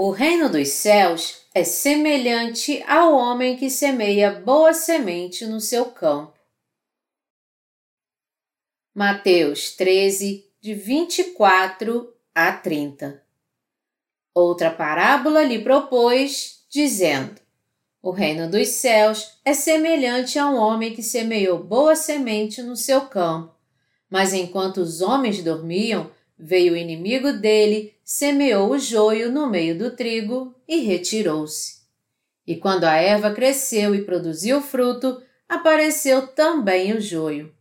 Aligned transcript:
O 0.00 0.12
reino 0.12 0.48
dos 0.48 0.68
céus 0.68 1.42
é 1.52 1.64
semelhante 1.64 2.80
ao 2.86 3.16
homem 3.16 3.56
que 3.56 3.68
semeia 3.68 4.30
boa 4.30 4.72
semente 4.72 5.44
no 5.44 5.60
seu 5.60 5.86
campo. 5.86 6.38
Mateus 8.94 9.72
13, 9.72 10.48
de 10.60 10.72
24 10.72 12.14
a 12.32 12.52
30 12.52 13.20
Outra 14.32 14.70
parábola 14.70 15.42
lhe 15.42 15.58
propôs, 15.64 16.64
dizendo: 16.70 17.40
O 18.00 18.12
reino 18.12 18.48
dos 18.48 18.68
céus 18.68 19.40
é 19.44 19.52
semelhante 19.52 20.38
a 20.38 20.48
um 20.48 20.54
homem 20.54 20.94
que 20.94 21.02
semeou 21.02 21.58
boa 21.58 21.96
semente 21.96 22.62
no 22.62 22.76
seu 22.76 23.06
campo. 23.08 23.52
Mas 24.08 24.32
enquanto 24.32 24.76
os 24.76 25.00
homens 25.00 25.42
dormiam, 25.42 26.08
veio 26.38 26.74
o 26.74 26.76
inimigo 26.76 27.32
dele, 27.32 27.94
semeou 28.04 28.70
o 28.70 28.78
joio 28.78 29.30
no 29.32 29.48
meio 29.48 29.76
do 29.76 29.94
trigo 29.96 30.54
e 30.66 30.78
retirou-se. 30.78 31.78
E 32.46 32.56
quando 32.56 32.84
a 32.84 32.94
erva 32.94 33.32
cresceu 33.32 33.94
e 33.94 34.04
produziu 34.04 34.62
fruto, 34.62 35.20
apareceu 35.48 36.28
também 36.28 36.92
o 36.92 37.00
joio. 37.00 37.52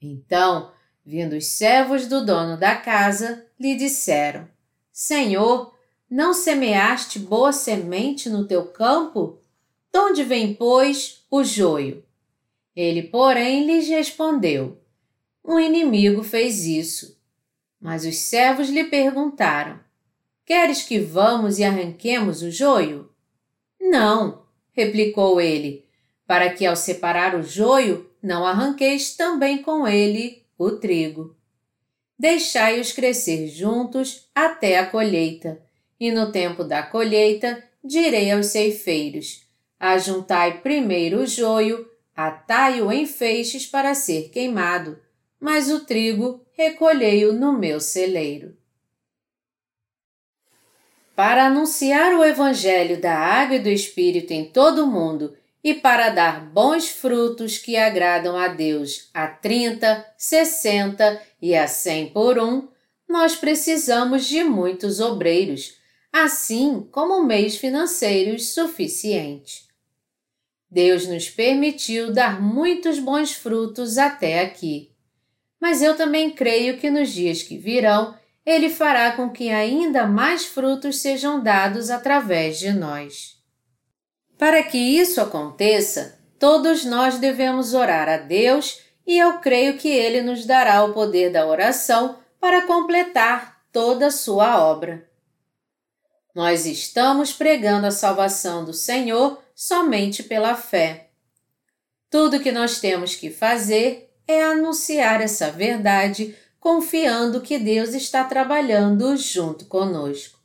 Então, 0.00 0.72
vindo 1.04 1.36
os 1.36 1.46
servos 1.46 2.06
do 2.06 2.24
dono 2.24 2.58
da 2.58 2.76
casa, 2.76 3.46
lhe 3.58 3.74
disseram: 3.76 4.48
Senhor, 4.92 5.74
não 6.10 6.34
semeaste 6.34 7.18
boa 7.18 7.52
semente 7.52 8.28
no 8.28 8.46
teu 8.46 8.66
campo? 8.66 9.40
De 9.92 9.98
onde 9.98 10.22
vem, 10.22 10.52
pois, 10.52 11.24
o 11.30 11.42
joio? 11.42 12.04
Ele, 12.74 13.02
porém, 13.04 13.64
lhes 13.64 13.88
respondeu: 13.88 14.78
Um 15.42 15.58
inimigo 15.58 16.22
fez 16.22 16.66
isso. 16.66 17.15
Mas 17.86 18.04
os 18.04 18.16
servos 18.16 18.68
lhe 18.68 18.82
perguntaram: 18.82 19.78
Queres 20.44 20.82
que 20.82 20.98
vamos 20.98 21.60
e 21.60 21.62
arranquemos 21.62 22.42
o 22.42 22.50
joio? 22.50 23.08
Não, 23.80 24.42
replicou 24.72 25.40
ele, 25.40 25.86
para 26.26 26.52
que 26.52 26.66
ao 26.66 26.74
separar 26.74 27.36
o 27.36 27.44
joio 27.44 28.10
não 28.20 28.44
arranqueis 28.44 29.14
também 29.14 29.62
com 29.62 29.86
ele 29.86 30.42
o 30.58 30.72
trigo. 30.72 31.36
Deixai-os 32.18 32.90
crescer 32.90 33.46
juntos 33.46 34.28
até 34.34 34.80
a 34.80 34.86
colheita 34.86 35.62
e 36.00 36.10
no 36.10 36.32
tempo 36.32 36.64
da 36.64 36.82
colheita, 36.82 37.62
direi 37.84 38.32
aos 38.32 38.46
ceifeiros: 38.46 39.46
Ajuntai 39.78 40.60
primeiro 40.60 41.20
o 41.20 41.26
joio, 41.26 41.88
atai-o 42.16 42.90
em 42.90 43.06
feixes 43.06 43.64
para 43.64 43.94
ser 43.94 44.30
queimado, 44.30 44.98
mas 45.40 45.70
o 45.70 45.80
trigo 45.80 46.44
recolhei-o 46.52 47.32
no 47.32 47.52
meu 47.52 47.80
celeiro. 47.80 48.56
Para 51.14 51.46
anunciar 51.46 52.14
o 52.14 52.24
Evangelho 52.24 53.00
da 53.00 53.16
Água 53.16 53.56
e 53.56 53.60
do 53.60 53.68
Espírito 53.68 54.32
em 54.32 54.44
todo 54.44 54.84
o 54.84 54.86
mundo 54.86 55.36
e 55.64 55.74
para 55.74 56.10
dar 56.10 56.44
bons 56.44 56.88
frutos 56.88 57.58
que 57.58 57.76
agradam 57.76 58.36
a 58.36 58.48
Deus 58.48 59.10
a 59.12 59.26
30, 59.26 60.06
60 60.16 61.22
e 61.40 61.54
a 61.56 61.66
100 61.66 62.10
por 62.10 62.38
um, 62.38 62.68
nós 63.08 63.34
precisamos 63.34 64.26
de 64.26 64.44
muitos 64.44 65.00
obreiros 65.00 65.76
assim 66.12 66.80
como 66.90 67.22
meios 67.22 67.56
financeiros 67.56 68.54
suficiente. 68.54 69.66
Deus 70.70 71.06
nos 71.06 71.28
permitiu 71.28 72.12
dar 72.12 72.40
muitos 72.40 72.98
bons 72.98 73.32
frutos 73.32 73.98
até 73.98 74.40
aqui. 74.40 74.90
Mas 75.60 75.82
eu 75.82 75.96
também 75.96 76.30
creio 76.30 76.78
que 76.78 76.90
nos 76.90 77.10
dias 77.10 77.42
que 77.42 77.56
virão, 77.56 78.16
Ele 78.44 78.68
fará 78.68 79.12
com 79.12 79.30
que 79.30 79.50
ainda 79.50 80.06
mais 80.06 80.44
frutos 80.44 80.98
sejam 80.98 81.42
dados 81.42 81.90
através 81.90 82.58
de 82.58 82.72
nós. 82.72 83.36
Para 84.38 84.62
que 84.62 84.78
isso 84.78 85.20
aconteça, 85.20 86.18
todos 86.38 86.84
nós 86.84 87.18
devemos 87.18 87.74
orar 87.74 88.08
a 88.08 88.18
Deus 88.18 88.80
e 89.06 89.18
eu 89.18 89.38
creio 89.38 89.78
que 89.78 89.88
Ele 89.88 90.20
nos 90.20 90.44
dará 90.44 90.84
o 90.84 90.92
poder 90.92 91.30
da 91.30 91.46
oração 91.46 92.18
para 92.40 92.66
completar 92.66 93.62
toda 93.72 94.08
a 94.08 94.10
sua 94.10 94.62
obra. 94.62 95.08
Nós 96.34 96.66
estamos 96.66 97.32
pregando 97.32 97.86
a 97.86 97.90
salvação 97.90 98.62
do 98.62 98.74
Senhor 98.74 99.42
somente 99.54 100.22
pela 100.22 100.54
fé. 100.54 101.08
Tudo 102.10 102.40
que 102.40 102.52
nós 102.52 102.78
temos 102.78 103.16
que 103.16 103.30
fazer 103.30 104.05
é 104.26 104.42
anunciar 104.42 105.20
essa 105.20 105.50
verdade, 105.50 106.34
confiando 106.58 107.40
que 107.40 107.58
Deus 107.58 107.94
está 107.94 108.24
trabalhando 108.24 109.16
junto 109.16 109.66
conosco. 109.66 110.36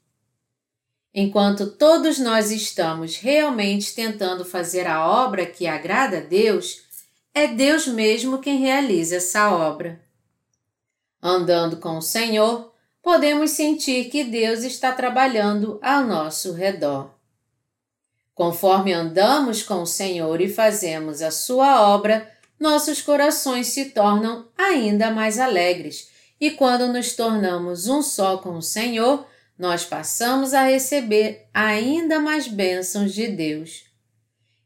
Enquanto 1.14 1.72
todos 1.72 2.20
nós 2.20 2.52
estamos 2.52 3.18
realmente 3.18 3.94
tentando 3.94 4.46
fazer 4.46 4.88
a 4.88 5.06
obra 5.06 5.46
que 5.46 5.68
agrada 5.68 6.20
a 6.20 6.22
Deus, 6.22 6.84
é 7.34 7.48
Deus 7.48 7.88
mesmo 7.88 8.40
quem 8.40 8.60
realiza 8.60 9.18
essa 9.18 9.52
obra. 9.52 10.00
Andando 11.22 11.78
com 11.78 11.98
o 11.98 12.02
Senhor, 12.02 12.74
podemos 13.02 13.52
sentir 13.52 14.06
que 14.06 14.24
Deus 14.24 14.64
está 14.64 14.92
trabalhando 14.92 15.80
ao 15.82 16.06
nosso 16.06 16.54
redor. 16.54 17.12
Conforme 18.34 18.94
andamos 18.94 19.62
com 19.62 19.82
o 19.82 19.88
Senhor 19.88 20.40
e 20.40 20.48
fazemos 20.48 21.22
a 21.22 21.30
Sua 21.30 21.82
obra, 21.82 22.32
nossos 22.62 23.02
corações 23.02 23.68
se 23.68 23.86
tornam 23.86 24.48
ainda 24.56 25.10
mais 25.10 25.40
alegres, 25.40 26.12
e 26.40 26.52
quando 26.52 26.88
nos 26.88 27.14
tornamos 27.14 27.88
um 27.88 28.04
só 28.04 28.38
com 28.38 28.52
o 28.52 28.62
Senhor, 28.62 29.28
nós 29.58 29.84
passamos 29.84 30.54
a 30.54 30.64
receber 30.64 31.48
ainda 31.52 32.20
mais 32.20 32.48
bênçãos 32.48 33.14
de 33.14 33.28
Deus. 33.28 33.86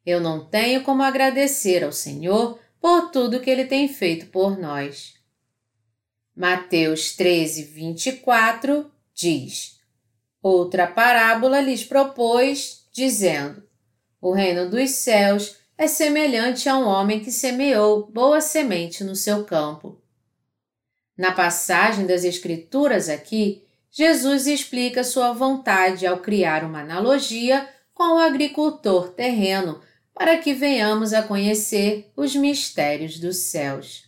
Eu 0.06 0.20
não 0.20 0.46
tenho 0.46 0.84
como 0.84 1.04
agradecer 1.04 1.86
ao 1.86 1.94
Senhor 1.94 2.60
por 2.82 3.12
tudo 3.12 3.40
que 3.40 3.50
Ele 3.50 3.64
tem 3.64 3.88
feito 3.88 4.26
por 4.28 4.60
nós. 4.60 5.14
Mateus 6.36 7.16
13, 7.16 7.64
24 7.64 8.92
diz: 9.14 9.80
Outra 10.42 10.86
parábola 10.86 11.62
lhes 11.62 11.86
propôs, 11.86 12.88
dizendo: 12.92 13.64
O 14.22 14.34
reino 14.34 14.70
dos 14.70 14.92
céus 14.92 15.56
é 15.78 15.88
semelhante 15.88 16.70
a 16.70 16.78
um 16.78 16.86
homem 16.86 17.20
que 17.20 17.32
semeou 17.32 18.08
boa 18.08 18.40
semente 18.40 19.04
no 19.04 19.16
seu 19.16 19.44
campo. 19.44 20.02
Na 21.18 21.32
passagem 21.32 22.06
das 22.06 22.24
Escrituras 22.24 23.10
aqui, 23.10 23.64
Jesus 23.92 24.48
explica 24.48 25.04
sua 25.04 25.32
vontade 25.32 26.06
ao 26.06 26.20
criar 26.20 26.64
uma 26.64 26.82
analogia 26.82 27.70
com 27.94 28.16
o 28.16 28.20
agricultor 28.20 29.10
terreno 29.10 29.82
para 30.14 30.38
que 30.38 30.54
venhamos 30.54 31.14
a 31.14 31.24
conhecer 31.24 32.12
os 32.16 32.36
mistérios 32.36 33.20
dos 33.20 33.38
céus. 33.38 34.06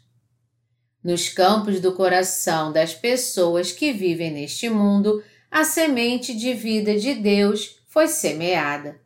Nos 1.04 1.30
campos 1.30 1.80
do 1.80 1.94
coração 1.94 2.72
das 2.72 2.94
pessoas 2.94 3.72
que 3.72 3.94
vivem 3.94 4.32
neste 4.32 4.70
mundo, 4.70 5.24
a 5.50 5.64
semente 5.64 6.36
de 6.36 6.54
vida 6.54 6.98
de 6.98 7.14
Deus 7.14 7.80
foi 7.88 8.08
semeada. 8.08 9.00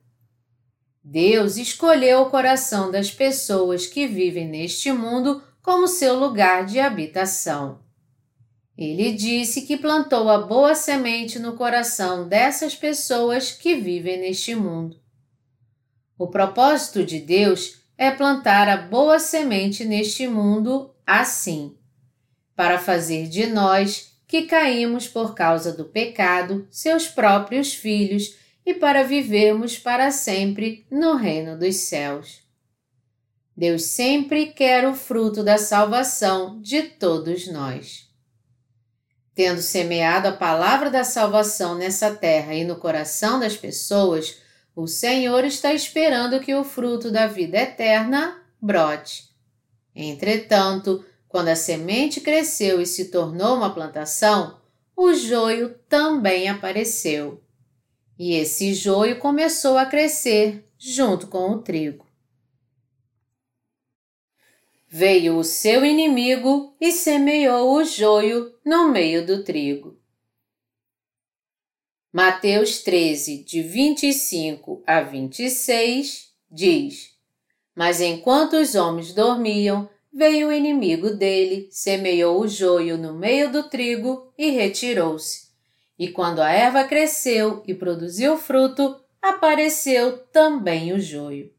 Deus 1.04 1.58
escolheu 1.58 2.22
o 2.22 2.30
coração 2.30 2.92
das 2.92 3.10
pessoas 3.10 3.88
que 3.88 4.06
vivem 4.08 4.48
neste 4.48 4.92
mundo 4.92 5.44
como 5.62 5.88
seu 5.88 6.18
lugar 6.18 6.66
de 6.66 6.80
habitação. 6.80 7.80
Ele 8.78 9.12
disse 9.12 9.64
que 9.64 9.78
plantou 9.78 10.30
a 10.30 10.40
boa 10.40 10.74
semente 10.74 11.38
no 11.38 11.54
coração 11.54 12.28
dessas 12.28 12.76
pessoas 12.76 13.52
que 13.52 13.76
vivem 13.76 14.20
neste 14.20 14.56
mundo. 14.56 15.00
O 16.18 16.28
propósito 16.28 17.04
de 17.04 17.20
Deus 17.20 17.82
é 17.98 18.10
plantar 18.10 18.70
a 18.70 18.78
boa 18.78 19.20
semente 19.20 19.84
neste 19.86 20.28
mundo 20.28 20.94
assim 21.06 21.78
para 22.56 22.78
fazer 22.78 23.28
de 23.28 23.48
nós, 23.48 24.12
que 24.28 24.44
caímos 24.44 25.08
por 25.08 25.34
causa 25.34 25.74
do 25.74 25.86
pecado, 25.86 26.68
seus 26.70 27.08
próprios 27.08 27.74
filhos 27.74 28.36
e 28.66 28.74
para 28.74 29.04
vivermos 29.04 29.78
para 29.78 30.12
sempre 30.12 30.86
no 30.90 31.16
reino 31.16 31.58
dos 31.58 31.76
céus. 31.78 32.42
Deus 33.56 33.84
sempre 33.84 34.48
quer 34.48 34.88
o 34.88 34.94
fruto 34.94 35.44
da 35.44 35.58
salvação 35.58 36.62
de 36.62 36.84
todos 36.84 37.48
nós. 37.48 38.10
Tendo 39.34 39.62
semeado 39.62 40.28
a 40.28 40.32
palavra 40.32 40.90
da 40.90 41.04
salvação 41.04 41.76
nessa 41.76 42.14
terra 42.14 42.54
e 42.54 42.64
no 42.64 42.76
coração 42.76 43.40
das 43.40 43.56
pessoas, 43.56 44.42
o 44.76 44.88
Senhor 44.88 45.44
está 45.44 45.74
esperando 45.74 46.40
que 46.40 46.54
o 46.54 46.64
fruto 46.64 47.12
da 47.12 47.28
vida 47.28 47.58
eterna 47.58 48.42
brote. 48.62 49.30
Entretanto, 49.96 51.04
quando 51.28 51.50
a 51.50 51.56
semente 51.56 52.22
cresceu 52.22 52.82
e 52.82 52.86
se 52.86 53.06
tornou 53.06 53.56
uma 53.56 53.74
plantação, 53.74 54.60
o 54.96 55.14
joio 55.14 55.76
também 55.88 56.50
apareceu. 56.50 57.42
E 58.24 58.36
esse 58.36 58.76
joio 58.76 59.18
começou 59.18 59.80
a 59.80 59.86
crescer 59.88 60.64
junto 60.78 61.26
com 61.26 61.50
o 61.50 61.64
trigo. 61.64 62.06
Veio 64.88 65.38
o 65.38 65.44
seu 65.44 65.84
inimigo 65.84 66.78
e 66.80 66.92
semeou 66.92 67.74
o 67.74 67.84
joio 67.84 68.54
no 68.64 68.90
meio 68.90 69.26
do 69.26 69.44
trigo. 69.44 70.00
Mateus 72.14 72.84
13, 72.84 73.44
de 73.44 73.64
25 73.64 74.84
a 74.86 75.02
26, 75.02 76.32
diz: 76.48 77.18
Mas 77.74 78.02
enquanto 78.02 78.54
os 78.54 78.76
homens 78.76 79.16
dormiam, 79.16 79.90
veio 80.14 80.50
o 80.50 80.54
inimigo 80.54 81.10
dele, 81.10 81.70
semeou 81.72 82.42
o 82.42 82.48
joio 82.48 83.00
no 83.00 83.16
meio 83.16 83.52
do 83.52 83.68
trigo 83.68 84.32
e 84.38 84.52
retirou-se. 84.52 85.51
E 86.02 86.08
quando 86.08 86.40
a 86.40 86.50
erva 86.50 86.84
cresceu 86.84 87.62
e 87.68 87.76
produziu 87.76 88.36
fruto, 88.36 89.00
apareceu 89.22 90.18
também 90.18 90.92
o 90.94 91.00
joio. 91.00 91.54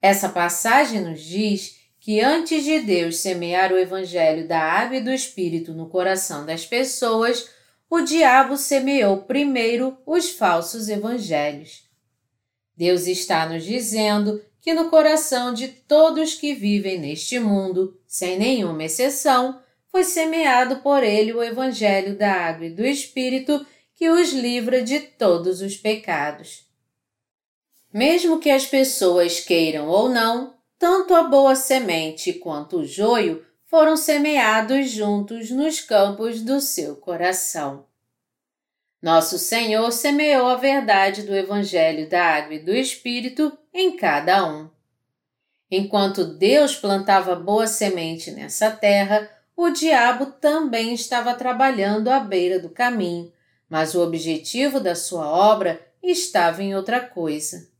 Essa 0.00 0.30
passagem 0.30 1.02
nos 1.02 1.20
diz 1.20 1.76
que 2.00 2.22
antes 2.22 2.64
de 2.64 2.80
Deus 2.80 3.18
semear 3.18 3.70
o 3.70 3.76
evangelho 3.76 4.48
da 4.48 4.58
água 4.58 4.96
e 4.96 5.02
do 5.02 5.12
espírito 5.12 5.74
no 5.74 5.90
coração 5.90 6.46
das 6.46 6.64
pessoas, 6.64 7.50
o 7.90 8.00
diabo 8.00 8.56
semeou 8.56 9.18
primeiro 9.24 9.98
os 10.06 10.30
falsos 10.30 10.88
evangelhos. 10.88 11.82
Deus 12.74 13.06
está 13.06 13.44
nos 13.44 13.62
dizendo 13.62 14.42
que 14.58 14.72
no 14.72 14.88
coração 14.88 15.52
de 15.52 15.68
todos 15.68 16.32
que 16.32 16.54
vivem 16.54 16.98
neste 16.98 17.38
mundo, 17.38 17.94
sem 18.06 18.38
nenhuma 18.38 18.84
exceção, 18.84 19.60
foi 19.92 20.04
semeado 20.04 20.76
por 20.76 21.04
ele 21.04 21.34
o 21.34 21.42
evangelho 21.42 22.16
da 22.16 22.32
água 22.32 22.64
e 22.64 22.70
do 22.70 22.84
espírito 22.84 23.64
que 23.94 24.08
os 24.08 24.32
livra 24.32 24.82
de 24.82 24.98
todos 24.98 25.60
os 25.60 25.76
pecados. 25.76 26.66
Mesmo 27.92 28.40
que 28.40 28.50
as 28.50 28.64
pessoas 28.64 29.38
queiram 29.38 29.86
ou 29.86 30.08
não, 30.08 30.54
tanto 30.78 31.14
a 31.14 31.24
boa 31.24 31.54
semente 31.54 32.32
quanto 32.32 32.78
o 32.78 32.84
joio 32.86 33.44
foram 33.66 33.94
semeados 33.96 34.90
juntos 34.90 35.50
nos 35.50 35.80
campos 35.80 36.40
do 36.40 36.58
seu 36.58 36.96
coração. 36.96 37.86
Nosso 39.00 39.38
Senhor 39.38 39.90
semeou 39.92 40.46
a 40.46 40.56
verdade 40.56 41.22
do 41.22 41.34
Evangelho 41.34 42.08
da 42.08 42.24
Água 42.24 42.54
e 42.54 42.58
do 42.58 42.72
Espírito 42.72 43.56
em 43.74 43.94
cada 43.96 44.46
um. 44.50 44.70
Enquanto 45.70 46.24
Deus 46.24 46.76
plantava 46.76 47.34
boa 47.34 47.66
semente 47.66 48.30
nessa 48.30 48.70
terra, 48.70 49.28
o 49.56 49.70
diabo 49.70 50.26
também 50.26 50.94
estava 50.94 51.34
trabalhando 51.34 52.08
à 52.08 52.20
beira 52.20 52.58
do 52.58 52.70
caminho, 52.70 53.32
mas 53.68 53.94
o 53.94 54.02
objetivo 54.02 54.80
da 54.80 54.94
sua 54.94 55.26
obra 55.26 55.80
estava 56.02 56.62
em 56.62 56.74
outra 56.74 57.00
coisa 57.00 57.72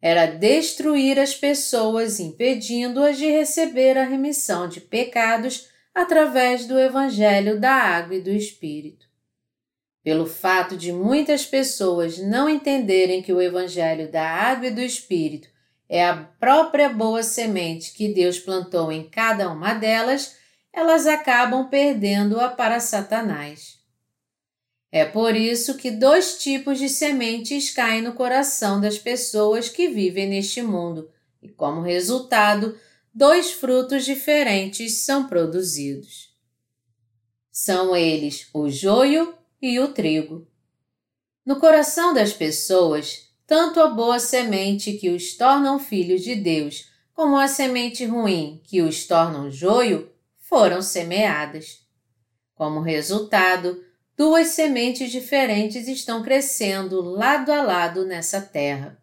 era 0.00 0.26
destruir 0.26 1.18
as 1.18 1.34
pessoas, 1.34 2.18
impedindo-as 2.18 3.18
de 3.18 3.26
receber 3.26 3.98
a 3.98 4.04
remissão 4.04 4.66
de 4.66 4.80
pecados 4.80 5.68
através 5.94 6.66
do 6.66 6.78
Evangelho 6.78 7.60
da 7.60 7.72
Água 7.72 8.16
e 8.16 8.22
do 8.22 8.30
Espírito. 8.30 9.06
Pelo 10.02 10.24
fato 10.24 10.76
de 10.76 10.92
muitas 10.92 11.44
pessoas 11.44 12.16
não 12.16 12.48
entenderem 12.48 13.20
que 13.20 13.32
o 13.32 13.42
Evangelho 13.42 14.10
da 14.10 14.26
Água 14.26 14.68
e 14.68 14.70
do 14.70 14.80
Espírito 14.80 15.48
é 15.86 16.06
a 16.06 16.16
própria 16.16 16.88
boa 16.88 17.22
semente 17.22 17.92
que 17.92 18.14
Deus 18.14 18.38
plantou 18.38 18.90
em 18.90 19.02
cada 19.10 19.50
uma 19.50 19.74
delas, 19.74 20.36
elas 20.72 21.06
acabam 21.06 21.68
perdendo-a 21.68 22.48
para 22.48 22.80
Satanás. 22.80 23.78
É 24.92 25.04
por 25.04 25.36
isso 25.36 25.76
que 25.76 25.90
dois 25.90 26.38
tipos 26.38 26.78
de 26.78 26.88
sementes 26.88 27.70
caem 27.70 28.02
no 28.02 28.12
coração 28.12 28.80
das 28.80 28.98
pessoas 28.98 29.68
que 29.68 29.88
vivem 29.88 30.28
neste 30.28 30.62
mundo, 30.62 31.08
e 31.40 31.48
como 31.48 31.80
resultado, 31.80 32.76
dois 33.14 33.52
frutos 33.52 34.04
diferentes 34.04 34.98
são 34.98 35.28
produzidos. 35.28 36.34
São 37.52 37.94
eles 37.94 38.48
o 38.52 38.68
joio 38.68 39.34
e 39.62 39.78
o 39.78 39.88
trigo. 39.88 40.48
No 41.44 41.56
coração 41.60 42.12
das 42.12 42.32
pessoas, 42.32 43.28
tanto 43.46 43.80
a 43.80 43.88
boa 43.88 44.18
semente 44.18 44.94
que 44.94 45.10
os 45.10 45.34
tornam 45.34 45.78
filhos 45.78 46.22
de 46.22 46.34
Deus, 46.34 46.88
como 47.12 47.36
a 47.36 47.46
semente 47.46 48.04
ruim 48.04 48.60
que 48.64 48.82
os 48.82 49.06
tornam 49.06 49.50
joio, 49.50 50.09
foram 50.50 50.82
semeadas. 50.82 51.78
Como 52.56 52.80
resultado, 52.80 53.84
duas 54.16 54.48
sementes 54.48 55.12
diferentes 55.12 55.86
estão 55.86 56.24
crescendo 56.24 57.00
lado 57.00 57.52
a 57.52 57.62
lado 57.62 58.04
nessa 58.04 58.40
terra. 58.40 59.00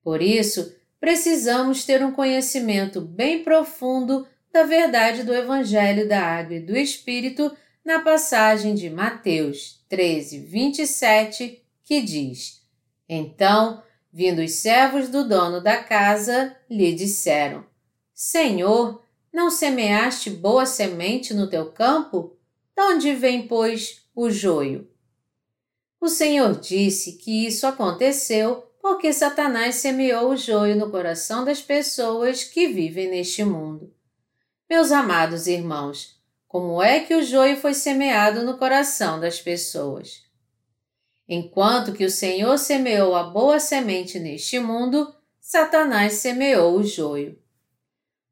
Por 0.00 0.22
isso, 0.22 0.72
precisamos 1.00 1.84
ter 1.84 2.04
um 2.04 2.12
conhecimento 2.12 3.00
bem 3.00 3.42
profundo 3.42 4.24
da 4.52 4.62
verdade 4.62 5.24
do 5.24 5.34
Evangelho 5.34 6.08
da 6.08 6.20
Água 6.20 6.54
e 6.56 6.60
do 6.60 6.76
Espírito 6.76 7.54
na 7.84 8.00
passagem 8.00 8.74
de 8.74 8.88
Mateus 8.88 9.84
13, 9.88 10.38
27, 10.38 11.64
que 11.82 12.00
diz: 12.00 12.62
Então, 13.08 13.82
vindo 14.12 14.40
os 14.40 14.52
servos 14.52 15.08
do 15.08 15.28
dono 15.28 15.60
da 15.60 15.82
casa, 15.82 16.56
lhe 16.70 16.94
disseram: 16.94 17.64
Senhor, 18.14 19.04
não 19.32 19.50
semeaste 19.50 20.30
boa 20.30 20.66
semente 20.66 21.32
no 21.32 21.48
teu 21.48 21.70
campo? 21.72 22.36
De 22.76 22.82
onde 22.82 23.14
vem, 23.14 23.46
pois, 23.46 24.02
o 24.14 24.30
joio. 24.30 24.88
O 26.00 26.08
Senhor 26.08 26.58
disse 26.58 27.18
que 27.18 27.46
isso 27.46 27.66
aconteceu 27.66 28.66
porque 28.80 29.12
Satanás 29.12 29.76
semeou 29.76 30.30
o 30.30 30.36
joio 30.36 30.74
no 30.74 30.90
coração 30.90 31.44
das 31.44 31.60
pessoas 31.60 32.44
que 32.44 32.68
vivem 32.68 33.08
neste 33.08 33.44
mundo. 33.44 33.94
Meus 34.68 34.90
amados 34.90 35.46
irmãos, 35.46 36.18
como 36.48 36.82
é 36.82 37.00
que 37.00 37.14
o 37.14 37.22
joio 37.22 37.56
foi 37.56 37.74
semeado 37.74 38.42
no 38.42 38.56
coração 38.56 39.20
das 39.20 39.38
pessoas? 39.38 40.22
Enquanto 41.28 41.92
que 41.92 42.04
o 42.04 42.10
Senhor 42.10 42.58
semeou 42.58 43.14
a 43.14 43.22
boa 43.22 43.60
semente 43.60 44.18
neste 44.18 44.58
mundo, 44.58 45.14
Satanás 45.38 46.14
semeou 46.14 46.76
o 46.76 46.82
joio. 46.82 47.38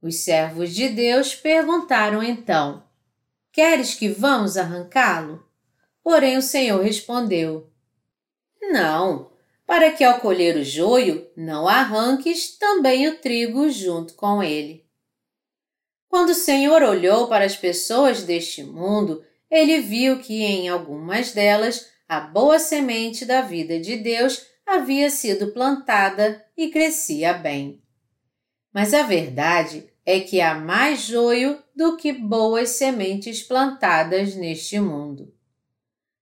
Os 0.00 0.16
servos 0.16 0.74
de 0.74 0.88
Deus 0.88 1.34
perguntaram 1.34 2.22
então: 2.22 2.84
Queres 3.52 3.94
que 3.94 4.08
vamos 4.08 4.56
arrancá-lo? 4.56 5.44
Porém 6.02 6.36
o 6.36 6.42
Senhor 6.42 6.82
respondeu: 6.82 7.70
Não, 8.62 9.30
para 9.66 9.90
que 9.90 10.04
ao 10.04 10.20
colher 10.20 10.56
o 10.56 10.64
joio 10.64 11.28
não 11.36 11.66
arranques 11.66 12.56
também 12.56 13.08
o 13.08 13.18
trigo 13.18 13.68
junto 13.68 14.14
com 14.14 14.42
ele. 14.42 14.86
Quando 16.08 16.30
o 16.30 16.34
Senhor 16.34 16.82
olhou 16.82 17.26
para 17.26 17.44
as 17.44 17.56
pessoas 17.56 18.22
deste 18.22 18.62
mundo, 18.62 19.22
ele 19.50 19.80
viu 19.80 20.20
que 20.20 20.42
em 20.42 20.68
algumas 20.68 21.32
delas 21.32 21.90
a 22.08 22.20
boa 22.20 22.58
semente 22.58 23.26
da 23.26 23.42
vida 23.42 23.78
de 23.78 23.96
Deus 23.96 24.46
havia 24.64 25.10
sido 25.10 25.52
plantada 25.52 26.44
e 26.56 26.70
crescia 26.70 27.34
bem. 27.34 27.82
Mas 28.78 28.94
a 28.94 29.02
verdade 29.02 29.90
é 30.06 30.20
que 30.20 30.40
há 30.40 30.54
mais 30.54 31.00
joio 31.00 31.60
do 31.74 31.96
que 31.96 32.12
boas 32.12 32.68
sementes 32.68 33.42
plantadas 33.42 34.36
neste 34.36 34.78
mundo. 34.78 35.34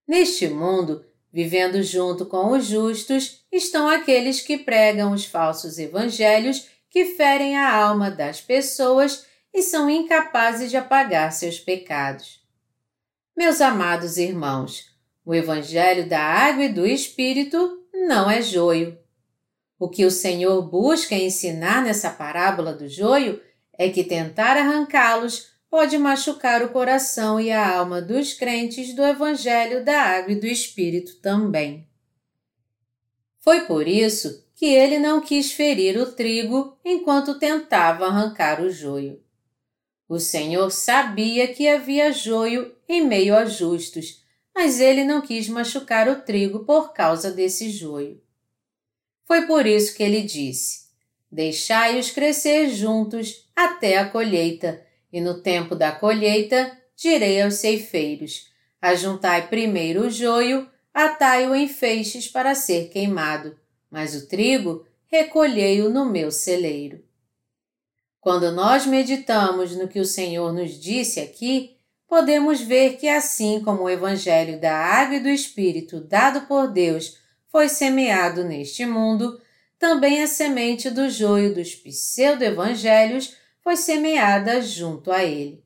Neste 0.08 0.48
mundo, 0.48 1.04
vivendo 1.30 1.82
junto 1.82 2.24
com 2.24 2.52
os 2.52 2.64
justos, 2.64 3.44
estão 3.52 3.86
aqueles 3.86 4.40
que 4.40 4.56
pregam 4.56 5.12
os 5.12 5.26
falsos 5.26 5.78
evangelhos 5.78 6.66
que 6.88 7.04
ferem 7.04 7.58
a 7.58 7.76
alma 7.76 8.10
das 8.10 8.40
pessoas 8.40 9.26
e 9.52 9.60
são 9.60 9.90
incapazes 9.90 10.70
de 10.70 10.78
apagar 10.78 11.32
seus 11.32 11.60
pecados. 11.60 12.40
Meus 13.36 13.60
amados 13.60 14.16
irmãos, 14.16 14.96
o 15.26 15.34
Evangelho 15.34 16.08
da 16.08 16.22
Água 16.22 16.64
e 16.64 16.72
do 16.72 16.86
Espírito 16.86 17.84
não 17.92 18.30
é 18.30 18.40
joio. 18.40 18.98
O 19.78 19.88
que 19.88 20.04
o 20.04 20.10
Senhor 20.10 20.62
busca 20.62 21.14
ensinar 21.14 21.82
nessa 21.82 22.10
parábola 22.10 22.72
do 22.72 22.88
joio 22.88 23.40
é 23.78 23.90
que 23.90 24.02
tentar 24.02 24.56
arrancá-los 24.56 25.50
pode 25.68 25.98
machucar 25.98 26.62
o 26.62 26.70
coração 26.70 27.38
e 27.38 27.52
a 27.52 27.76
alma 27.76 28.00
dos 28.00 28.32
crentes 28.32 28.94
do 28.94 29.04
Evangelho 29.04 29.84
da 29.84 30.00
Água 30.00 30.32
e 30.32 30.40
do 30.40 30.46
Espírito 30.46 31.16
também. 31.20 31.86
Foi 33.40 33.60
por 33.66 33.86
isso 33.86 34.44
que 34.54 34.66
ele 34.66 34.98
não 34.98 35.20
quis 35.20 35.52
ferir 35.52 35.98
o 35.98 36.10
trigo 36.10 36.78
enquanto 36.82 37.38
tentava 37.38 38.06
arrancar 38.06 38.62
o 38.62 38.70
joio. 38.70 39.22
O 40.08 40.18
Senhor 40.18 40.70
sabia 40.70 41.52
que 41.52 41.68
havia 41.68 42.10
joio 42.10 42.74
em 42.88 43.04
meio 43.04 43.36
a 43.36 43.44
justos, 43.44 44.24
mas 44.54 44.80
ele 44.80 45.04
não 45.04 45.20
quis 45.20 45.48
machucar 45.48 46.08
o 46.08 46.22
trigo 46.22 46.60
por 46.60 46.94
causa 46.94 47.30
desse 47.30 47.70
joio. 47.70 48.20
Foi 49.26 49.46
por 49.46 49.66
isso 49.66 49.94
que 49.94 50.02
ele 50.02 50.22
disse: 50.22 50.86
Deixai-os 51.30 52.10
crescer 52.10 52.70
juntos 52.70 53.50
até 53.54 53.98
a 53.98 54.08
colheita, 54.08 54.82
e 55.12 55.20
no 55.20 55.42
tempo 55.42 55.74
da 55.74 55.92
colheita, 55.92 56.76
direi 56.96 57.42
aos 57.42 57.54
ceifeiros: 57.54 58.50
Ajuntai 58.80 59.48
primeiro 59.48 60.06
o 60.06 60.10
joio, 60.10 60.68
atai-o 60.94 61.54
em 61.54 61.68
feixes 61.68 62.28
para 62.28 62.54
ser 62.54 62.88
queimado, 62.88 63.58
mas 63.90 64.14
o 64.14 64.28
trigo 64.28 64.86
recolhei-o 65.08 65.90
no 65.90 66.06
meu 66.06 66.30
celeiro. 66.30 67.04
Quando 68.20 68.50
nós 68.52 68.86
meditamos 68.86 69.76
no 69.76 69.88
que 69.88 70.00
o 70.00 70.04
Senhor 70.04 70.52
nos 70.52 70.80
disse 70.80 71.20
aqui, 71.20 71.76
podemos 72.08 72.60
ver 72.60 72.96
que, 72.96 73.08
assim 73.08 73.60
como 73.60 73.82
o 73.82 73.90
Evangelho 73.90 74.60
da 74.60 74.76
Água 74.76 75.16
e 75.16 75.20
do 75.20 75.28
Espírito 75.28 76.00
dado 76.00 76.42
por 76.42 76.68
Deus 76.68 77.18
foi 77.56 77.70
semeado 77.70 78.44
neste 78.44 78.84
mundo, 78.84 79.40
também 79.78 80.22
a 80.22 80.26
semente 80.26 80.90
do 80.90 81.08
joio 81.08 81.54
dos 81.54 81.74
pseudo-evangelhos 81.74 83.34
foi 83.62 83.78
semeada 83.78 84.60
junto 84.60 85.10
a 85.10 85.24
ele. 85.24 85.64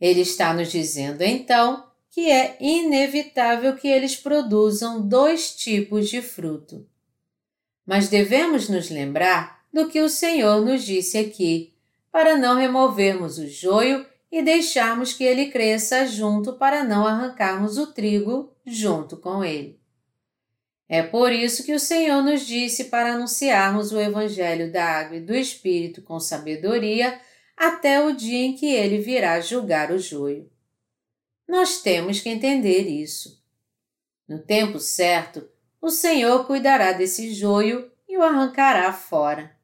Ele 0.00 0.22
está 0.22 0.52
nos 0.52 0.72
dizendo 0.72 1.22
então 1.22 1.86
que 2.10 2.28
é 2.28 2.56
inevitável 2.58 3.76
que 3.76 3.86
eles 3.86 4.16
produzam 4.16 5.06
dois 5.06 5.54
tipos 5.54 6.08
de 6.08 6.20
fruto. 6.20 6.84
Mas 7.86 8.08
devemos 8.08 8.68
nos 8.68 8.90
lembrar 8.90 9.62
do 9.72 9.88
que 9.88 10.00
o 10.00 10.08
Senhor 10.08 10.64
nos 10.64 10.82
disse 10.82 11.16
aqui, 11.16 11.74
para 12.10 12.36
não 12.36 12.56
removermos 12.56 13.38
o 13.38 13.46
joio 13.46 14.04
e 14.32 14.42
deixarmos 14.42 15.12
que 15.12 15.22
ele 15.22 15.46
cresça 15.46 16.08
junto 16.08 16.54
para 16.54 16.82
não 16.82 17.06
arrancarmos 17.06 17.78
o 17.78 17.86
trigo 17.86 18.52
junto 18.66 19.16
com 19.16 19.44
ele. 19.44 19.77
É 20.88 21.02
por 21.02 21.30
isso 21.30 21.64
que 21.64 21.74
o 21.74 21.78
Senhor 21.78 22.22
nos 22.22 22.46
disse 22.46 22.84
para 22.84 23.12
anunciarmos 23.12 23.92
o 23.92 24.00
Evangelho 24.00 24.72
da 24.72 24.84
Água 24.84 25.18
e 25.18 25.20
do 25.20 25.34
Espírito 25.34 26.00
com 26.00 26.18
sabedoria 26.18 27.20
até 27.54 28.00
o 28.00 28.14
dia 28.14 28.46
em 28.46 28.56
que 28.56 28.72
ele 28.72 28.98
virá 28.98 29.38
julgar 29.40 29.92
o 29.92 29.98
joio. 29.98 30.50
Nós 31.46 31.82
temos 31.82 32.20
que 32.20 32.30
entender 32.30 32.88
isso. 32.88 33.42
No 34.26 34.38
tempo 34.38 34.78
certo, 34.78 35.46
o 35.80 35.90
Senhor 35.90 36.46
cuidará 36.46 36.92
desse 36.92 37.34
joio 37.34 37.90
e 38.08 38.16
o 38.16 38.22
arrancará 38.22 38.90
fora. 38.92 39.56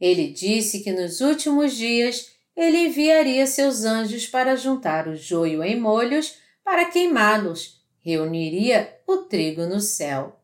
Ele 0.00 0.28
disse 0.28 0.80
que 0.80 0.92
nos 0.92 1.20
últimos 1.20 1.76
dias 1.76 2.32
ele 2.56 2.86
enviaria 2.86 3.46
seus 3.46 3.84
anjos 3.84 4.26
para 4.26 4.56
juntar 4.56 5.06
o 5.06 5.14
joio 5.14 5.62
em 5.62 5.78
molhos 5.78 6.38
para 6.64 6.86
queimá-los, 6.86 7.80
reuniria 8.00 8.97
o 9.08 9.16
trigo 9.22 9.64
no 9.64 9.80
céu. 9.80 10.38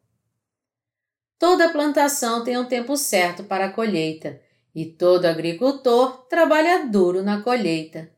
Toda 1.39 1.69
plantação 1.69 2.43
tem 2.43 2.57
um 2.57 2.65
tempo 2.65 2.97
certo 2.97 3.45
para 3.45 3.67
a 3.67 3.71
colheita 3.71 4.41
e 4.75 4.87
todo 4.87 5.27
agricultor 5.27 6.27
trabalha 6.29 6.87
duro 6.87 7.23
na 7.23 7.43
colheita. 7.43 8.11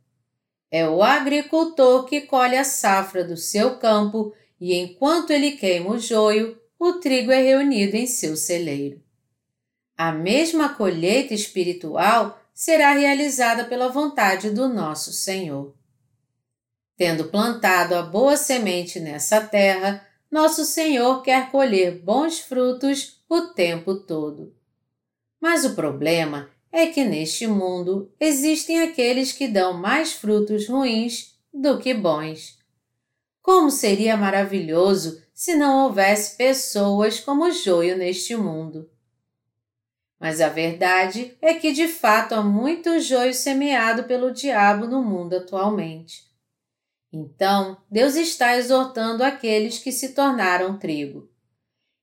É 0.70 0.88
o 0.88 1.02
agricultor 1.02 2.04
que 2.04 2.20
colhe 2.20 2.56
a 2.56 2.62
safra 2.62 3.24
do 3.24 3.36
seu 3.36 3.76
campo 3.78 4.32
e 4.60 4.74
enquanto 4.74 5.30
ele 5.30 5.52
queima 5.52 5.90
o 5.90 5.98
joio, 5.98 6.56
o 6.78 6.92
trigo 6.94 7.32
é 7.32 7.42
reunido 7.42 7.96
em 7.96 8.06
seu 8.06 8.36
celeiro. 8.36 9.02
A 9.98 10.12
mesma 10.12 10.68
colheita 10.68 11.34
espiritual 11.34 12.40
será 12.54 12.92
realizada 12.92 13.64
pela 13.64 13.88
vontade 13.88 14.50
do 14.50 14.68
nosso 14.68 15.12
Senhor. 15.12 15.74
Tendo 16.96 17.24
plantado 17.24 17.96
a 17.96 18.02
boa 18.02 18.36
semente 18.36 19.00
nessa 19.00 19.40
terra, 19.40 20.05
nosso 20.36 20.66
Senhor 20.66 21.22
quer 21.22 21.50
colher 21.50 21.98
bons 22.02 22.40
frutos 22.40 23.22
o 23.26 23.40
tempo 23.54 23.94
todo. 23.94 24.54
Mas 25.40 25.64
o 25.64 25.74
problema 25.74 26.50
é 26.70 26.88
que 26.88 27.02
neste 27.04 27.46
mundo 27.46 28.12
existem 28.20 28.82
aqueles 28.82 29.32
que 29.32 29.48
dão 29.48 29.72
mais 29.72 30.12
frutos 30.12 30.68
ruins 30.68 31.34
do 31.50 31.78
que 31.78 31.94
bons. 31.94 32.58
Como 33.40 33.70
seria 33.70 34.14
maravilhoso 34.14 35.22
se 35.32 35.54
não 35.54 35.84
houvesse 35.84 36.36
pessoas 36.36 37.18
como 37.18 37.50
joio 37.50 37.96
neste 37.96 38.36
mundo! 38.36 38.90
Mas 40.20 40.42
a 40.42 40.50
verdade 40.50 41.34
é 41.40 41.54
que 41.54 41.72
de 41.72 41.88
fato 41.88 42.34
há 42.34 42.42
muito 42.42 43.00
joio 43.00 43.32
semeado 43.32 44.04
pelo 44.04 44.32
diabo 44.32 44.86
no 44.86 45.02
mundo 45.02 45.36
atualmente. 45.36 46.25
Então, 47.12 47.76
Deus 47.90 48.14
está 48.16 48.56
exortando 48.56 49.22
aqueles 49.22 49.78
que 49.78 49.92
se 49.92 50.10
tornaram 50.10 50.78
trigo. 50.78 51.30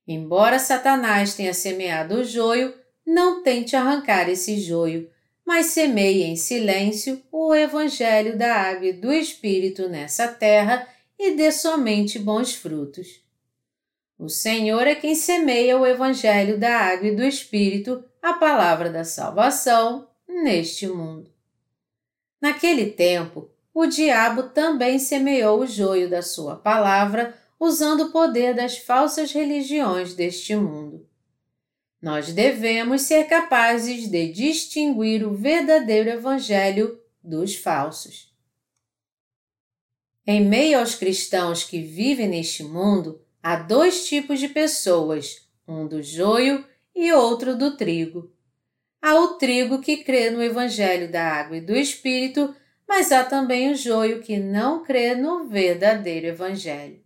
Embora 0.06 0.58
Satanás 0.58 1.34
tenha 1.34 1.54
semeado 1.54 2.16
o 2.16 2.24
joio, 2.24 2.74
não 3.06 3.42
tente 3.42 3.76
arrancar 3.76 4.28
esse 4.28 4.58
joio, 4.58 5.10
mas 5.44 5.66
semeie 5.66 6.24
em 6.24 6.36
silêncio 6.36 7.22
o 7.30 7.54
Evangelho 7.54 8.36
da 8.36 8.54
Água 8.54 8.86
e 8.86 8.92
do 8.92 9.12
Espírito 9.12 9.88
nessa 9.88 10.28
terra 10.28 10.88
e 11.18 11.32
dê 11.32 11.52
somente 11.52 12.18
bons 12.18 12.54
frutos. 12.54 13.22
O 14.18 14.28
Senhor 14.28 14.86
é 14.86 14.94
quem 14.94 15.14
semeia 15.14 15.78
o 15.78 15.86
Evangelho 15.86 16.58
da 16.58 16.78
Água 16.78 17.08
e 17.08 17.16
do 17.16 17.22
Espírito, 17.22 18.04
a 18.22 18.34
palavra 18.34 18.90
da 18.90 19.04
salvação, 19.04 20.08
neste 20.26 20.86
mundo. 20.86 21.30
Naquele 22.40 22.90
tempo, 22.90 23.50
o 23.74 23.86
diabo 23.86 24.44
também 24.44 24.98
semeou 24.98 25.60
o 25.60 25.66
joio 25.66 26.08
da 26.08 26.22
sua 26.22 26.56
palavra, 26.56 27.36
usando 27.58 28.04
o 28.04 28.12
poder 28.12 28.54
das 28.54 28.78
falsas 28.78 29.32
religiões 29.32 30.14
deste 30.14 30.54
mundo. 30.54 31.06
Nós 32.00 32.32
devemos 32.32 33.02
ser 33.02 33.24
capazes 33.24 34.08
de 34.08 34.32
distinguir 34.32 35.26
o 35.26 35.34
verdadeiro 35.34 36.08
Evangelho 36.08 37.00
dos 37.22 37.56
falsos. 37.56 38.32
Em 40.26 40.42
meio 40.42 40.78
aos 40.78 40.94
cristãos 40.94 41.64
que 41.64 41.80
vivem 41.80 42.28
neste 42.28 42.62
mundo, 42.62 43.24
Há 43.46 43.56
dois 43.56 44.06
tipos 44.06 44.40
de 44.40 44.48
pessoas, 44.48 45.46
um 45.68 45.86
do 45.86 46.02
joio 46.02 46.64
e 46.96 47.12
outro 47.12 47.54
do 47.54 47.76
trigo. 47.76 48.32
Há 49.02 49.20
o 49.20 49.34
trigo 49.34 49.82
que 49.82 49.98
crê 49.98 50.30
no 50.30 50.42
Evangelho 50.42 51.12
da 51.12 51.22
Água 51.22 51.58
e 51.58 51.60
do 51.60 51.76
Espírito, 51.76 52.56
mas 52.88 53.12
há 53.12 53.24
também 53.24 53.72
o 53.72 53.76
joio 53.76 54.22
que 54.22 54.38
não 54.38 54.84
crê 54.84 55.14
no 55.14 55.46
verdadeiro 55.46 56.26
Evangelho. 56.26 57.02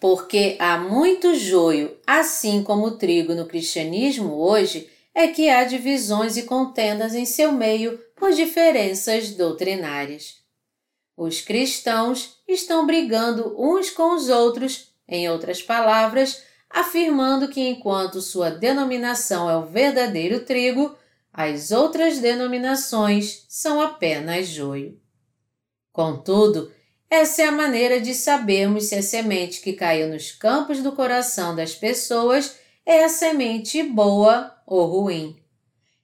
Porque 0.00 0.56
há 0.58 0.78
muito 0.78 1.34
joio, 1.34 1.96
assim 2.06 2.62
como 2.62 2.86
o 2.86 2.96
trigo 2.96 3.34
no 3.34 3.46
cristianismo 3.46 4.34
hoje, 4.34 4.88
é 5.14 5.28
que 5.28 5.48
há 5.50 5.64
divisões 5.64 6.36
e 6.36 6.44
contendas 6.44 7.14
em 7.14 7.26
seu 7.26 7.50
meio 7.50 7.98
por 8.14 8.32
diferenças 8.32 9.30
doutrinárias. 9.30 10.36
Os 11.16 11.40
cristãos 11.40 12.38
estão 12.46 12.86
brigando 12.86 13.54
uns 13.58 13.90
com 13.90 14.14
os 14.14 14.28
outros, 14.28 14.92
em 15.08 15.28
outras 15.28 15.60
palavras, 15.60 16.44
afirmando 16.70 17.48
que 17.48 17.60
enquanto 17.60 18.20
sua 18.20 18.50
denominação 18.50 19.50
é 19.50 19.56
o 19.56 19.66
verdadeiro 19.66 20.44
trigo, 20.44 20.96
as 21.40 21.70
outras 21.70 22.18
denominações 22.18 23.44
são 23.48 23.80
apenas 23.80 24.48
joio. 24.48 25.00
Contudo, 25.92 26.72
essa 27.08 27.42
é 27.42 27.44
a 27.46 27.52
maneira 27.52 28.00
de 28.00 28.12
sabermos 28.12 28.86
se 28.86 28.96
a 28.96 29.02
semente 29.04 29.60
que 29.60 29.72
caiu 29.72 30.08
nos 30.08 30.32
campos 30.32 30.82
do 30.82 30.90
coração 30.90 31.54
das 31.54 31.76
pessoas 31.76 32.58
é 32.84 33.04
a 33.04 33.08
semente 33.08 33.84
boa 33.84 34.52
ou 34.66 34.84
ruim. 34.86 35.40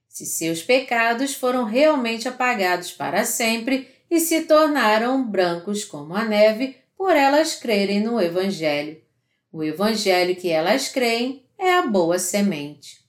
Se 0.06 0.24
seus 0.24 0.62
pecados 0.62 1.34
foram 1.34 1.64
realmente 1.64 2.28
apagados 2.28 2.92
para 2.92 3.24
sempre 3.24 3.88
e 4.08 4.20
se 4.20 4.42
tornaram 4.42 5.28
brancos 5.28 5.84
como 5.84 6.14
a 6.14 6.24
neve 6.24 6.76
por 6.96 7.10
elas 7.10 7.56
crerem 7.56 7.98
no 7.98 8.20
Evangelho. 8.20 9.02
O 9.50 9.64
Evangelho 9.64 10.36
que 10.36 10.48
elas 10.48 10.86
creem 10.86 11.44
é 11.58 11.74
a 11.74 11.82
boa 11.82 12.20
semente. 12.20 13.04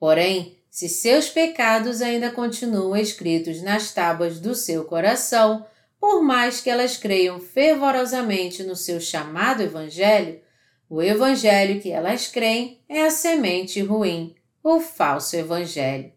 Porém, 0.00 0.57
se 0.78 0.88
seus 0.88 1.28
pecados 1.28 2.00
ainda 2.00 2.30
continuam 2.30 2.96
escritos 2.96 3.60
nas 3.62 3.90
tábuas 3.90 4.38
do 4.38 4.54
seu 4.54 4.84
coração, 4.84 5.66
por 5.98 6.22
mais 6.22 6.60
que 6.60 6.70
elas 6.70 6.96
creiam 6.96 7.40
fervorosamente 7.40 8.62
no 8.62 8.76
seu 8.76 9.00
chamado 9.00 9.60
Evangelho, 9.60 10.40
o 10.88 11.02
Evangelho 11.02 11.80
que 11.80 11.90
elas 11.90 12.28
creem 12.28 12.80
é 12.88 13.02
a 13.02 13.10
semente 13.10 13.82
ruim, 13.82 14.36
o 14.62 14.78
falso 14.78 15.34
Evangelho. 15.34 16.12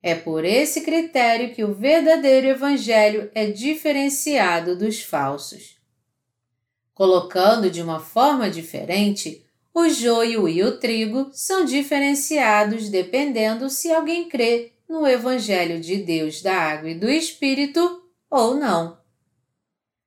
É 0.00 0.14
por 0.14 0.44
esse 0.44 0.82
critério 0.82 1.52
que 1.52 1.64
o 1.64 1.74
verdadeiro 1.74 2.46
Evangelho 2.46 3.32
é 3.34 3.46
diferenciado 3.46 4.78
dos 4.78 5.02
falsos. 5.02 5.76
Colocando 6.94 7.68
de 7.68 7.82
uma 7.82 7.98
forma 7.98 8.48
diferente, 8.48 9.44
o 9.78 9.90
joio 9.90 10.48
e 10.48 10.62
o 10.62 10.78
trigo 10.78 11.28
são 11.34 11.62
diferenciados 11.62 12.88
dependendo 12.88 13.68
se 13.68 13.92
alguém 13.92 14.26
crê 14.26 14.72
no 14.88 15.06
Evangelho 15.06 15.78
de 15.78 15.98
Deus 15.98 16.40
da 16.40 16.54
água 16.54 16.88
e 16.88 16.94
do 16.94 17.10
Espírito 17.10 18.02
ou 18.30 18.54
não. 18.54 18.96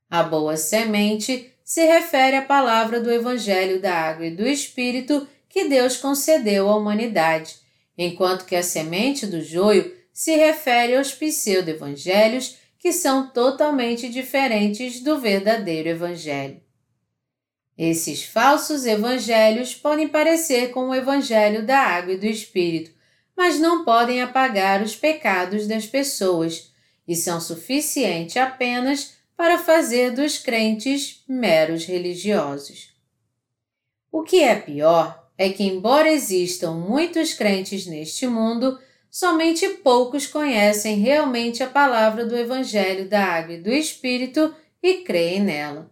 A 0.09 0.23
boa 0.23 0.57
semente 0.57 1.53
se 1.63 1.85
refere 1.85 2.37
à 2.37 2.41
palavra 2.41 2.99
do 2.99 3.11
Evangelho 3.11 3.79
da 3.79 3.93
água 3.93 4.25
e 4.25 4.35
do 4.35 4.47
Espírito 4.47 5.27
que 5.47 5.65
Deus 5.65 5.97
concedeu 5.97 6.67
à 6.67 6.75
humanidade 6.75 7.57
enquanto 7.95 8.45
que 8.45 8.55
a 8.55 8.63
semente 8.63 9.27
do 9.27 9.39
joio 9.39 9.95
se 10.11 10.35
refere 10.35 10.95
aos 10.95 11.11
pseudo-evangelhos 11.11 12.57
que 12.79 12.91
são 12.91 13.27
totalmente 13.27 14.09
diferentes 14.09 14.99
do 15.01 15.19
verdadeiro 15.19 15.89
evangelho. 15.89 16.59
Esses 17.79 18.25
falsos 18.25 18.85
evangelhos 18.85 19.73
podem 19.73 20.05
parecer 20.05 20.71
com 20.71 20.89
o 20.89 20.93
evangelho 20.93 21.65
da 21.65 21.79
água 21.79 22.11
e 22.11 22.17
do 22.17 22.25
espírito, 22.25 22.91
mas 23.37 23.57
não 23.57 23.85
podem 23.85 24.21
apagar 24.21 24.81
os 24.81 24.97
pecados 24.97 25.65
das 25.65 25.85
pessoas, 25.85 26.73
e 27.07 27.15
são 27.15 27.39
suficientes 27.39 28.35
apenas 28.35 29.13
para 29.37 29.57
fazer 29.57 30.11
dos 30.11 30.37
crentes 30.37 31.23
meros 31.25 31.85
religiosos. 31.85 32.89
O 34.11 34.23
que 34.23 34.43
é 34.43 34.55
pior 34.55 35.29
é 35.37 35.49
que, 35.49 35.63
embora 35.63 36.11
existam 36.11 36.73
muitos 36.73 37.33
crentes 37.33 37.85
neste 37.85 38.27
mundo, 38.27 38.77
somente 39.09 39.69
poucos 39.69 40.27
conhecem 40.27 40.97
realmente 40.97 41.63
a 41.63 41.69
palavra 41.69 42.25
do 42.25 42.35
Evangelho 42.35 43.07
da 43.07 43.23
Água 43.23 43.53
e 43.53 43.61
do 43.61 43.71
Espírito 43.71 44.53
e 44.83 44.95
creem 44.95 45.41
nela. 45.41 45.89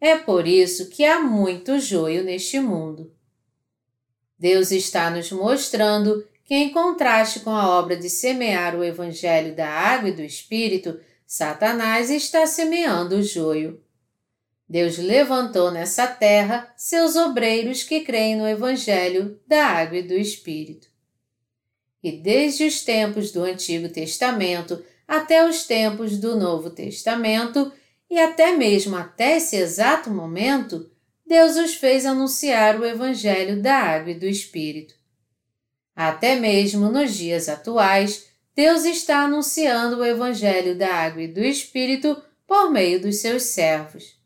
É 0.00 0.16
por 0.16 0.46
isso 0.46 0.88
que 0.88 1.04
há 1.04 1.20
muito 1.20 1.78
joio 1.78 2.24
neste 2.24 2.58
mundo. 2.58 3.12
Deus 4.38 4.70
está 4.70 5.10
nos 5.10 5.30
mostrando 5.30 6.26
que, 6.44 6.54
em 6.54 6.72
contraste 6.72 7.40
com 7.40 7.50
a 7.50 7.78
obra 7.78 7.96
de 7.96 8.08
semear 8.08 8.74
o 8.74 8.82
Evangelho 8.82 9.54
da 9.54 9.68
Água 9.68 10.08
e 10.08 10.12
do 10.12 10.22
Espírito, 10.22 10.98
Satanás 11.26 12.10
está 12.10 12.46
semeando 12.46 13.16
o 13.16 13.22
joio. 13.22 13.80
Deus 14.66 14.96
levantou 14.96 15.70
nessa 15.70 16.06
terra 16.06 16.72
seus 16.76 17.16
obreiros 17.16 17.82
que 17.82 18.00
creem 18.00 18.36
no 18.36 18.48
Evangelho 18.48 19.38
da 19.46 19.66
Água 19.66 19.98
e 19.98 20.02
do 20.02 20.14
Espírito. 20.14 20.88
E 22.02 22.12
desde 22.12 22.64
os 22.64 22.82
tempos 22.82 23.30
do 23.30 23.42
Antigo 23.42 23.88
Testamento 23.88 24.82
até 25.06 25.46
os 25.46 25.64
tempos 25.64 26.18
do 26.18 26.36
Novo 26.36 26.70
Testamento, 26.70 27.70
e 28.10 28.18
até 28.18 28.52
mesmo 28.56 28.96
até 28.96 29.36
esse 29.36 29.54
exato 29.54 30.10
momento, 30.10 30.90
Deus 31.24 31.56
os 31.56 31.74
fez 31.74 32.04
anunciar 32.04 32.80
o 32.80 32.84
Evangelho 32.84 33.62
da 33.62 33.76
Água 33.76 34.10
e 34.10 34.18
do 34.18 34.26
Espírito. 34.26 34.94
Até 35.94 36.34
mesmo 36.34 36.90
nos 36.90 37.14
dias 37.14 37.48
atuais, 37.48 38.28
Deus 38.54 38.84
está 38.84 39.20
anunciando 39.20 39.98
o 39.98 40.04
Evangelho 40.04 40.76
da 40.76 40.92
Água 40.92 41.22
e 41.22 41.28
do 41.28 41.40
Espírito 41.40 42.20
por 42.48 42.68
meio 42.70 43.00
dos 43.00 43.20
seus 43.20 43.44
servos. 43.44 44.18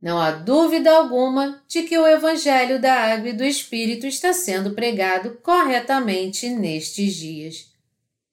Não 0.00 0.18
há 0.18 0.30
dúvida 0.30 0.90
alguma 0.90 1.62
de 1.68 1.82
que 1.82 1.98
o 1.98 2.06
Evangelho 2.06 2.80
da 2.80 2.94
Água 2.94 3.28
e 3.28 3.32
do 3.34 3.44
Espírito 3.44 4.06
está 4.06 4.32
sendo 4.32 4.70
pregado 4.70 5.38
corretamente 5.42 6.48
nestes 6.48 7.14
dias. 7.14 7.72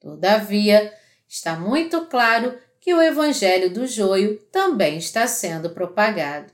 Todavia, 0.00 0.92
está 1.28 1.56
muito 1.56 2.06
claro 2.06 2.56
que 2.84 2.92
o 2.92 3.00
Evangelho 3.00 3.72
do 3.72 3.86
joio 3.86 4.36
também 4.52 4.98
está 4.98 5.26
sendo 5.26 5.70
propagado. 5.70 6.52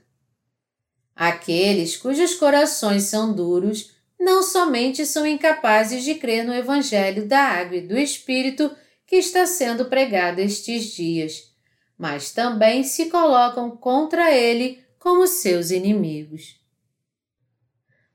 Aqueles 1.13 1.97
cujos 1.97 2.35
corações 2.35 3.03
são 3.03 3.33
duros 3.33 3.91
não 4.17 4.41
somente 4.41 5.05
são 5.05 5.27
incapazes 5.27 6.05
de 6.05 6.15
crer 6.15 6.45
no 6.45 6.53
Evangelho 6.53 7.27
da 7.27 7.41
Água 7.41 7.75
e 7.75 7.81
do 7.81 7.97
Espírito 7.97 8.73
que 9.05 9.17
está 9.17 9.45
sendo 9.45 9.85
pregado 9.85 10.39
estes 10.39 10.93
dias, 10.93 11.51
mas 11.97 12.31
também 12.31 12.85
se 12.85 13.07
colocam 13.09 13.69
contra 13.69 14.31
ele 14.31 14.81
como 14.97 15.27
seus 15.27 15.69
inimigos. 15.69 16.61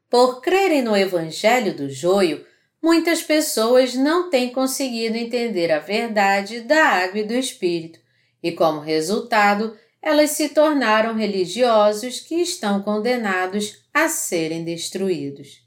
Por 0.08 0.40
crerem 0.40 0.80
no 0.80 0.96
Evangelho 0.96 1.76
do 1.76 1.90
Joio, 1.90 2.46
muitas 2.80 3.22
pessoas 3.22 3.94
não 3.94 4.30
têm 4.30 4.50
conseguido 4.50 5.18
entender 5.18 5.70
a 5.70 5.80
verdade 5.80 6.62
da 6.62 6.82
água 6.82 7.18
e 7.18 7.24
do 7.24 7.34
Espírito, 7.34 8.05
e 8.42 8.52
como 8.52 8.80
resultado, 8.80 9.76
elas 10.00 10.30
se 10.30 10.50
tornaram 10.50 11.14
religiosos 11.14 12.20
que 12.20 12.36
estão 12.36 12.82
condenados 12.82 13.84
a 13.92 14.08
serem 14.08 14.64
destruídos. 14.64 15.66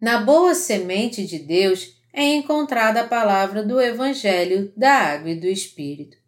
Na 0.00 0.18
boa 0.18 0.54
semente 0.54 1.26
de 1.26 1.38
Deus 1.38 1.96
é 2.12 2.22
encontrada 2.22 3.00
a 3.00 3.08
palavra 3.08 3.62
do 3.62 3.80
Evangelho 3.80 4.72
da 4.76 4.92
Água 4.92 5.30
e 5.30 5.34
do 5.34 5.46
Espírito 5.46 6.24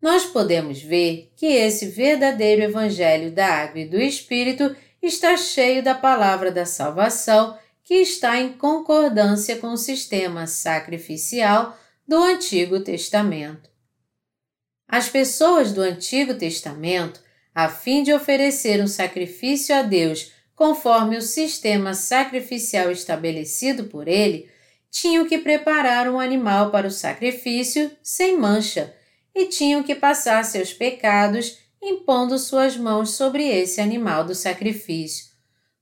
nós 0.00 0.24
podemos 0.24 0.80
ver 0.80 1.32
que 1.36 1.46
esse 1.46 1.86
verdadeiro 1.86 2.62
Evangelho 2.62 3.30
da 3.30 3.46
Água 3.46 3.80
e 3.80 3.88
do 3.88 4.00
Espírito 4.00 4.74
está 5.02 5.36
cheio 5.36 5.82
da 5.82 5.94
palavra 5.94 6.50
da 6.50 6.64
salvação 6.64 7.58
que 7.84 7.94
está 7.94 8.38
em 8.38 8.52
concordância 8.52 9.56
com 9.56 9.68
o 9.68 9.76
sistema 9.76 10.46
sacrificial 10.46 11.76
do 12.06 12.16
Antigo 12.16 12.80
Testamento. 12.80 13.69
As 14.90 15.08
pessoas 15.08 15.72
do 15.72 15.82
Antigo 15.82 16.34
Testamento, 16.34 17.20
a 17.54 17.68
fim 17.68 18.02
de 18.02 18.12
oferecer 18.12 18.82
um 18.82 18.88
sacrifício 18.88 19.72
a 19.72 19.82
Deus 19.82 20.32
conforme 20.56 21.16
o 21.16 21.22
sistema 21.22 21.94
sacrificial 21.94 22.90
estabelecido 22.90 23.84
por 23.84 24.08
ele, 24.08 24.50
tinham 24.90 25.28
que 25.28 25.38
preparar 25.38 26.10
um 26.10 26.18
animal 26.18 26.72
para 26.72 26.88
o 26.88 26.90
sacrifício 26.90 27.88
sem 28.02 28.36
mancha 28.36 28.92
e 29.32 29.46
tinham 29.46 29.80
que 29.84 29.94
passar 29.94 30.44
seus 30.44 30.72
pecados 30.72 31.58
impondo 31.80 32.36
suas 32.36 32.76
mãos 32.76 33.10
sobre 33.10 33.46
esse 33.46 33.80
animal 33.80 34.24
do 34.24 34.34
sacrifício, 34.34 35.26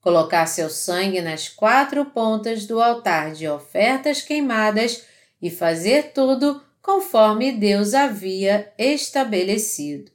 colocar 0.03 0.45
seu 0.45 0.69
sangue 0.69 1.23
nas 1.23 1.49
quatro 1.49 2.05
pontas 2.05 2.67
do 2.67 2.79
altar 2.83 3.33
de 3.33 3.49
ofertas 3.49 4.21
queimadas 4.21 5.03
e 5.41 5.51
fazer 5.51 6.13
tudo 6.13 6.68
conforme 6.89 7.53
Deus 7.53 7.93
havia 7.93 8.73
estabelecido. 8.79 10.11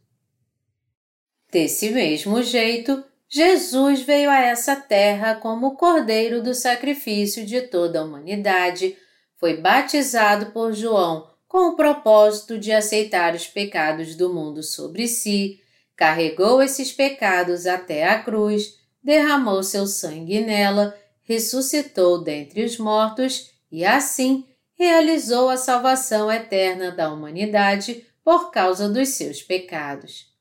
Desse 1.52 1.92
mesmo 1.92 2.42
jeito, 2.42 3.04
Jesus 3.30 4.02
veio 4.02 4.28
a 4.28 4.40
essa 4.40 4.76
terra 4.76 5.36
como 5.36 5.76
Cordeiro 5.76 6.42
do 6.42 6.56
sacrifício 6.56 7.46
de 7.46 7.62
toda 7.62 8.00
a 8.00 8.04
humanidade, 8.04 8.98
foi 9.36 9.58
batizado 9.58 10.48
por 10.48 10.74
João 10.74 11.30
com 11.48 11.68
o 11.68 11.76
propósito 11.76 12.58
de 12.58 12.72
aceitar 12.72 13.36
os 13.36 13.46
pecados 13.46 14.16
do 14.16 14.34
mundo 14.34 14.64
sobre 14.64 15.08
si, 15.08 15.60
carregou 15.96 16.60
esses 16.60 16.92
pecados 16.92 17.68
até 17.68 18.10
a 18.10 18.24
cruz, 18.24 18.80
derramou 19.04 19.62
seu 19.62 19.86
sangue 19.86 20.42
nela, 20.42 20.98
ressuscitou 21.22 22.24
dentre 22.24 22.66
os 22.66 22.80
mortos 22.80 23.52
e, 23.72 23.86
assim, 23.86 24.48
realizou 24.78 25.50
a 25.50 25.58
salvação 25.58 26.32
eterna 26.32 26.92
da 26.92 27.12
humanidade 27.12 28.06
por 28.24 28.52
causa 28.52 28.90
dos 28.90 29.10
seus 29.10 29.42
pecados. 29.42 30.32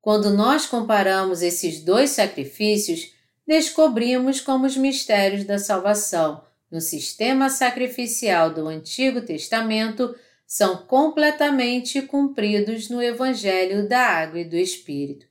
Quando 0.00 0.30
nós 0.30 0.66
comparamos 0.66 1.42
esses 1.42 1.80
dois 1.80 2.10
sacrifícios, 2.10 3.14
descobrimos 3.46 4.40
como 4.40 4.66
os 4.66 4.76
mistérios 4.76 5.44
da 5.44 5.58
salvação 5.58 6.44
no 6.70 6.80
sistema 6.80 7.50
sacrificial 7.50 8.52
do 8.52 8.66
Antigo 8.66 9.20
Testamento 9.20 10.14
são 10.46 10.86
completamente 10.86 12.00
cumpridos 12.02 12.88
no 12.88 13.02
Evangelho 13.02 13.86
da 13.86 14.00
Água 14.00 14.40
e 14.40 14.44
do 14.44 14.56
Espírito. 14.56 15.26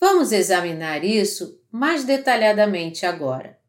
Vamos 0.00 0.32
examinar 0.32 1.04
isso 1.04 1.60
mais 1.70 2.04
detalhadamente 2.04 3.06
agora. 3.06 3.61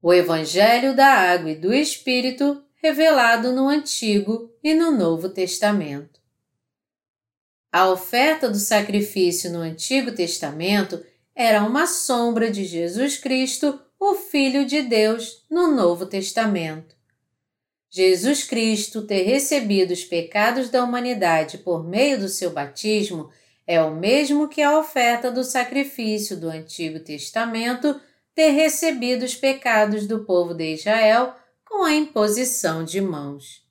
O 0.00 0.12
Evangelho 0.12 0.94
da 0.94 1.06
Água 1.06 1.50
e 1.50 1.54
do 1.54 1.72
Espírito 1.72 2.62
revelado 2.82 3.52
no 3.52 3.68
Antigo 3.68 4.52
e 4.62 4.74
no 4.74 4.90
Novo 4.92 5.28
Testamento. 5.28 6.20
A 7.72 7.90
oferta 7.90 8.48
do 8.48 8.58
sacrifício 8.58 9.50
no 9.50 9.58
Antigo 9.58 10.12
Testamento 10.12 11.04
era 11.34 11.62
uma 11.64 11.86
sombra 11.86 12.50
de 12.50 12.64
Jesus 12.64 13.18
Cristo 13.18 13.80
o 13.98 14.14
Filho 14.14 14.64
de 14.66 14.82
Deus 14.82 15.44
no 15.50 15.74
Novo 15.74 16.06
Testamento. 16.06 16.94
Jesus 17.90 18.44
Cristo 18.44 19.02
ter 19.02 19.22
recebido 19.22 19.92
os 19.92 20.04
pecados 20.04 20.68
da 20.68 20.84
humanidade 20.84 21.58
por 21.58 21.82
meio 21.82 22.18
do 22.18 22.28
seu 22.28 22.50
batismo 22.50 23.30
é 23.66 23.82
o 23.82 23.94
mesmo 23.94 24.48
que 24.48 24.62
a 24.62 24.78
oferta 24.78 25.30
do 25.30 25.42
sacrifício 25.42 26.36
do 26.36 26.48
Antigo 26.48 27.00
Testamento 27.00 27.98
ter 28.36 28.50
recebido 28.50 29.24
os 29.24 29.34
pecados 29.34 30.06
do 30.06 30.24
povo 30.24 30.52
de 30.52 30.74
Israel 30.74 31.34
com 31.64 31.84
a 31.84 31.94
imposição 31.94 32.84
de 32.84 33.00
mãos. 33.00 33.66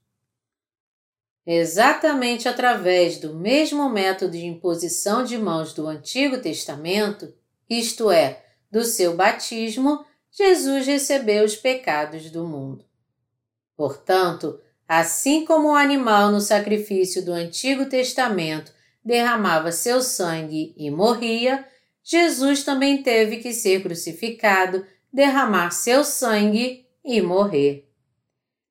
Exatamente 1.45 2.49
através 2.49 3.19
do 3.19 3.35
mesmo 3.35 3.87
método 3.87 4.31
de 4.31 4.43
imposição 4.43 5.23
de 5.23 5.37
mãos 5.37 5.71
do 5.71 5.87
Antigo 5.87 6.39
Testamento, 6.39 7.31
isto 7.69 8.09
é, 8.09 8.43
do 8.71 8.83
seu 8.83 9.15
batismo, 9.15 10.03
Jesus 10.31 10.87
recebeu 10.87 11.45
os 11.45 11.55
pecados 11.55 12.31
do 12.31 12.43
mundo. 12.43 12.83
Portanto, 13.77 14.59
assim 14.87 15.45
como 15.45 15.69
o 15.69 15.75
animal 15.75 16.31
no 16.31 16.41
sacrifício 16.41 17.23
do 17.23 17.31
Antigo 17.31 17.85
Testamento 17.85 18.73
derramava 19.03 19.71
seu 19.71 20.01
sangue 20.01 20.73
e 20.75 20.89
morria, 20.89 21.63
Jesus 22.07 22.63
também 22.63 23.01
teve 23.01 23.37
que 23.37 23.51
ser 23.51 23.81
crucificado, 23.81 24.85
derramar 25.11 25.71
seu 25.71 26.03
sangue 26.03 26.85
e 27.03 27.19
morrer. 27.19 27.89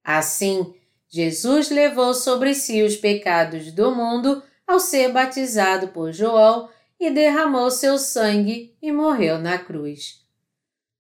Assim, 0.05 0.73
Jesus 1.09 1.69
levou 1.69 2.15
sobre 2.15 2.55
si 2.55 2.83
os 2.83 2.97
pecados 2.97 3.73
do 3.73 3.93
mundo 3.93 4.41
ao 4.65 4.79
ser 4.79 5.13
batizado 5.13 5.89
por 5.89 6.13
João 6.13 6.69
e 6.99 7.11
derramou 7.11 7.73
seu 7.73 7.99
sangue 7.99 8.77
e 8.81 8.93
morreu 8.93 9.39
na 9.39 9.59
cruz. 9.59 10.23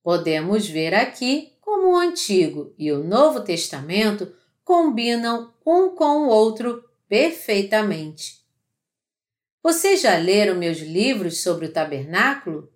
Podemos 0.02 0.68
ver 0.68 0.92
aqui 0.92 1.52
como 1.60 1.92
o 1.92 1.96
Antigo 1.96 2.74
e 2.76 2.90
o 2.90 3.02
Novo 3.02 3.42
Testamento 3.42 4.34
combinam 4.64 5.54
um 5.64 5.90
com 5.90 6.26
o 6.26 6.28
outro 6.28 6.84
perfeitamente. 7.08 8.43
Vocês 9.64 10.02
já 10.02 10.18
leram 10.18 10.56
meus 10.56 10.76
livros 10.80 11.42
sobre 11.42 11.64
o 11.64 11.72
tabernáculo? 11.72 12.70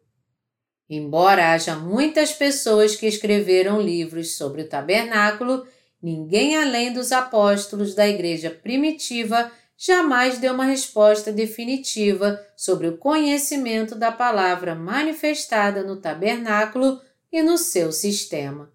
Embora 0.89 1.53
haja 1.53 1.77
muitas 1.77 2.33
pessoas 2.33 2.97
que 2.97 3.07
escreveram 3.07 3.79
livros 3.79 4.39
sobre 4.39 4.63
o 4.63 4.69
tabernáculo, 4.71 5.69
ninguém 6.03 6.57
além 6.57 6.91
dos 6.91 7.13
apóstolos 7.13 7.95
da 7.95 8.09
igreja 8.09 8.49
primitiva 8.49 9.53
jamais 9.77 10.39
deu 10.39 10.55
uma 10.55 10.65
resposta 10.65 11.31
definitiva 11.31 12.43
sobre 12.57 12.89
o 12.89 12.97
conhecimento 12.97 13.95
da 13.95 14.11
palavra 14.11 14.75
manifestada 14.75 15.83
no 15.83 15.97
tabernáculo 15.97 17.03
e 17.31 17.43
no 17.43 17.59
seu 17.59 17.93
sistema. 17.93 18.73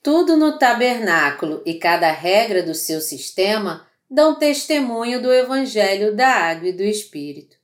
Tudo 0.00 0.36
no 0.36 0.56
tabernáculo 0.56 1.60
e 1.66 1.74
cada 1.74 2.12
regra 2.12 2.62
do 2.62 2.72
seu 2.72 3.00
sistema 3.00 3.85
dão 4.10 4.38
testemunho 4.38 5.20
do 5.20 5.32
Evangelho 5.32 6.14
da 6.14 6.28
Água 6.28 6.68
e 6.68 6.72
do 6.72 6.82
Espírito. 6.82 7.56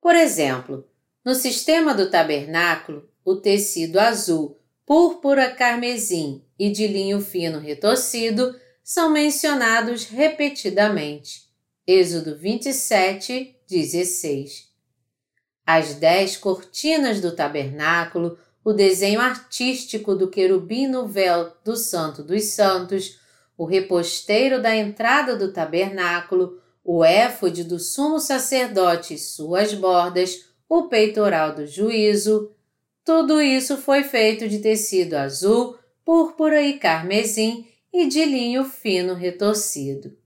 Por 0.00 0.14
exemplo, 0.14 0.88
no 1.24 1.34
sistema 1.34 1.94
do 1.94 2.10
tabernáculo, 2.10 3.08
o 3.24 3.36
tecido 3.36 4.00
azul, 4.00 4.58
púrpura 4.84 5.50
carmesim 5.50 6.44
e 6.58 6.70
de 6.70 6.86
linho 6.86 7.20
fino 7.20 7.60
retorcido 7.60 8.58
são 8.82 9.10
mencionados 9.10 10.04
repetidamente. 10.04 11.48
Êxodo 11.86 12.36
27, 12.36 13.56
16. 13.68 14.68
As 15.64 15.94
dez 15.94 16.36
cortinas 16.36 17.20
do 17.20 17.34
tabernáculo, 17.34 18.36
o 18.64 18.72
desenho 18.72 19.20
artístico 19.20 20.14
do 20.14 20.28
querubim 20.28 20.86
no 20.88 21.06
véu 21.06 21.52
do 21.64 21.76
Santo 21.76 22.22
dos 22.22 22.44
Santos, 22.44 23.20
o 23.56 23.64
reposteiro 23.64 24.60
da 24.60 24.74
entrada 24.74 25.36
do 25.36 25.52
tabernáculo, 25.52 26.60
o 26.84 27.04
éfode 27.04 27.64
do 27.64 27.78
sumo 27.78 28.18
sacerdote 28.18 29.14
e 29.14 29.18
suas 29.18 29.72
bordas, 29.74 30.50
o 30.68 30.88
peitoral 30.88 31.54
do 31.54 31.66
juízo, 31.66 32.50
tudo 33.04 33.42
isso 33.42 33.76
foi 33.76 34.04
feito 34.04 34.48
de 34.48 34.60
tecido 34.60 35.14
azul, 35.14 35.76
púrpura 36.04 36.62
e 36.62 36.78
carmesim 36.78 37.66
e 37.92 38.06
de 38.06 38.24
linho 38.24 38.64
fino 38.64 39.14
retorcido. 39.14 40.16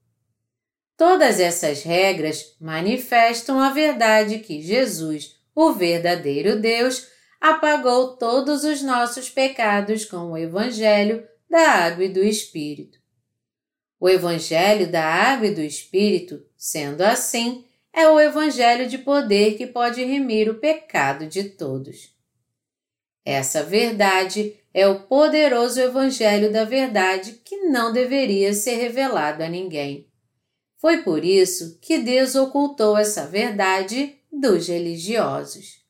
Todas 0.97 1.41
essas 1.41 1.83
regras 1.83 2.55
manifestam 2.61 3.61
a 3.61 3.71
verdade 3.71 4.39
que 4.39 4.63
Jesus, 4.63 5.37
o 5.55 5.73
verdadeiro 5.73 6.61
Deus, 6.61 7.09
apagou 7.41 8.17
todos 8.17 8.65
os 8.65 8.83
nossos 8.83 9.29
pecados 9.29 10.05
com 10.05 10.33
o 10.33 10.39
Evangelho 10.39 11.27
da 11.51 11.71
Água 11.71 12.05
e 12.05 12.09
do 12.09 12.23
Espírito. 12.23 12.99
O 13.99 14.09
Evangelho 14.09 14.91
da 14.91 15.05
Água 15.05 15.47
e 15.47 15.55
do 15.55 15.61
Espírito, 15.61 16.45
sendo 16.57 17.03
assim, 17.03 17.65
é 17.93 18.09
o 18.09 18.21
Evangelho 18.21 18.89
de 18.89 18.99
poder 18.99 19.57
que 19.57 19.67
pode 19.67 20.05
remir 20.05 20.51
o 20.51 20.59
pecado 20.59 21.27
de 21.27 21.45
todos. 21.45 22.15
Essa 23.25 23.63
verdade 23.63 24.55
é 24.73 24.87
o 24.87 25.01
poderoso 25.01 25.81
Evangelho 25.81 26.53
da 26.53 26.65
Verdade 26.65 27.41
que 27.45 27.57
não 27.69 27.93
deveria 27.93 28.53
ser 28.53 28.77
revelado 28.77 29.43
a 29.43 29.49
ninguém. 29.49 30.07
Foi 30.77 31.03
por 31.03 31.25
isso 31.25 31.79
que 31.81 31.99
Deus 31.99 32.35
ocultou 32.35 32.97
essa 32.99 33.27
verdade 33.27 34.17
dos 34.31 34.69
religiosos. 34.69 35.85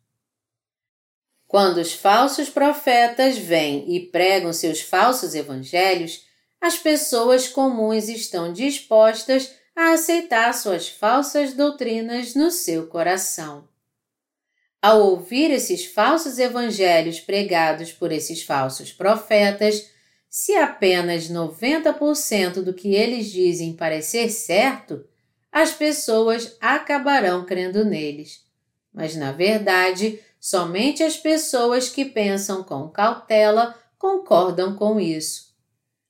Quando 1.47 1.79
os 1.79 1.93
falsos 1.93 2.49
profetas 2.49 3.37
vêm 3.37 3.85
e 3.95 4.01
pregam 4.01 4.53
seus 4.53 4.81
falsos 4.81 5.35
evangelhos, 5.35 6.26
as 6.61 6.77
pessoas 6.77 7.49
comuns 7.49 8.09
estão 8.09 8.53
dispostas 8.53 9.55
a 9.75 9.93
aceitar 9.93 10.53
suas 10.55 10.89
falsas 10.89 11.53
doutrinas 11.53 12.35
no 12.35 12.51
seu 12.51 12.87
coração. 12.87 13.69
Ao 14.81 15.01
ouvir 15.01 15.51
esses 15.51 15.85
falsos 15.85 16.39
evangelhos 16.39 17.21
pregados 17.21 17.93
por 17.93 18.13
esses 18.13 18.43
falsos 18.43 18.93
profetas, 18.93 19.91
se 20.29 20.55
apenas 20.55 21.29
90% 21.29 22.63
do 22.63 22.73
que 22.73 22.95
eles 22.95 23.31
dizem 23.31 23.75
parecer 23.75 24.31
certo, 24.31 25.05
as 25.51 25.73
pessoas 25.73 26.57
acabarão 26.61 27.45
crendo 27.45 27.85
neles. 27.85 28.45
Mas, 28.93 29.17
na 29.17 29.33
verdade, 29.33 30.21
somente 30.39 31.03
as 31.03 31.17
pessoas 31.17 31.89
que 31.89 32.05
pensam 32.05 32.63
com 32.63 32.89
cautela 32.89 33.75
concordam 33.99 34.77
com 34.77 35.01
isso. 35.01 35.46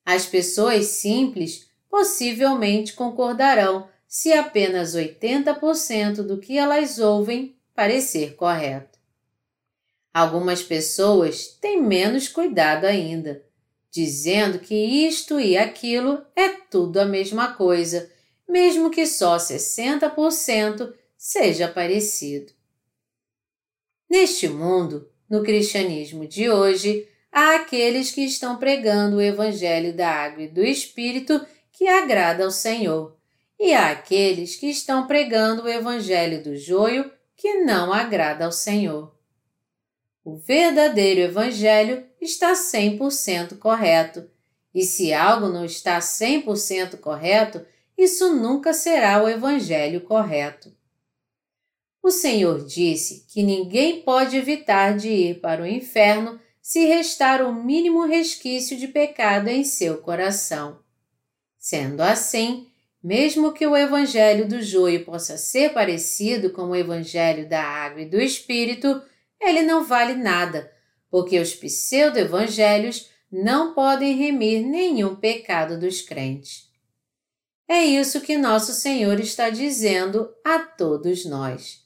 As 0.07 0.25
pessoas 0.25 0.87
simples 0.87 1.69
possivelmente 1.91 2.93
concordarão 2.93 3.89
se 4.07 4.33
apenas 4.33 4.95
80% 4.95 6.23
do 6.23 6.39
que 6.39 6.57
elas 6.57 7.01
ouvem 7.01 7.57
parecer 7.75 8.37
correto. 8.37 9.01
Algumas 10.15 10.63
pessoas 10.63 11.49
têm 11.49 11.83
menos 11.83 12.29
cuidado 12.29 12.85
ainda, 12.85 13.45
dizendo 13.91 14.61
que 14.61 14.75
isto 14.75 15.41
e 15.41 15.59
aquilo 15.59 16.25
é 16.37 16.51
tudo 16.51 17.01
a 17.01 17.05
mesma 17.05 17.55
coisa, 17.55 18.09
mesmo 18.49 18.91
que 18.91 19.07
só 19.07 19.37
60% 19.37 20.95
seja 21.17 21.67
parecido. 21.67 22.53
Neste 24.09 24.49
mundo, 24.49 25.11
no 25.29 25.43
cristianismo 25.43 26.29
de 26.29 26.49
hoje, 26.49 27.09
há 27.37 27.57
aqueles 27.57 28.11
que 28.11 28.23
estão 28.23 28.57
pregando 28.57 29.17
o 29.17 29.21
Evangelho 29.21 29.95
da 29.95 30.09
Água 30.09 30.45
e 30.45 30.49
do 30.49 30.65
Espírito 30.65 31.39
que 31.71 31.87
agrada 31.87 32.43
ao 32.43 32.51
Senhor, 32.51 33.15
e 33.61 33.75
há 33.75 33.91
aqueles 33.91 34.57
que 34.57 34.71
estão 34.71 35.07
pregando 35.07 35.65
o 35.65 35.69
Evangelho 35.69 36.43
do 36.43 36.57
joio 36.57 37.13
que 37.37 37.57
não 37.57 37.93
agrada 37.93 38.47
ao 38.47 38.53
Senhor. 38.53 39.15
O 40.25 40.39
verdadeiro 40.39 41.21
Evangelho 41.21 42.07
está 42.19 42.55
100% 42.55 43.59
correto, 43.59 44.31
e 44.75 44.83
se 44.83 45.13
algo 45.13 45.49
não 45.49 45.67
está 45.67 45.99
100% 45.99 46.99
correto, 47.01 47.67
isso 47.99 48.33
nunca 48.33 48.73
será 48.73 49.23
o 49.23 49.29
Evangelho 49.29 50.01
correto. 50.01 50.75
O 52.03 52.11
Senhor 52.11 52.65
disse 52.65 53.27
que 53.29 53.43
ninguém 53.43 54.01
pode 54.01 54.39
evitar 54.39 54.97
de 54.97 55.11
ir 55.11 55.41
para 55.41 55.63
o 55.63 55.67
inferno 55.67 56.41
se 56.67 56.85
restar 56.85 57.43
o 57.43 57.55
mínimo 57.55 58.05
resquício 58.07 58.77
de 58.77 58.89
pecado 58.89 59.47
em 59.47 59.63
seu 59.63 59.99
coração. 59.99 60.81
Sendo 61.57 62.01
assim, 62.01 62.67
mesmo 63.01 63.53
que 63.53 63.65
o 63.65 63.77
Evangelho 63.77 64.49
do 64.49 64.61
joio 64.61 65.05
possa 65.05 65.39
ser 65.39 65.73
parecido 65.73 66.51
com 66.51 66.63
o 66.63 66.75
Evangelho 66.75 67.49
da 67.49 67.63
água 67.63 68.03
e 68.03 68.11
do 68.11 68.21
Espírito, 68.21 69.01
ele 69.41 69.63
não 69.63 69.85
vale 69.85 70.17
nada, 70.17 70.69
porque 71.09 71.39
os 71.39 71.55
pseudo-evangelhos 71.55 73.13
não 73.31 73.73
podem 73.73 74.17
remir 74.17 74.67
nenhum 74.67 75.15
pecado 75.15 75.79
dos 75.79 76.03
crentes. 76.03 76.69
É 77.69 77.85
isso 77.85 78.21
que 78.21 78.37
nosso 78.37 78.73
Senhor 78.73 79.21
está 79.21 79.51
dizendo 79.51 80.35
a 80.45 80.59
todos 80.59 81.25
nós. 81.25 81.85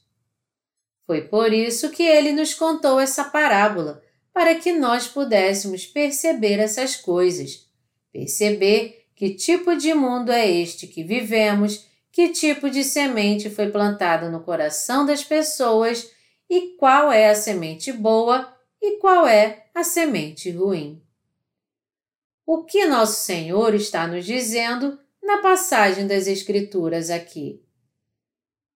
Foi 1.05 1.21
por 1.21 1.53
isso 1.53 1.91
que 1.91 2.01
ele 2.01 2.31
nos 2.31 2.55
contou 2.55 2.99
essa 2.99 3.25
parábola 3.25 4.01
para 4.33 4.55
que 4.55 4.71
nós 4.71 5.07
pudéssemos 5.07 5.85
perceber 5.85 6.59
essas 6.59 6.95
coisas, 6.95 7.67
perceber 8.11 9.07
que 9.15 9.35
tipo 9.35 9.75
de 9.75 9.93
mundo 9.93 10.31
é 10.31 10.49
este 10.49 10.87
que 10.87 11.03
vivemos, 11.03 11.85
que 12.11 12.29
tipo 12.29 12.69
de 12.69 12.83
semente 12.83 13.49
foi 13.49 13.69
plantada 13.69 14.29
no 14.29 14.41
coração 14.41 15.05
das 15.05 15.23
pessoas 15.23 16.09
e 16.49 16.75
qual 16.77 17.11
é 17.11 17.29
a 17.29 17.35
semente 17.35 17.91
boa 17.91 18.51
e 18.81 18.97
qual 18.97 19.27
é 19.27 19.67
a 19.73 19.83
semente 19.83 20.49
ruim. 20.49 21.01
O 22.45 22.63
que 22.63 22.85
Nosso 22.85 23.23
Senhor 23.23 23.73
está 23.75 24.07
nos 24.07 24.25
dizendo 24.25 24.99
na 25.21 25.37
passagem 25.37 26.07
das 26.07 26.27
Escrituras 26.27 27.09
aqui? 27.09 27.63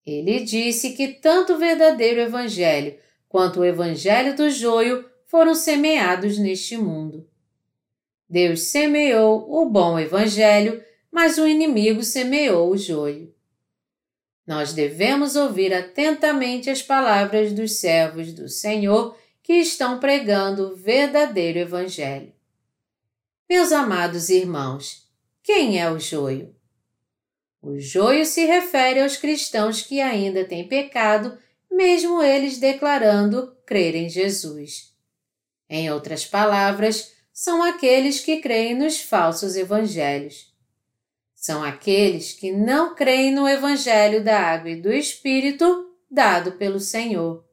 Ele 0.07 0.41
disse 0.41 0.93
que 0.93 1.09
tanto 1.09 1.55
o 1.55 1.59
verdadeiro 1.59 2.21
Evangelho 2.21 2.97
quanto 3.29 3.61
o 3.61 3.65
Evangelho 3.65 4.37
do 4.37 4.51
joio 4.51 5.05
foram 5.27 5.55
semeados 5.55 6.39
neste 6.39 6.77
mundo. 6.77 7.29
Deus 8.29 8.63
semeou 8.63 9.47
o 9.49 9.69
bom 9.69 9.99
evangelho, 9.99 10.83
mas 11.11 11.39
o 11.39 11.47
inimigo 11.47 12.03
semeou 12.03 12.71
o 12.71 12.77
joio. 12.77 13.33
Nós 14.47 14.73
devemos 14.73 15.37
ouvir 15.37 15.73
atentamente 15.73 16.69
as 16.69 16.83
palavras 16.83 17.53
dos 17.53 17.79
servos 17.79 18.33
do 18.33 18.49
Senhor 18.49 19.17
que 19.43 19.55
estão 19.55 19.99
pregando 19.99 20.73
o 20.73 20.77
verdadeiro 20.77 21.59
evangelho. 21.59 22.33
Meus 23.49 23.73
amados 23.73 24.31
irmãos, 24.31 25.07
quem 25.43 25.81
é 25.81 25.91
o 25.91 25.99
joio? 25.99 26.55
O 27.61 27.79
joio 27.79 28.27
se 28.27 28.45
refere 28.45 29.01
aos 29.01 29.17
cristãos 29.17 29.83
que 29.83 30.01
ainda 30.01 30.45
têm 30.45 30.67
pecado, 30.67 31.39
mesmo 31.71 32.23
eles 32.23 32.59
declarando 32.59 33.55
crer 33.67 33.95
em 33.95 34.09
Jesus. 34.09 34.94
Em 35.69 35.91
outras 35.91 36.25
palavras, 36.27 37.13
são 37.33 37.63
aqueles 37.63 38.21
que 38.21 38.41
creem 38.41 38.75
nos 38.75 39.01
falsos 39.01 39.57
evangelhos. 39.57 40.55
São 41.35 41.63
aqueles 41.63 42.33
que 42.33 42.53
não 42.53 42.95
creem 42.95 43.33
no 43.33 43.49
evangelho 43.49 44.23
da 44.23 44.41
água 44.41 44.71
e 44.71 44.81
do 44.81 44.93
Espírito 44.93 45.91
dado 46.11 46.53
pelo 46.53 46.79
Senhor. 46.79 47.45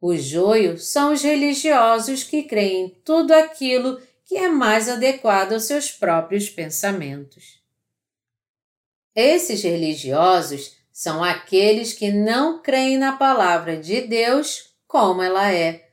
O 0.00 0.14
joio 0.16 0.78
são 0.78 1.12
os 1.12 1.22
religiosos 1.22 2.22
que 2.22 2.42
creem 2.42 2.84
em 2.84 2.88
tudo 3.02 3.32
aquilo 3.32 4.00
que 4.26 4.36
é 4.36 4.48
mais 4.48 4.88
adequado 4.88 5.54
aos 5.54 5.64
seus 5.64 5.90
próprios 5.90 6.50
pensamentos. 6.50 7.62
Esses 9.14 9.62
religiosos 9.62 10.76
são 10.92 11.24
aqueles 11.24 11.92
que 11.92 12.12
não 12.12 12.60
creem 12.60 12.98
na 12.98 13.16
palavra 13.16 13.76
de 13.76 14.02
Deus 14.02 14.74
como 14.86 15.22
ela 15.22 15.50
é, 15.50 15.83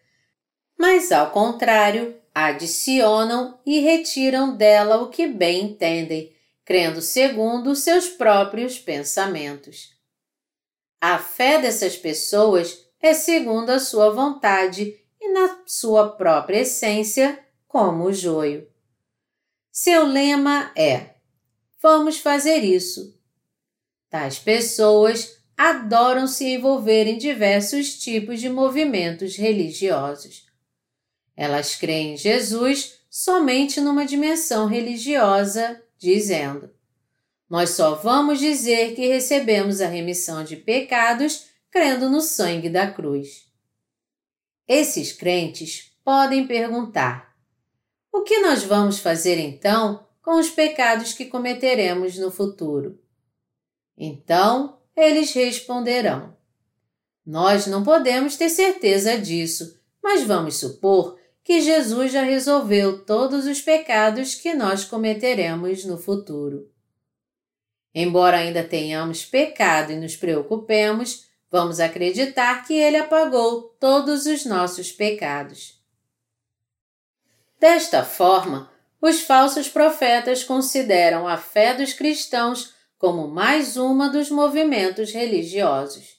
mas 0.81 1.11
ao 1.11 1.29
contrário, 1.29 2.19
adicionam 2.33 3.59
e 3.63 3.81
retiram 3.81 4.57
dela 4.57 4.99
o 4.99 5.09
que 5.09 5.27
bem 5.27 5.65
entendem, 5.65 6.35
crendo 6.65 7.03
segundo 7.03 7.75
seus 7.75 8.09
próprios 8.09 8.79
pensamentos. 8.79 9.95
A 10.99 11.19
fé 11.19 11.61
dessas 11.61 11.95
pessoas 11.95 12.83
é 12.99 13.13
segundo 13.13 13.69
a 13.69 13.77
sua 13.77 14.09
vontade 14.09 14.99
e 15.21 15.31
na 15.31 15.61
sua 15.67 16.13
própria 16.13 16.61
essência 16.61 17.37
como 17.67 18.05
o 18.05 18.13
joio. 18.13 18.67
Seu 19.71 20.03
lema 20.07 20.71
é: 20.75 21.11
Vamos 21.79 22.17
fazer 22.17 22.63
isso. 22.63 23.15
Tais 24.09 24.39
pessoas 24.39 25.37
adoram 25.55 26.25
se 26.25 26.45
envolver 26.55 27.05
em 27.05 27.19
diversos 27.19 27.99
tipos 27.99 28.41
de 28.41 28.49
movimentos 28.49 29.35
religiosos. 29.35 30.49
Elas 31.35 31.75
creem 31.75 32.13
em 32.13 32.17
Jesus 32.17 32.99
somente 33.09 33.81
numa 33.81 34.05
dimensão 34.05 34.67
religiosa, 34.67 35.81
dizendo: 35.97 36.69
Nós 37.49 37.71
só 37.71 37.95
vamos 37.95 38.39
dizer 38.39 38.95
que 38.95 39.07
recebemos 39.07 39.81
a 39.81 39.87
remissão 39.87 40.43
de 40.43 40.55
pecados 40.55 41.47
crendo 41.69 42.09
no 42.09 42.21
sangue 42.21 42.69
da 42.69 42.89
cruz. 42.91 43.49
Esses 44.67 45.11
crentes 45.11 45.91
podem 46.03 46.47
perguntar: 46.47 47.35
o 48.11 48.23
que 48.23 48.39
nós 48.39 48.63
vamos 48.63 48.99
fazer 48.99 49.39
então 49.39 50.05
com 50.21 50.37
os 50.37 50.49
pecados 50.49 51.13
que 51.13 51.25
cometeremos 51.25 52.17
no 52.17 52.29
futuro? 52.29 52.99
Então 53.97 54.79
eles 54.95 55.31
responderão: 55.33 56.35
Nós 57.25 57.67
não 57.67 57.83
podemos 57.83 58.35
ter 58.35 58.49
certeza 58.49 59.17
disso, 59.17 59.79
mas 60.03 60.23
vamos 60.23 60.57
supor 60.57 61.17
que 61.51 61.59
Jesus 61.59 62.13
já 62.13 62.21
resolveu 62.21 63.03
todos 63.03 63.45
os 63.45 63.59
pecados 63.59 64.35
que 64.35 64.53
nós 64.53 64.85
cometeremos 64.85 65.83
no 65.83 65.97
futuro. 65.97 66.71
Embora 67.93 68.37
ainda 68.37 68.63
tenhamos 68.63 69.25
pecado 69.25 69.91
e 69.91 69.97
nos 69.97 70.15
preocupemos, 70.15 71.25
vamos 71.51 71.81
acreditar 71.81 72.65
que 72.65 72.73
Ele 72.73 72.95
apagou 72.95 73.63
todos 73.81 74.27
os 74.27 74.45
nossos 74.45 74.93
pecados. 74.93 75.77
Desta 77.59 78.05
forma, 78.05 78.71
os 79.01 79.19
falsos 79.19 79.67
profetas 79.67 80.45
consideram 80.45 81.27
a 81.27 81.35
fé 81.35 81.73
dos 81.73 81.91
cristãos 81.91 82.73
como 82.97 83.27
mais 83.27 83.75
uma 83.75 84.07
dos 84.07 84.31
movimentos 84.31 85.11
religiosos. 85.11 86.15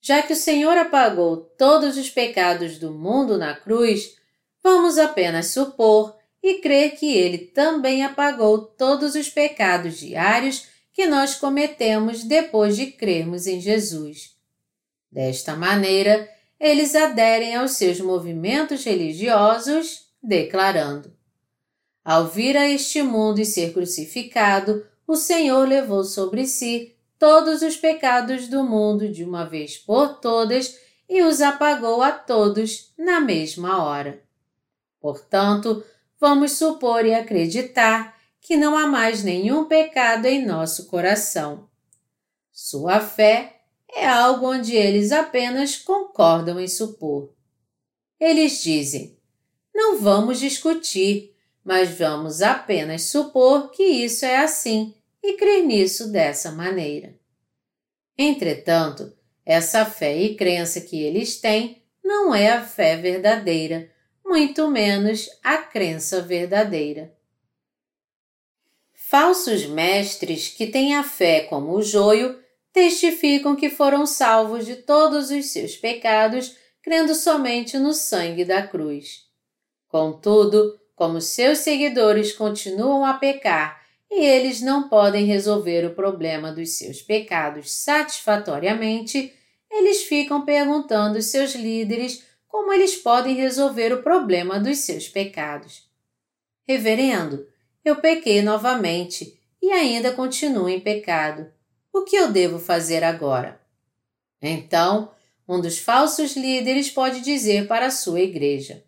Já 0.00 0.22
que 0.22 0.32
o 0.32 0.36
Senhor 0.36 0.76
apagou 0.76 1.36
todos 1.36 1.96
os 1.96 2.10
pecados 2.10 2.80
do 2.80 2.90
mundo 2.90 3.38
na 3.38 3.54
cruz, 3.54 4.23
vamos 4.64 4.96
apenas 4.98 5.48
supor 5.48 6.16
e 6.42 6.54
crer 6.54 6.96
que 6.96 7.14
ele 7.14 7.36
também 7.36 8.02
apagou 8.02 8.58
todos 8.58 9.14
os 9.14 9.28
pecados 9.28 9.98
diários 9.98 10.66
que 10.90 11.06
nós 11.06 11.34
cometemos 11.34 12.24
depois 12.24 12.74
de 12.74 12.86
crermos 12.86 13.46
em 13.46 13.60
Jesus. 13.60 14.34
Desta 15.12 15.54
maneira, 15.54 16.28
eles 16.58 16.94
aderem 16.94 17.54
aos 17.54 17.72
seus 17.72 18.00
movimentos 18.00 18.84
religiosos 18.84 20.06
declarando: 20.22 21.12
Ao 22.02 22.26
vir 22.26 22.56
a 22.56 22.68
este 22.68 23.02
mundo 23.02 23.40
e 23.40 23.44
ser 23.44 23.72
crucificado, 23.72 24.86
o 25.06 25.14
Senhor 25.14 25.68
levou 25.68 26.04
sobre 26.04 26.46
si 26.46 26.96
todos 27.18 27.60
os 27.60 27.76
pecados 27.76 28.48
do 28.48 28.62
mundo 28.64 29.08
de 29.08 29.24
uma 29.24 29.44
vez 29.44 29.76
por 29.76 30.20
todas 30.20 30.78
e 31.08 31.22
os 31.22 31.42
apagou 31.42 32.02
a 32.02 32.10
todos 32.10 32.92
na 32.96 33.20
mesma 33.20 33.84
hora. 33.84 34.24
Portanto, 35.04 35.84
vamos 36.18 36.52
supor 36.52 37.04
e 37.04 37.12
acreditar 37.12 38.18
que 38.40 38.56
não 38.56 38.74
há 38.74 38.86
mais 38.86 39.22
nenhum 39.22 39.66
pecado 39.66 40.24
em 40.24 40.46
nosso 40.46 40.86
coração. 40.86 41.68
Sua 42.50 43.00
fé 43.00 43.60
é 43.94 44.08
algo 44.08 44.50
onde 44.50 44.74
eles 44.74 45.12
apenas 45.12 45.76
concordam 45.76 46.58
em 46.58 46.66
supor. 46.66 47.34
Eles 48.18 48.62
dizem: 48.62 49.18
não 49.74 50.00
vamos 50.00 50.40
discutir, 50.40 51.36
mas 51.62 51.90
vamos 51.90 52.40
apenas 52.40 53.02
supor 53.02 53.72
que 53.72 53.82
isso 53.82 54.24
é 54.24 54.38
assim 54.38 54.94
e 55.22 55.34
crer 55.34 55.66
nisso 55.66 56.10
dessa 56.10 56.50
maneira. 56.50 57.14
Entretanto, 58.16 59.12
essa 59.44 59.84
fé 59.84 60.16
e 60.16 60.34
crença 60.34 60.80
que 60.80 61.02
eles 61.02 61.38
têm 61.38 61.82
não 62.02 62.34
é 62.34 62.52
a 62.52 62.64
fé 62.64 62.96
verdadeira, 62.96 63.92
muito 64.24 64.68
menos 64.70 65.28
a 65.42 65.58
crença 65.58 66.20
verdadeira. 66.20 67.14
Falsos 68.94 69.66
mestres 69.66 70.48
que 70.48 70.66
têm 70.66 70.96
a 70.96 71.04
fé 71.04 71.42
como 71.42 71.72
o 71.72 71.82
joio 71.82 72.42
testificam 72.72 73.54
que 73.54 73.70
foram 73.70 74.06
salvos 74.06 74.66
de 74.66 74.76
todos 74.76 75.30
os 75.30 75.46
seus 75.46 75.76
pecados 75.76 76.56
crendo 76.82 77.14
somente 77.14 77.78
no 77.78 77.92
sangue 77.92 78.44
da 78.44 78.66
cruz. 78.66 79.24
Contudo, 79.86 80.78
como 80.96 81.20
seus 81.20 81.58
seguidores 81.58 82.32
continuam 82.32 83.04
a 83.04 83.14
pecar 83.14 83.82
e 84.10 84.24
eles 84.24 84.60
não 84.60 84.88
podem 84.88 85.24
resolver 85.24 85.86
o 85.86 85.94
problema 85.94 86.52
dos 86.52 86.70
seus 86.70 87.00
pecados 87.00 87.72
satisfatoriamente, 87.72 89.32
eles 89.70 90.04
ficam 90.04 90.44
perguntando 90.44 91.20
seus 91.22 91.54
líderes 91.54 92.24
como 92.54 92.72
eles 92.72 92.94
podem 92.94 93.34
resolver 93.34 93.92
o 93.92 94.00
problema 94.00 94.60
dos 94.60 94.78
seus 94.78 95.08
pecados. 95.08 95.90
Reverendo, 96.68 97.48
eu 97.84 97.96
pequei 97.96 98.42
novamente 98.42 99.36
e 99.60 99.72
ainda 99.72 100.12
continuo 100.12 100.68
em 100.68 100.78
pecado. 100.78 101.50
O 101.92 102.02
que 102.02 102.14
eu 102.14 102.30
devo 102.30 102.60
fazer 102.60 103.02
agora? 103.02 103.60
Então, 104.40 105.10
um 105.48 105.60
dos 105.60 105.80
falsos 105.80 106.36
líderes 106.36 106.88
pode 106.88 107.22
dizer 107.22 107.66
para 107.66 107.86
a 107.86 107.90
sua 107.90 108.20
igreja: 108.20 108.84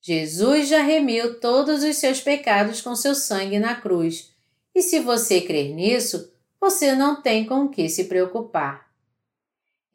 Jesus 0.00 0.68
já 0.68 0.80
remiu 0.80 1.40
todos 1.40 1.82
os 1.82 1.96
seus 1.96 2.20
pecados 2.20 2.80
com 2.80 2.94
seu 2.94 3.16
sangue 3.16 3.58
na 3.58 3.74
cruz, 3.74 4.32
e 4.72 4.82
se 4.82 5.00
você 5.00 5.40
crer 5.40 5.74
nisso, 5.74 6.32
você 6.60 6.94
não 6.94 7.20
tem 7.20 7.44
com 7.44 7.64
o 7.64 7.70
que 7.70 7.88
se 7.88 8.04
preocupar. 8.04 8.87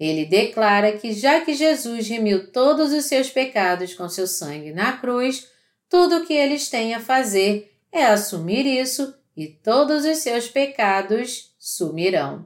Ele 0.04 0.26
declara 0.26 0.98
que 0.98 1.13
já 1.13 1.39
que 1.39 1.54
Jesus 1.54 2.10
remiu 2.10 2.52
todos 2.52 2.92
os 2.92 3.06
seus 3.06 3.30
pecados 3.30 3.94
com 3.94 4.10
seu 4.10 4.28
sangue 4.28 4.74
na 4.74 4.98
cruz, 4.98 5.48
tudo 5.88 6.18
o 6.18 6.26
que 6.26 6.34
eles 6.34 6.68
têm 6.68 6.94
a 6.94 7.00
fazer 7.00 7.74
é 7.89 8.04
assumir 8.04 8.66
isso 8.66 9.16
e 9.34 9.48
todos 9.48 10.04
os 10.04 10.18
seus 10.18 10.50
pecados 10.50 11.56
sumirão. 11.58 12.46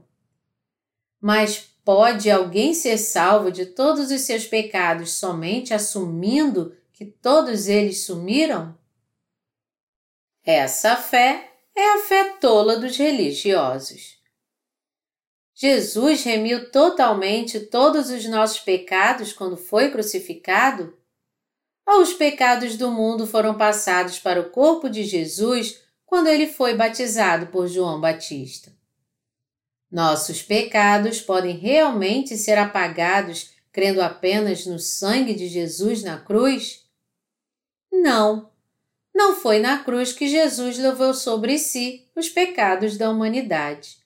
Mas 1.19 1.57
pode 1.83 2.29
alguém 2.29 2.75
ser 2.75 2.99
salvo 2.99 3.51
de 3.51 3.65
todos 3.65 4.11
os 4.11 4.21
seus 4.21 4.45
pecados 4.45 5.13
somente 5.13 5.73
assumindo 5.73 6.77
que 6.93 7.05
todos 7.05 7.67
eles 7.67 8.03
sumiram? 8.03 8.77
Essa 10.45 10.95
fé 10.95 11.53
é 11.75 11.95
a 11.95 11.97
fé 12.03 12.37
tola 12.39 12.77
dos 12.77 12.95
religiosos. 12.97 14.16
Jesus 15.59 16.23
remiu 16.23 16.69
totalmente 16.69 17.59
todos 17.59 18.11
os 18.11 18.23
nossos 18.25 18.59
pecados 18.59 19.33
quando 19.33 19.57
foi 19.57 19.89
crucificado? 19.89 20.95
Ou 21.83 22.01
os 22.01 22.13
pecados 22.13 22.77
do 22.77 22.91
mundo 22.91 23.25
foram 23.25 23.57
passados 23.57 24.19
para 24.19 24.39
o 24.39 24.51
corpo 24.51 24.87
de 24.87 25.03
Jesus 25.03 25.81
quando 26.05 26.27
ele 26.27 26.45
foi 26.45 26.75
batizado 26.75 27.47
por 27.47 27.67
João 27.67 27.99
Batista? 27.99 28.71
Nossos 29.89 30.43
pecados 30.43 31.21
podem 31.21 31.57
realmente 31.57 32.37
ser 32.37 32.59
apagados 32.59 33.49
crendo 33.71 34.03
apenas 34.03 34.63
no 34.67 34.77
sangue 34.77 35.33
de 35.33 35.47
Jesus 35.47 36.03
na 36.03 36.19
cruz? 36.19 36.85
Não, 37.91 38.51
não 39.11 39.35
foi 39.35 39.57
na 39.57 39.83
cruz 39.83 40.13
que 40.13 40.27
Jesus 40.27 40.77
levou 40.77 41.15
sobre 41.15 41.57
si 41.57 42.07
os 42.15 42.29
pecados 42.29 42.95
da 42.95 43.09
humanidade. 43.09 44.05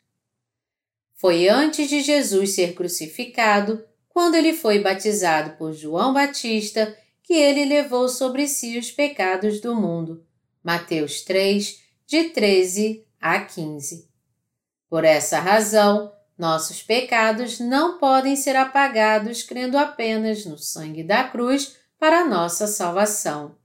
Foi 1.21 1.47
antes 1.47 1.87
de 1.87 2.01
Jesus 2.01 2.55
ser 2.55 2.73
crucificado, 2.73 3.85
quando 4.09 4.33
ele 4.33 4.53
foi 4.53 4.79
batizado 4.79 5.55
por 5.55 5.71
João 5.71 6.11
Batista, 6.15 6.97
que 7.21 7.35
ele 7.35 7.63
levou 7.63 8.09
sobre 8.09 8.47
si 8.47 8.75
os 8.79 8.89
pecados 8.89 9.61
do 9.61 9.75
mundo. 9.75 10.25
Mateus 10.63 11.21
3, 11.21 11.79
de 12.07 12.23
13 12.31 13.05
a 13.21 13.39
15. 13.39 14.09
Por 14.89 15.05
essa 15.05 15.37
razão, 15.37 16.11
nossos 16.35 16.81
pecados 16.81 17.59
não 17.59 17.99
podem 17.99 18.35
ser 18.35 18.55
apagados 18.55 19.43
crendo 19.43 19.77
apenas 19.77 20.43
no 20.43 20.57
sangue 20.57 21.03
da 21.03 21.23
cruz 21.23 21.77
para 21.99 22.25
nossa 22.25 22.65
salvação. 22.65 23.55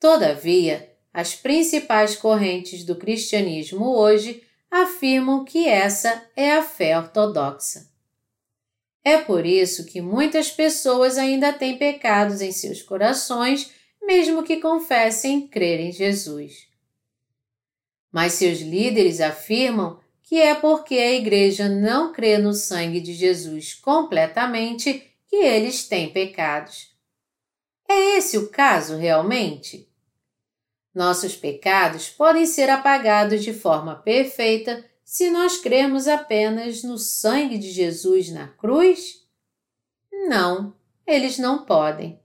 Todavia, 0.00 0.96
as 1.12 1.34
principais 1.34 2.16
correntes 2.16 2.84
do 2.84 2.96
cristianismo 2.96 3.84
hoje 3.94 4.47
afirmam 4.70 5.44
que 5.44 5.66
essa 5.66 6.28
é 6.36 6.52
a 6.52 6.62
fé 6.62 6.96
ortodoxa. 6.98 7.88
É 9.04 9.18
por 9.18 9.46
isso 9.46 9.86
que 9.86 10.00
muitas 10.00 10.50
pessoas 10.50 11.16
ainda 11.16 11.52
têm 11.52 11.78
pecados 11.78 12.40
em 12.40 12.52
seus 12.52 12.82
corações, 12.82 13.72
mesmo 14.02 14.42
que 14.42 14.60
confessem 14.60 15.48
crer 15.48 15.80
em 15.80 15.92
Jesus. 15.92 16.68
Mas 18.12 18.34
seus 18.34 18.58
líderes 18.60 19.20
afirmam 19.20 19.98
que 20.22 20.40
é 20.40 20.54
porque 20.54 20.94
a 20.94 21.14
Igreja 21.14 21.68
não 21.68 22.12
crê 22.12 22.36
no 22.36 22.52
sangue 22.52 23.00
de 23.00 23.14
Jesus 23.14 23.72
completamente 23.72 25.10
que 25.26 25.36
eles 25.36 25.88
têm 25.88 26.12
pecados. 26.12 26.94
É 27.88 28.18
esse 28.18 28.36
o 28.36 28.50
caso 28.50 28.96
realmente? 28.96 29.87
Nossos 30.98 31.36
pecados 31.36 32.08
podem 32.08 32.44
ser 32.44 32.68
apagados 32.68 33.44
de 33.44 33.52
forma 33.52 33.94
perfeita 33.94 34.84
se 35.04 35.30
nós 35.30 35.56
cremos 35.56 36.08
apenas 36.08 36.82
no 36.82 36.98
sangue 36.98 37.56
de 37.56 37.70
Jesus 37.70 38.30
na 38.30 38.48
cruz? 38.48 39.24
Não, 40.26 40.74
eles 41.06 41.38
não 41.38 41.64
podem. 41.64 42.18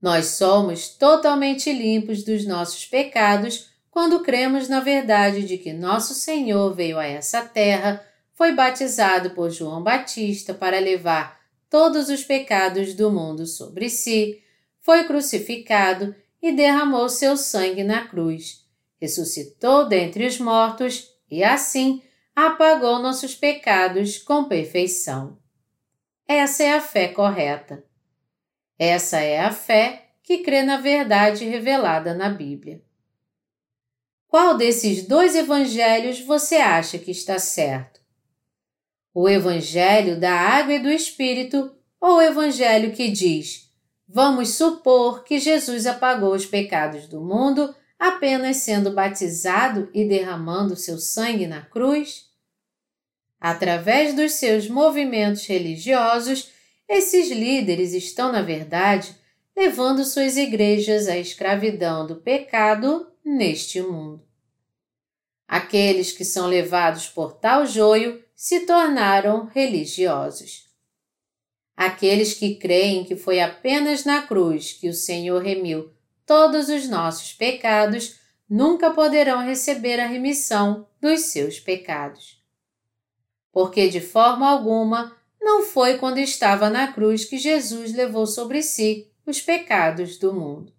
Nós 0.00 0.26
somos 0.26 0.90
totalmente 0.90 1.72
limpos 1.72 2.22
dos 2.22 2.46
nossos 2.46 2.86
pecados 2.86 3.72
quando 3.90 4.20
cremos 4.20 4.68
na 4.68 4.78
verdade 4.78 5.42
de 5.42 5.58
que 5.58 5.72
nosso 5.72 6.14
Senhor 6.14 6.72
veio 6.72 6.96
a 6.96 7.06
essa 7.06 7.42
terra, 7.42 8.06
foi 8.34 8.52
batizado 8.52 9.30
por 9.30 9.50
João 9.50 9.82
Batista 9.82 10.54
para 10.54 10.78
levar 10.78 11.40
todos 11.68 12.08
os 12.08 12.22
pecados 12.22 12.94
do 12.94 13.10
mundo 13.10 13.46
sobre 13.46 13.90
si, 13.90 14.40
foi 14.78 15.02
crucificado 15.02 16.14
e 16.42 16.50
derramou 16.50 17.08
seu 17.08 17.36
sangue 17.36 17.84
na 17.84 18.06
cruz, 18.06 18.66
ressuscitou 19.00 19.88
dentre 19.88 20.26
os 20.26 20.38
mortos 20.38 21.08
e 21.30 21.44
assim 21.44 22.02
apagou 22.34 22.98
nossos 22.98 23.34
pecados 23.34 24.18
com 24.18 24.44
perfeição. 24.44 25.38
Essa 26.26 26.64
é 26.64 26.72
a 26.72 26.80
fé 26.80 27.08
correta. 27.08 27.84
Essa 28.78 29.20
é 29.20 29.38
a 29.38 29.52
fé 29.52 30.10
que 30.22 30.38
crê 30.38 30.62
na 30.62 30.78
verdade 30.78 31.44
revelada 31.44 32.14
na 32.14 32.28
Bíblia. 32.28 32.82
Qual 34.26 34.56
desses 34.56 35.06
dois 35.06 35.36
evangelhos 35.36 36.20
você 36.20 36.56
acha 36.56 36.98
que 36.98 37.10
está 37.10 37.38
certo? 37.38 38.00
O 39.14 39.28
evangelho 39.28 40.18
da 40.18 40.32
água 40.32 40.74
e 40.74 40.78
do 40.78 40.90
espírito 40.90 41.70
ou 42.00 42.16
o 42.16 42.22
evangelho 42.22 42.92
que 42.92 43.10
diz: 43.10 43.71
Vamos 44.14 44.50
supor 44.50 45.24
que 45.24 45.38
Jesus 45.38 45.86
apagou 45.86 46.34
os 46.34 46.44
pecados 46.44 47.06
do 47.06 47.18
mundo 47.18 47.74
apenas 47.98 48.58
sendo 48.58 48.92
batizado 48.92 49.88
e 49.94 50.04
derramando 50.04 50.76
seu 50.76 50.98
sangue 50.98 51.46
na 51.46 51.62
cruz? 51.62 52.26
Através 53.40 54.14
dos 54.14 54.32
seus 54.32 54.68
movimentos 54.68 55.46
religiosos, 55.46 56.50
esses 56.86 57.30
líderes 57.30 57.94
estão, 57.94 58.30
na 58.30 58.42
verdade, 58.42 59.16
levando 59.56 60.04
suas 60.04 60.36
igrejas 60.36 61.08
à 61.08 61.16
escravidão 61.16 62.06
do 62.06 62.16
pecado 62.16 63.10
neste 63.24 63.80
mundo. 63.80 64.22
Aqueles 65.48 66.12
que 66.12 66.24
são 66.24 66.46
levados 66.46 67.08
por 67.08 67.32
tal 67.32 67.64
joio 67.64 68.22
se 68.36 68.66
tornaram 68.66 69.46
religiosos. 69.46 70.61
Aqueles 71.76 72.34
que 72.34 72.56
creem 72.56 73.04
que 73.04 73.16
foi 73.16 73.40
apenas 73.40 74.04
na 74.04 74.22
cruz 74.22 74.72
que 74.72 74.88
o 74.88 74.94
Senhor 74.94 75.42
remiu 75.42 75.90
todos 76.26 76.68
os 76.68 76.88
nossos 76.88 77.32
pecados 77.32 78.20
nunca 78.48 78.90
poderão 78.90 79.42
receber 79.42 79.98
a 79.98 80.06
remissão 80.06 80.86
dos 81.00 81.22
seus 81.22 81.58
pecados. 81.58 82.42
Porque 83.50 83.88
de 83.88 84.00
forma 84.00 84.48
alguma 84.48 85.16
não 85.40 85.62
foi 85.62 85.98
quando 85.98 86.18
estava 86.18 86.70
na 86.70 86.92
cruz 86.92 87.24
que 87.24 87.38
Jesus 87.38 87.92
levou 87.92 88.26
sobre 88.26 88.62
si 88.62 89.10
os 89.26 89.40
pecados 89.40 90.18
do 90.18 90.32
mundo. 90.32 90.72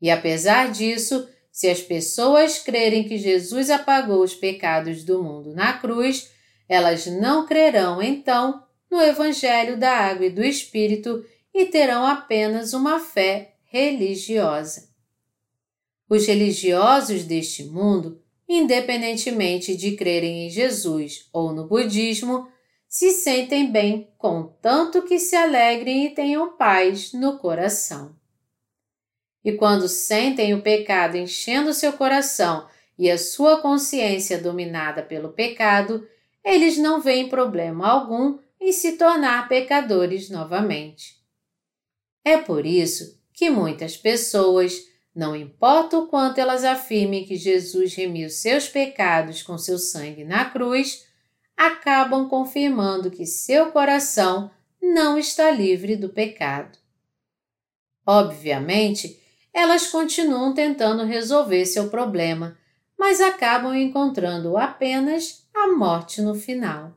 E 0.00 0.10
apesar 0.10 0.70
disso, 0.70 1.28
se 1.50 1.68
as 1.68 1.80
pessoas 1.80 2.58
crerem 2.58 3.08
que 3.08 3.18
Jesus 3.18 3.70
apagou 3.70 4.22
os 4.22 4.34
pecados 4.34 5.02
do 5.02 5.22
mundo 5.22 5.54
na 5.54 5.72
cruz, 5.72 6.30
elas 6.68 7.06
não 7.06 7.46
crerão 7.46 8.02
então 8.02 8.65
no 8.90 9.00
Evangelho 9.00 9.76
da 9.76 9.90
Água 9.90 10.26
e 10.26 10.30
do 10.30 10.44
Espírito 10.44 11.24
e 11.52 11.66
terão 11.66 12.06
apenas 12.06 12.72
uma 12.72 13.00
fé 13.00 13.56
religiosa. 13.64 14.88
Os 16.08 16.26
religiosos 16.26 17.24
deste 17.24 17.64
mundo, 17.64 18.22
independentemente 18.48 19.76
de 19.76 19.96
crerem 19.96 20.46
em 20.46 20.50
Jesus 20.50 21.28
ou 21.32 21.52
no 21.52 21.66
budismo, 21.66 22.48
se 22.88 23.10
sentem 23.10 23.70
bem 23.70 24.10
contanto 24.16 25.02
que 25.02 25.18
se 25.18 25.34
alegrem 25.34 26.06
e 26.06 26.10
tenham 26.10 26.56
paz 26.56 27.12
no 27.12 27.38
coração. 27.38 28.14
E 29.44 29.52
quando 29.52 29.88
sentem 29.88 30.54
o 30.54 30.62
pecado 30.62 31.16
enchendo 31.16 31.74
seu 31.74 31.92
coração 31.92 32.66
e 32.98 33.10
a 33.10 33.18
sua 33.18 33.60
consciência 33.60 34.38
dominada 34.38 35.02
pelo 35.02 35.32
pecado, 35.32 36.06
eles 36.44 36.78
não 36.78 37.00
veem 37.00 37.28
problema 37.28 37.88
algum 37.88 38.38
em 38.66 38.72
se 38.72 38.94
tornar 38.94 39.48
pecadores 39.48 40.28
novamente. 40.28 41.14
É 42.24 42.36
por 42.36 42.66
isso 42.66 43.16
que 43.32 43.48
muitas 43.48 43.96
pessoas, 43.96 44.82
não 45.14 45.36
importa 45.36 45.96
o 45.96 46.08
quanto 46.08 46.38
elas 46.38 46.64
afirmem 46.64 47.24
que 47.24 47.36
Jesus 47.36 47.94
remiu 47.94 48.28
seus 48.28 48.68
pecados 48.68 49.40
com 49.40 49.56
seu 49.56 49.78
sangue 49.78 50.24
na 50.24 50.46
cruz, 50.46 51.06
acabam 51.56 52.28
confirmando 52.28 53.08
que 53.08 53.24
seu 53.24 53.70
coração 53.70 54.50
não 54.82 55.16
está 55.16 55.48
livre 55.48 55.94
do 55.94 56.08
pecado. 56.08 56.76
Obviamente, 58.04 59.22
elas 59.54 59.86
continuam 59.86 60.52
tentando 60.52 61.04
resolver 61.04 61.64
seu 61.66 61.88
problema, 61.88 62.58
mas 62.98 63.20
acabam 63.20 63.76
encontrando 63.76 64.56
apenas 64.56 65.46
a 65.54 65.68
morte 65.68 66.20
no 66.20 66.34
final. 66.34 66.95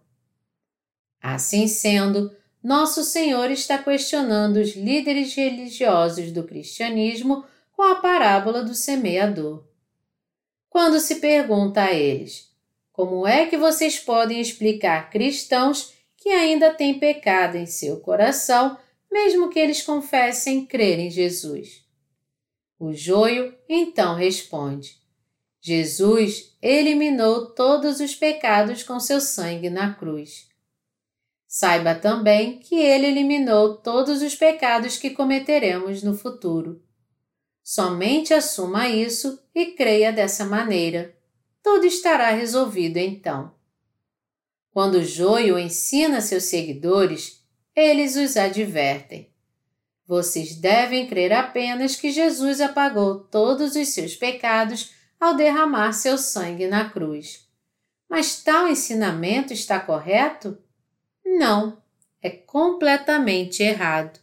Assim 1.22 1.68
sendo, 1.68 2.32
nosso 2.64 3.04
Senhor 3.04 3.50
está 3.52 3.78
questionando 3.78 4.58
os 4.58 4.76
líderes 4.76 5.34
religiosos 5.34 6.32
do 6.32 6.44
cristianismo 6.44 7.46
com 7.72 7.84
a 7.84 7.96
parábola 7.96 8.62
do 8.62 8.74
semeador. 8.74 9.64
Quando 10.70 11.00
se 11.00 11.16
pergunta 11.16 11.82
a 11.82 11.94
eles: 11.94 12.50
como 12.92 13.26
é 13.26 13.46
que 13.46 13.58
vocês 13.58 13.98
podem 13.98 14.42
explicar 14.42 15.10
cristãos 15.10 15.94
que 16.18 16.30
ainda 16.30 16.74
têm 16.74 17.00
pecado 17.00 17.56
em 17.56 17.66
seu 17.66 18.02
coração, 18.02 18.78
mesmo 19.10 19.50
que 19.50 19.58
eles 19.58 19.82
confessem 19.82 20.66
crer 20.66 21.00
em 21.00 21.10
Jesus? 21.10 21.86
O 22.78 22.94
joio 22.94 23.56
então 23.70 24.16
responde: 24.16 24.98
Jesus 25.62 26.58
eliminou 26.62 27.52
todos 27.52 28.02
os 28.02 28.14
pecados 28.16 28.84
com 28.84 29.00
seu 29.00 29.22
sangue 29.22 29.70
na 29.70 29.94
cruz. 29.94 30.49
Saiba 31.52 31.96
também 31.96 32.60
que 32.60 32.76
ele 32.76 33.08
eliminou 33.08 33.78
todos 33.78 34.22
os 34.22 34.36
pecados 34.36 34.98
que 34.98 35.10
cometeremos 35.10 36.04
no 36.04 36.16
futuro. 36.16 36.80
Somente 37.64 38.36
assuma 38.36 38.88
isso 38.88 39.42
e 39.56 39.72
creia 39.72 40.14
dessa 40.14 40.46
maneira. 40.46 41.18
Tudo 41.64 41.88
estará 41.88 42.30
resolvido 42.30 42.98
então. 42.98 43.52
Quando 44.70 45.04
joio 45.04 45.58
ensina 45.58 46.22
seus 46.22 46.44
seguidores, 46.44 47.44
eles 47.76 48.16
os 48.16 48.38
advertem. 48.38 49.34
Vocês 50.06 50.54
devem 50.54 51.08
crer 51.08 51.34
apenas 51.34 51.96
que 51.96 52.12
Jesus 52.12 52.62
apagou 52.62 53.22
todos 53.22 53.76
os 53.76 53.88
seus 53.88 54.16
pecados 54.16 54.94
ao 55.20 55.36
derramar 55.36 55.94
seu 55.94 56.16
sangue 56.16 56.68
na 56.68 56.92
cruz. 56.92 57.50
Mas 58.08 58.44
tal 58.44 58.68
ensinamento 58.68 59.52
está 59.52 59.80
correto? 59.80 60.56
Não, 61.38 61.78
é 62.22 62.30
completamente 62.30 63.62
errado. 63.62 64.20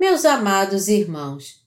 Meus 0.00 0.24
amados 0.24 0.88
irmãos, 0.88 1.64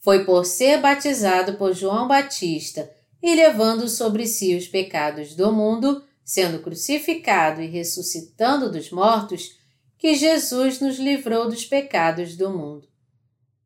foi 0.00 0.24
por 0.24 0.44
ser 0.46 0.80
batizado 0.80 1.54
por 1.54 1.74
João 1.74 2.08
Batista 2.08 2.90
e 3.22 3.34
levando 3.34 3.88
sobre 3.88 4.26
si 4.26 4.56
os 4.56 4.66
pecados 4.66 5.34
do 5.34 5.52
mundo, 5.52 6.02
sendo 6.24 6.60
crucificado 6.60 7.60
e 7.60 7.66
ressuscitando 7.66 8.72
dos 8.72 8.90
mortos, 8.90 9.58
que 9.98 10.14
Jesus 10.14 10.80
nos 10.80 10.98
livrou 10.98 11.48
dos 11.48 11.64
pecados 11.64 12.36
do 12.36 12.50
mundo. 12.50 12.88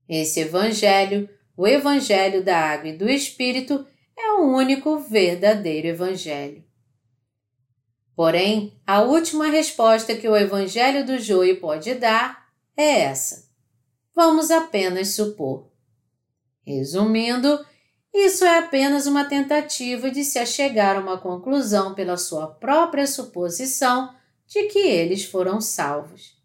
Esse 0.09 0.41
Evangelho, 0.41 1.29
o 1.57 1.67
Evangelho 1.67 2.45
da 2.45 2.59
Água 2.59 2.89
e 2.89 2.97
do 2.97 3.09
Espírito, 3.09 3.87
é 4.19 4.33
o 4.33 4.55
único 4.55 4.99
verdadeiro 4.99 5.87
Evangelho. 5.87 6.65
Porém, 8.21 8.79
a 8.87 9.01
última 9.01 9.47
resposta 9.47 10.15
que 10.15 10.29
o 10.29 10.37
Evangelho 10.37 11.07
do 11.07 11.19
Joio 11.19 11.59
pode 11.59 11.95
dar 11.95 12.51
é 12.77 13.01
essa. 13.01 13.49
Vamos 14.15 14.51
apenas 14.51 15.15
supor. 15.15 15.71
Resumindo, 16.63 17.65
isso 18.13 18.45
é 18.45 18.59
apenas 18.59 19.07
uma 19.07 19.25
tentativa 19.25 20.11
de 20.11 20.23
se 20.23 20.39
achegar 20.39 20.99
a 20.99 21.01
uma 21.01 21.17
conclusão 21.17 21.95
pela 21.95 22.19
sua 22.19 22.47
própria 22.47 23.07
suposição 23.07 24.15
de 24.47 24.65
que 24.65 24.81
eles 24.81 25.25
foram 25.25 25.59
salvos. 25.59 26.39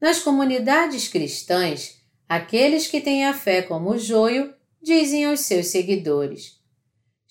Nas 0.00 0.18
comunidades 0.18 1.06
cristãs, 1.06 2.02
aqueles 2.28 2.88
que 2.88 3.00
têm 3.00 3.24
a 3.24 3.32
fé 3.32 3.62
como 3.62 3.96
joio 3.96 4.52
dizem 4.82 5.26
aos 5.26 5.42
seus 5.42 5.68
seguidores: 5.68 6.59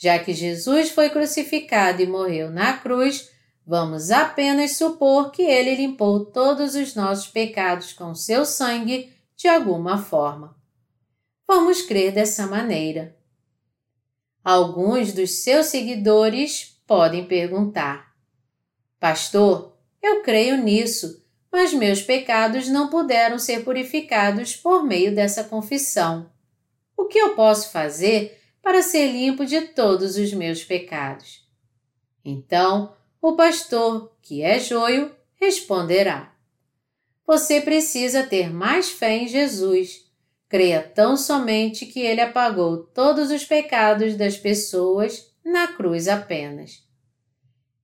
Já 0.01 0.17
que 0.17 0.33
Jesus 0.33 0.91
foi 0.91 1.09
crucificado 1.09 2.01
e 2.01 2.07
morreu 2.07 2.49
na 2.49 2.77
cruz, 2.77 3.29
vamos 3.67 4.11
apenas 4.11 4.77
supor 4.77 5.29
que 5.29 5.41
ele 5.41 5.75
limpou 5.75 6.23
todos 6.23 6.73
os 6.73 6.95
nossos 6.95 7.27
pecados 7.27 7.91
com 7.91 8.15
seu 8.15 8.45
sangue 8.45 9.11
de 9.35 9.49
alguma 9.49 9.97
forma. 9.97 10.55
Vamos 11.45 11.81
crer 11.81 12.13
dessa 12.13 12.47
maneira. 12.47 13.13
Alguns 14.41 15.11
dos 15.11 15.43
seus 15.43 15.65
seguidores 15.65 16.81
podem 16.87 17.25
perguntar: 17.25 18.15
Pastor, 19.01 19.77
eu 20.01 20.23
creio 20.23 20.55
nisso, 20.55 21.21
mas 21.51 21.73
meus 21.73 22.01
pecados 22.01 22.69
não 22.69 22.87
puderam 22.87 23.37
ser 23.37 23.65
purificados 23.65 24.55
por 24.55 24.81
meio 24.81 25.13
dessa 25.13 25.43
confissão. 25.43 26.31
O 26.95 27.03
que 27.03 27.17
eu 27.17 27.35
posso 27.35 27.69
fazer 27.69 28.38
para 28.61 28.81
ser 28.81 29.07
limpo 29.11 29.45
de 29.45 29.61
todos 29.61 30.17
os 30.17 30.33
meus 30.33 30.63
pecados? 30.63 31.47
Então, 32.23 32.93
o 33.21 33.33
pastor, 33.35 34.11
que 34.21 34.41
é 34.41 34.59
joio, 34.59 35.15
responderá: 35.35 36.33
Você 37.25 37.61
precisa 37.61 38.23
ter 38.23 38.51
mais 38.51 38.89
fé 38.89 39.17
em 39.17 39.27
Jesus. 39.27 40.07
Creia 40.47 40.81
tão 40.81 41.15
somente 41.15 41.85
que 41.85 41.99
ele 41.99 42.21
apagou 42.21 42.77
todos 42.77 43.29
os 43.29 43.45
pecados 43.45 44.15
das 44.15 44.35
pessoas 44.35 45.31
na 45.45 45.67
cruz 45.67 46.07
apenas. 46.07 46.83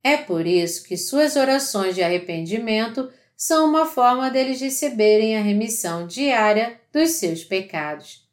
É 0.03 0.17
por 0.17 0.45
isso 0.45 0.83
que 0.83 0.97
suas 0.97 1.35
orações 1.35 1.95
de 1.95 2.03
arrependimento 2.03 3.11
são 3.35 3.67
uma 3.67 3.85
forma 3.85 4.29
deles 4.29 4.61
receberem 4.61 5.37
a 5.37 5.41
remissão 5.41 6.07
diária 6.07 6.79
dos 6.91 7.11
seus 7.11 7.43
pecados. 7.43 8.24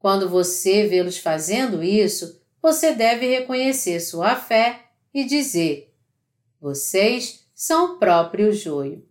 Quando 0.00 0.28
você 0.30 0.88
vê-los 0.88 1.18
fazendo 1.18 1.82
isso, 1.82 2.40
você 2.60 2.92
deve 2.92 3.26
reconhecer 3.26 4.00
sua 4.00 4.34
fé 4.34 4.86
e 5.12 5.24
dizer: 5.24 5.94
Vocês 6.60 7.46
são 7.54 7.92
o 7.92 7.98
próprio 7.98 8.50
joio. 8.50 9.06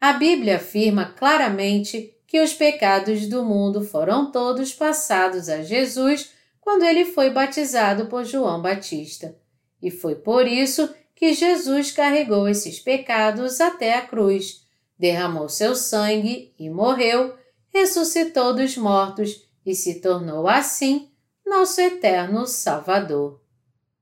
A 0.00 0.14
Bíblia 0.14 0.56
afirma 0.56 1.04
claramente 1.04 2.16
que 2.26 2.40
os 2.40 2.54
pecados 2.54 3.26
do 3.28 3.44
mundo 3.44 3.84
foram 3.84 4.32
todos 4.32 4.72
passados 4.72 5.50
a 5.50 5.62
Jesus 5.62 6.30
quando 6.60 6.84
ele 6.84 7.04
foi 7.04 7.30
batizado 7.30 8.06
por 8.06 8.24
João 8.24 8.62
Batista. 8.62 9.36
E 9.82 9.90
foi 9.90 10.14
por 10.14 10.46
isso 10.46 10.88
que 11.14 11.34
Jesus 11.34 11.90
carregou 11.90 12.48
esses 12.48 12.78
pecados 12.78 13.60
até 13.60 13.94
a 13.94 14.02
cruz, 14.02 14.64
derramou 14.98 15.48
seu 15.48 15.74
sangue 15.74 16.54
e 16.58 16.70
morreu, 16.70 17.36
ressuscitou 17.72 18.54
dos 18.54 18.76
mortos 18.76 19.46
e 19.64 19.74
se 19.74 20.00
tornou 20.00 20.48
assim 20.48 21.10
nosso 21.46 21.80
eterno 21.80 22.46
Salvador. 22.46 23.42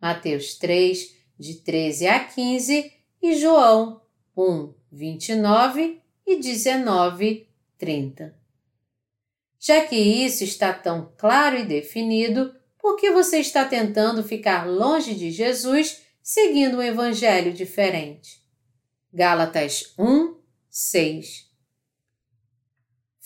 Mateus 0.00 0.54
3, 0.54 1.16
de 1.38 1.54
13 1.56 2.06
a 2.06 2.24
15 2.24 2.92
e 3.22 3.34
João 3.34 4.00
1, 4.36 4.74
29 4.90 6.00
e 6.26 6.36
19, 6.36 7.48
30. 7.78 8.36
Já 9.58 9.84
que 9.86 9.96
isso 9.96 10.44
está 10.44 10.72
tão 10.72 11.12
claro 11.16 11.56
e 11.56 11.64
definido, 11.64 12.54
por 12.78 12.96
que 12.96 13.10
você 13.10 13.38
está 13.38 13.64
tentando 13.64 14.22
ficar 14.22 14.68
longe 14.68 15.14
de 15.14 15.30
Jesus 15.30 16.02
seguindo 16.22 16.78
um 16.78 16.82
evangelho 16.82 17.52
diferente? 17.52 18.42
Gálatas 19.12 19.94
1, 19.98 20.36
6 20.68 21.45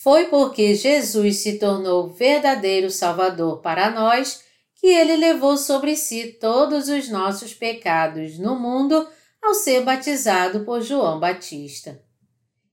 Foi 0.03 0.29
porque 0.29 0.75
Jesus 0.75 1.37
se 1.37 1.59
tornou 1.59 2.09
verdadeiro 2.09 2.91
Salvador 2.91 3.61
para 3.61 3.91
nós 3.91 4.43
que 4.77 4.87
ele 4.87 5.15
levou 5.15 5.59
sobre 5.59 5.95
si 5.95 6.39
todos 6.41 6.89
os 6.89 7.11
nossos 7.11 7.53
pecados 7.53 8.39
no 8.39 8.59
mundo 8.59 9.07
ao 9.43 9.53
ser 9.53 9.85
batizado 9.85 10.65
por 10.65 10.81
João 10.81 11.21
Batista. 11.21 12.03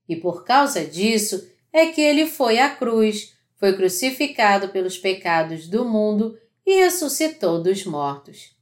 E 0.08 0.16
por 0.16 0.42
causa 0.42 0.86
disso 0.86 1.46
é 1.70 1.88
que 1.88 2.00
ele 2.00 2.26
foi 2.26 2.58
à 2.58 2.70
cruz, 2.74 3.34
foi 3.56 3.76
crucificado 3.76 4.70
pelos 4.70 4.96
pecados 4.96 5.68
do 5.68 5.84
mundo 5.84 6.34
e 6.64 6.76
ressuscitou 6.76 7.62
dos 7.62 7.84
mortos. 7.84 8.56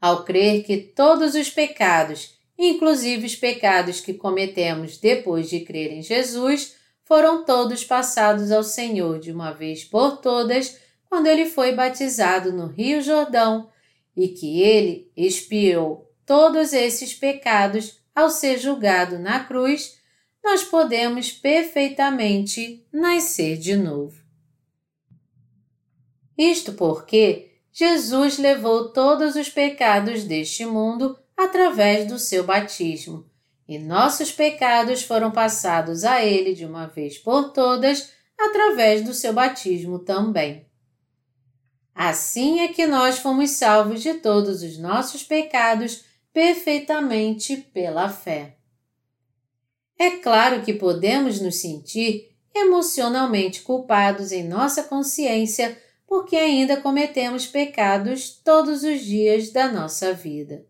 Ao 0.00 0.24
crer 0.24 0.64
que 0.64 0.78
todos 0.78 1.36
os 1.36 1.48
pecados, 1.48 2.40
inclusive 2.58 3.24
os 3.24 3.36
pecados 3.36 4.00
que 4.00 4.14
cometemos 4.14 4.98
depois 4.98 5.48
de 5.48 5.60
crer 5.60 5.92
em 5.92 6.02
Jesus, 6.02 6.76
foram 7.08 7.42
todos 7.42 7.82
passados 7.82 8.52
ao 8.52 8.62
Senhor 8.62 9.18
de 9.18 9.32
uma 9.32 9.50
vez 9.50 9.82
por 9.82 10.18
todas, 10.18 10.78
quando 11.08 11.26
ele 11.26 11.46
foi 11.46 11.74
batizado 11.74 12.52
no 12.52 12.66
Rio 12.66 13.00
Jordão, 13.00 13.70
e 14.14 14.28
que 14.28 14.60
ele 14.60 15.10
expiou 15.16 16.12
todos 16.26 16.74
esses 16.74 17.14
pecados 17.14 17.98
ao 18.14 18.28
ser 18.28 18.58
julgado 18.58 19.18
na 19.18 19.42
cruz, 19.42 19.96
nós 20.44 20.62
podemos 20.62 21.32
perfeitamente 21.32 22.86
nascer 22.92 23.56
de 23.56 23.74
novo. 23.74 24.22
Isto 26.36 26.74
porque 26.74 27.52
Jesus 27.72 28.36
levou 28.36 28.92
todos 28.92 29.34
os 29.34 29.48
pecados 29.48 30.24
deste 30.24 30.66
mundo 30.66 31.18
através 31.34 32.06
do 32.06 32.18
seu 32.18 32.44
batismo, 32.44 33.24
e 33.68 33.78
nossos 33.78 34.32
pecados 34.32 35.02
foram 35.02 35.30
passados 35.30 36.02
a 36.02 36.24
Ele 36.24 36.54
de 36.54 36.64
uma 36.64 36.86
vez 36.86 37.18
por 37.18 37.52
todas 37.52 38.10
através 38.38 39.04
do 39.04 39.12
seu 39.12 39.32
batismo 39.32 39.98
também. 39.98 40.66
Assim 41.94 42.60
é 42.60 42.68
que 42.68 42.86
nós 42.86 43.18
fomos 43.18 43.50
salvos 43.50 44.00
de 44.00 44.14
todos 44.14 44.62
os 44.62 44.78
nossos 44.78 45.22
pecados 45.22 46.04
perfeitamente 46.32 47.56
pela 47.56 48.08
fé. 48.08 48.56
É 49.98 50.12
claro 50.12 50.62
que 50.62 50.72
podemos 50.72 51.40
nos 51.40 51.56
sentir 51.56 52.30
emocionalmente 52.54 53.62
culpados 53.62 54.32
em 54.32 54.46
nossa 54.46 54.84
consciência 54.84 55.76
porque 56.06 56.36
ainda 56.36 56.80
cometemos 56.80 57.46
pecados 57.46 58.30
todos 58.30 58.82
os 58.82 59.00
dias 59.00 59.50
da 59.50 59.70
nossa 59.70 60.14
vida. 60.14 60.64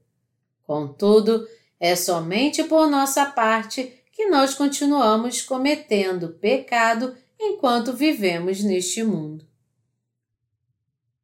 Contudo, 0.65 1.47
é 1.81 1.95
somente 1.95 2.65
por 2.65 2.89
nossa 2.89 3.27
parte 3.27 3.95
que 4.13 4.27
nós 4.27 4.55
continuamos 4.55 5.41
cometendo 5.43 6.31
pecado 6.41 7.17
enquanto 7.39 7.93
vivemos 7.93 8.63
neste 8.63 9.03
mundo. 9.05 9.47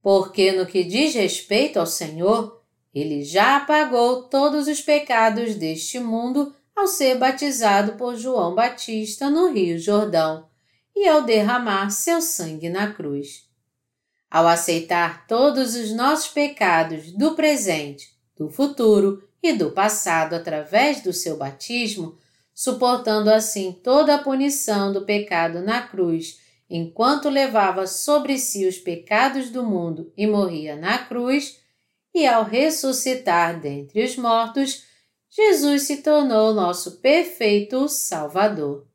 Porque 0.00 0.52
no 0.52 0.66
que 0.66 0.84
diz 0.84 1.14
respeito 1.14 1.80
ao 1.80 1.86
Senhor, 1.86 2.62
ele 2.94 3.24
já 3.24 3.56
apagou 3.56 4.24
todos 4.28 4.68
os 4.68 4.80
pecados 4.80 5.56
deste 5.56 5.98
mundo 5.98 6.54
ao 6.76 6.86
ser 6.86 7.18
batizado 7.18 7.94
por 7.94 8.16
João 8.16 8.54
Batista 8.54 9.28
no 9.28 9.52
Rio 9.52 9.78
Jordão 9.78 10.48
e 10.94 11.08
ao 11.08 11.22
derramar 11.22 11.90
seu 11.90 12.22
sangue 12.22 12.68
na 12.68 12.92
cruz. 12.92 13.48
Ao 14.30 14.46
aceitar 14.46 15.26
todos 15.26 15.74
os 15.74 15.92
nossos 15.92 16.28
pecados 16.28 17.10
do 17.12 17.34
presente, 17.34 18.14
do 18.36 18.48
futuro 18.48 19.28
e 19.44 19.52
do 19.52 19.70
passado 19.72 20.32
através 20.32 21.02
do 21.02 21.12
seu 21.12 21.36
batismo, 21.36 22.16
suportando 22.54 23.30
assim 23.30 23.72
toda 23.72 24.14
a 24.14 24.18
punição 24.18 24.90
do 24.90 25.04
pecado 25.04 25.60
na 25.60 25.82
cruz, 25.82 26.40
enquanto 26.68 27.28
levava 27.28 27.86
sobre 27.86 28.38
si 28.38 28.66
os 28.66 28.78
pecados 28.78 29.50
do 29.50 29.62
mundo 29.62 30.10
e 30.16 30.26
morria 30.26 30.76
na 30.76 30.96
cruz, 30.96 31.60
e 32.14 32.26
ao 32.26 32.42
ressuscitar 32.42 33.60
dentre 33.60 34.02
os 34.02 34.16
mortos, 34.16 34.84
Jesus 35.28 35.82
se 35.82 35.98
tornou 35.98 36.54
nosso 36.54 36.92
perfeito 37.02 37.86
Salvador. 37.86 38.86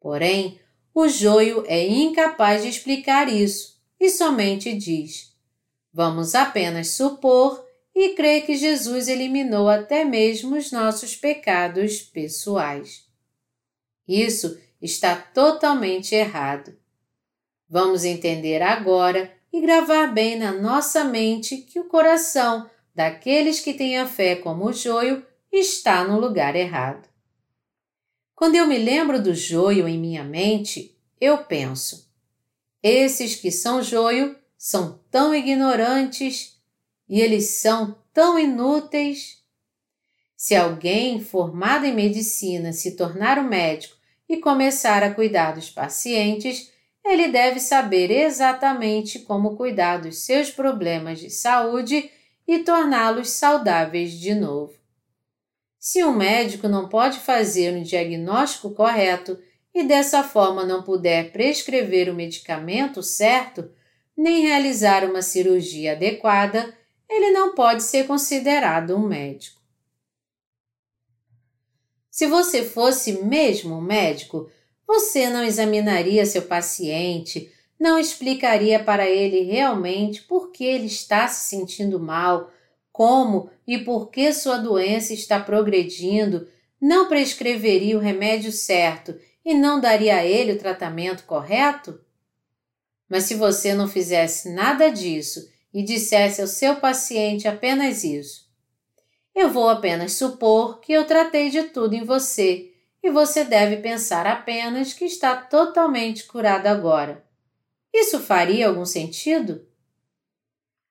Porém, 0.00 0.58
o 0.94 1.08
joio 1.08 1.62
é 1.66 1.86
incapaz 1.86 2.62
de 2.62 2.70
explicar 2.70 3.30
isso 3.30 3.76
e 4.00 4.08
somente 4.08 4.72
diz: 4.72 5.36
Vamos 5.92 6.34
apenas 6.34 6.92
supor 6.92 7.65
e 7.98 8.10
crê 8.10 8.42
que 8.42 8.54
Jesus 8.54 9.08
eliminou 9.08 9.70
até 9.70 10.04
mesmo 10.04 10.54
os 10.54 10.70
nossos 10.70 11.16
pecados 11.16 12.02
pessoais. 12.02 13.06
Isso 14.06 14.60
está 14.82 15.16
totalmente 15.16 16.14
errado. 16.14 16.76
Vamos 17.66 18.04
entender 18.04 18.60
agora 18.60 19.32
e 19.50 19.62
gravar 19.62 20.08
bem 20.08 20.36
na 20.36 20.52
nossa 20.52 21.04
mente 21.04 21.56
que 21.56 21.80
o 21.80 21.88
coração 21.88 22.68
daqueles 22.94 23.60
que 23.60 23.72
têm 23.72 23.96
a 23.96 24.06
fé 24.06 24.36
como 24.36 24.66
o 24.66 24.74
joio 24.74 25.24
está 25.50 26.04
no 26.04 26.20
lugar 26.20 26.54
errado. 26.54 27.08
Quando 28.34 28.56
eu 28.56 28.66
me 28.66 28.76
lembro 28.76 29.22
do 29.22 29.34
joio 29.34 29.88
em 29.88 29.98
minha 29.98 30.22
mente, 30.22 30.94
eu 31.18 31.38
penso: 31.38 32.12
esses 32.82 33.36
que 33.36 33.50
são 33.50 33.82
joio 33.82 34.36
são 34.58 35.00
tão 35.10 35.34
ignorantes 35.34 36.55
e 37.08 37.20
eles 37.20 37.50
são 37.50 37.96
tão 38.12 38.38
inúteis. 38.38 39.38
Se 40.36 40.54
alguém 40.54 41.20
formado 41.20 41.86
em 41.86 41.94
medicina 41.94 42.72
se 42.72 42.96
tornar 42.96 43.38
um 43.38 43.48
médico 43.48 43.96
e 44.28 44.36
começar 44.38 45.02
a 45.02 45.14
cuidar 45.14 45.52
dos 45.52 45.70
pacientes, 45.70 46.70
ele 47.04 47.28
deve 47.28 47.60
saber 47.60 48.10
exatamente 48.10 49.20
como 49.20 49.56
cuidar 49.56 49.98
dos 49.98 50.18
seus 50.18 50.50
problemas 50.50 51.20
de 51.20 51.30
saúde 51.30 52.10
e 52.46 52.58
torná-los 52.60 53.30
saudáveis 53.30 54.12
de 54.12 54.34
novo. 54.34 54.74
Se 55.78 56.02
um 56.02 56.12
médico 56.12 56.68
não 56.68 56.88
pode 56.88 57.20
fazer 57.20 57.72
um 57.72 57.82
diagnóstico 57.82 58.70
correto 58.70 59.38
e 59.72 59.84
dessa 59.84 60.24
forma 60.24 60.64
não 60.64 60.82
puder 60.82 61.30
prescrever 61.30 62.08
o 62.08 62.14
medicamento 62.14 63.02
certo, 63.02 63.70
nem 64.16 64.42
realizar 64.42 65.04
uma 65.04 65.22
cirurgia 65.22 65.92
adequada, 65.92 66.74
ele 67.08 67.30
não 67.30 67.54
pode 67.54 67.82
ser 67.82 68.06
considerado 68.06 68.96
um 68.96 69.06
médico. 69.06 69.60
Se 72.10 72.26
você 72.26 72.64
fosse 72.64 73.24
mesmo 73.24 73.76
um 73.76 73.80
médico, 73.80 74.50
você 74.86 75.28
não 75.28 75.44
examinaria 75.44 76.24
seu 76.24 76.42
paciente, 76.42 77.52
não 77.78 77.98
explicaria 77.98 78.82
para 78.82 79.08
ele 79.08 79.42
realmente 79.42 80.22
por 80.22 80.50
que 80.50 80.64
ele 80.64 80.86
está 80.86 81.28
se 81.28 81.48
sentindo 81.48 82.00
mal, 82.00 82.50
como 82.90 83.50
e 83.66 83.76
por 83.76 84.08
que 84.08 84.32
sua 84.32 84.56
doença 84.56 85.12
está 85.12 85.38
progredindo, 85.38 86.48
não 86.80 87.08
prescreveria 87.08 87.98
o 87.98 88.00
remédio 88.00 88.50
certo 88.50 89.14
e 89.44 89.52
não 89.52 89.78
daria 89.78 90.16
a 90.16 90.24
ele 90.24 90.52
o 90.52 90.58
tratamento 90.58 91.24
correto? 91.24 92.00
Mas 93.08 93.24
se 93.24 93.34
você 93.34 93.74
não 93.74 93.86
fizesse 93.86 94.50
nada 94.50 94.88
disso 94.88 95.50
e 95.76 95.82
dissesse 95.82 96.40
ao 96.40 96.46
seu 96.46 96.76
paciente 96.76 97.46
apenas 97.46 98.02
isso, 98.02 98.46
eu 99.34 99.50
vou 99.50 99.68
apenas 99.68 100.14
supor 100.14 100.80
que 100.80 100.90
eu 100.90 101.04
tratei 101.04 101.50
de 101.50 101.64
tudo 101.64 101.92
em 101.92 102.02
você 102.02 102.72
e 103.02 103.10
você 103.10 103.44
deve 103.44 103.76
pensar 103.82 104.26
apenas 104.26 104.94
que 104.94 105.04
está 105.04 105.36
totalmente 105.36 106.24
curado 106.24 106.66
agora. 106.66 107.22
Isso 107.92 108.18
faria 108.20 108.68
algum 108.68 108.86
sentido? 108.86 109.68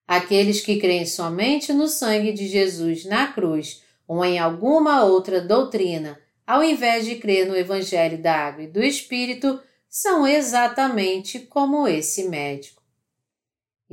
Aqueles 0.07 0.61
que 0.61 0.77
creem 0.77 1.07
somente 1.07 1.73
no 1.73 1.87
sangue 1.87 2.31
de 2.31 2.47
Jesus 2.47 3.05
na 3.05 3.33
cruz 3.33 3.81
ou 4.07 4.23
em 4.23 4.37
alguma 4.37 5.03
outra 5.03 5.41
doutrina, 5.41 6.21
ao 6.45 6.63
invés 6.63 7.05
de 7.05 7.15
crer 7.15 7.47
no 7.47 7.57
Evangelho 7.57 8.21
da 8.21 8.35
Água 8.35 8.65
e 8.65 8.67
do 8.67 8.83
Espírito, 8.83 9.59
são 9.89 10.27
exatamente 10.27 11.39
como 11.39 11.87
esse 11.87 12.29
médico. 12.29 12.84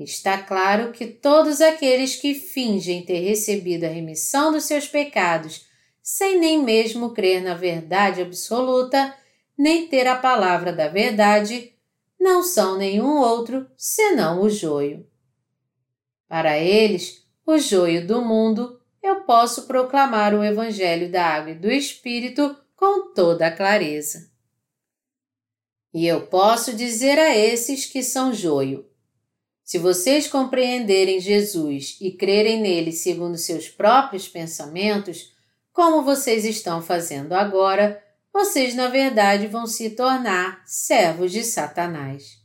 Está 0.02 0.38
claro 0.38 0.92
que 0.92 1.06
todos 1.06 1.60
aqueles 1.60 2.16
que 2.16 2.34
fingem 2.34 3.04
ter 3.04 3.20
recebido 3.20 3.84
a 3.84 3.88
remissão 3.88 4.52
dos 4.52 4.64
seus 4.64 4.86
pecados 4.86 5.66
sem 6.02 6.38
nem 6.38 6.62
mesmo 6.62 7.14
crer 7.14 7.42
na 7.42 7.54
verdade 7.54 8.20
absoluta, 8.20 9.14
nem 9.56 9.86
ter 9.86 10.06
a 10.06 10.16
palavra 10.16 10.72
da 10.72 10.88
verdade, 10.88 11.72
não 12.18 12.42
são 12.42 12.76
nenhum 12.76 13.18
outro 13.18 13.70
senão 13.76 14.42
o 14.42 14.50
joio. 14.50 15.06
Para 16.28 16.58
eles, 16.58 17.26
o 17.46 17.58
joio 17.58 18.06
do 18.06 18.22
mundo, 18.22 18.80
eu 19.02 19.24
posso 19.24 19.66
proclamar 19.66 20.34
o 20.34 20.42
Evangelho 20.42 21.10
da 21.10 21.24
Água 21.24 21.52
e 21.52 21.58
do 21.58 21.70
Espírito 21.70 22.56
com 22.74 23.12
toda 23.12 23.46
a 23.46 23.56
clareza. 23.56 24.30
E 25.94 26.06
eu 26.06 26.26
posso 26.26 26.74
dizer 26.74 27.18
a 27.18 27.36
esses 27.36 27.86
que 27.86 28.02
são 28.02 28.32
joio: 28.32 28.88
se 29.72 29.78
vocês 29.78 30.28
compreenderem 30.28 31.18
Jesus 31.18 31.96
e 31.98 32.10
crerem 32.10 32.60
nele 32.60 32.92
segundo 32.92 33.38
seus 33.38 33.70
próprios 33.70 34.28
pensamentos, 34.28 35.32
como 35.72 36.02
vocês 36.02 36.44
estão 36.44 36.82
fazendo 36.82 37.32
agora, 37.32 37.98
vocês 38.30 38.74
na 38.74 38.88
verdade 38.88 39.46
vão 39.46 39.66
se 39.66 39.88
tornar 39.88 40.60
servos 40.66 41.32
de 41.32 41.42
Satanás. 41.42 42.36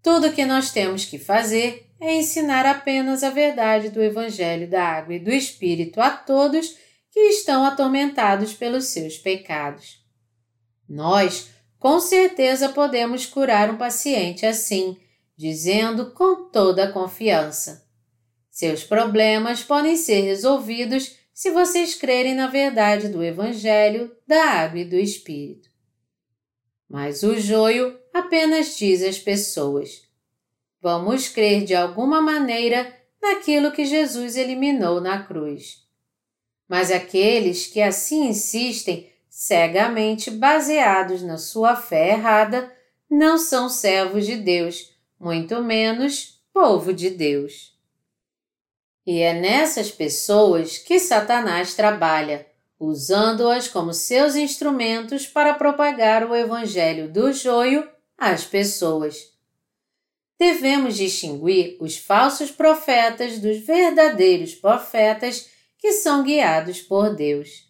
Tudo 0.00 0.28
o 0.28 0.32
que 0.32 0.44
nós 0.44 0.70
temos 0.70 1.04
que 1.04 1.18
fazer 1.18 1.90
é 2.00 2.14
ensinar 2.14 2.64
apenas 2.66 3.24
a 3.24 3.30
verdade 3.30 3.90
do 3.90 4.00
Evangelho 4.00 4.70
da 4.70 4.84
Água 4.84 5.14
e 5.14 5.18
do 5.18 5.32
Espírito 5.32 6.00
a 6.00 6.10
todos 6.10 6.76
que 7.10 7.18
estão 7.18 7.64
atormentados 7.64 8.54
pelos 8.54 8.84
seus 8.84 9.18
pecados. 9.18 10.06
Nós 10.88 11.50
com 11.80 11.98
certeza 11.98 12.68
podemos 12.68 13.26
curar 13.26 13.68
um 13.68 13.76
paciente 13.76 14.46
assim, 14.46 14.96
dizendo 15.36 16.12
com 16.12 16.48
toda 16.50 16.84
a 16.84 16.92
confiança: 16.92 17.86
Seus 18.50 18.82
problemas 18.82 19.62
podem 19.62 19.96
ser 19.96 20.22
resolvidos 20.22 21.16
se 21.34 21.50
vocês 21.50 21.94
crerem 21.94 22.34
na 22.34 22.46
verdade 22.46 23.08
do 23.08 23.22
Evangelho, 23.22 24.10
da 24.26 24.42
água 24.42 24.80
e 24.80 24.84
do 24.84 24.96
Espírito. 24.96 25.68
Mas 26.88 27.22
o 27.22 27.38
joio 27.38 27.98
apenas 28.14 28.76
diz 28.78 29.02
às 29.02 29.18
pessoas: 29.18 30.02
Vamos 30.80 31.28
crer 31.28 31.64
de 31.64 31.74
alguma 31.74 32.22
maneira 32.22 32.94
naquilo 33.20 33.72
que 33.72 33.84
Jesus 33.84 34.36
eliminou 34.36 35.00
na 35.00 35.22
cruz. 35.22 35.84
Mas 36.68 36.90
aqueles 36.90 37.66
que 37.66 37.80
assim 37.80 38.28
insistem 38.28 39.12
cegamente 39.28 40.30
baseados 40.30 41.22
na 41.22 41.36
sua 41.36 41.76
fé 41.76 42.12
errada, 42.12 42.72
não 43.10 43.36
são 43.36 43.68
servos 43.68 44.24
de 44.24 44.36
Deus, 44.36 44.95
muito 45.18 45.62
menos 45.62 46.40
povo 46.52 46.92
de 46.92 47.10
Deus. 47.10 47.76
E 49.06 49.20
é 49.20 49.32
nessas 49.32 49.90
pessoas 49.90 50.78
que 50.78 50.98
Satanás 50.98 51.74
trabalha, 51.74 52.46
usando-as 52.78 53.68
como 53.68 53.92
seus 53.94 54.34
instrumentos 54.34 55.26
para 55.26 55.54
propagar 55.54 56.28
o 56.28 56.34
evangelho 56.34 57.10
do 57.10 57.32
joio 57.32 57.88
às 58.18 58.44
pessoas. 58.44 59.32
Devemos 60.38 60.96
distinguir 60.96 61.76
os 61.80 61.96
falsos 61.96 62.50
profetas 62.50 63.38
dos 63.38 63.58
verdadeiros 63.58 64.54
profetas 64.54 65.48
que 65.78 65.92
são 65.92 66.22
guiados 66.22 66.80
por 66.82 67.14
Deus. 67.14 67.66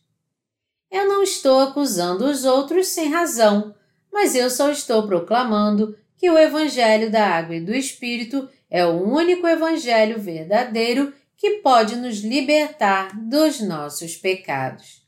Eu 0.90 1.06
não 1.06 1.22
estou 1.22 1.60
acusando 1.60 2.24
os 2.24 2.44
outros 2.44 2.88
sem 2.88 3.10
razão, 3.10 3.74
mas 4.12 4.34
eu 4.34 4.48
só 4.48 4.70
estou 4.70 5.06
proclamando 5.06 5.96
que 6.16 6.30
o 6.30 6.38
Evangelho 6.38 7.10
da 7.10 7.26
Água 7.26 7.56
e 7.56 7.60
do 7.60 7.74
Espírito 7.74 8.48
é 8.70 8.84
o 8.84 9.02
único 9.02 9.46
Evangelho 9.46 10.20
verdadeiro 10.20 11.12
que 11.36 11.58
pode 11.58 11.96
nos 11.96 12.18
libertar 12.18 13.14
dos 13.28 13.60
nossos 13.60 14.16
pecados. 14.16 15.06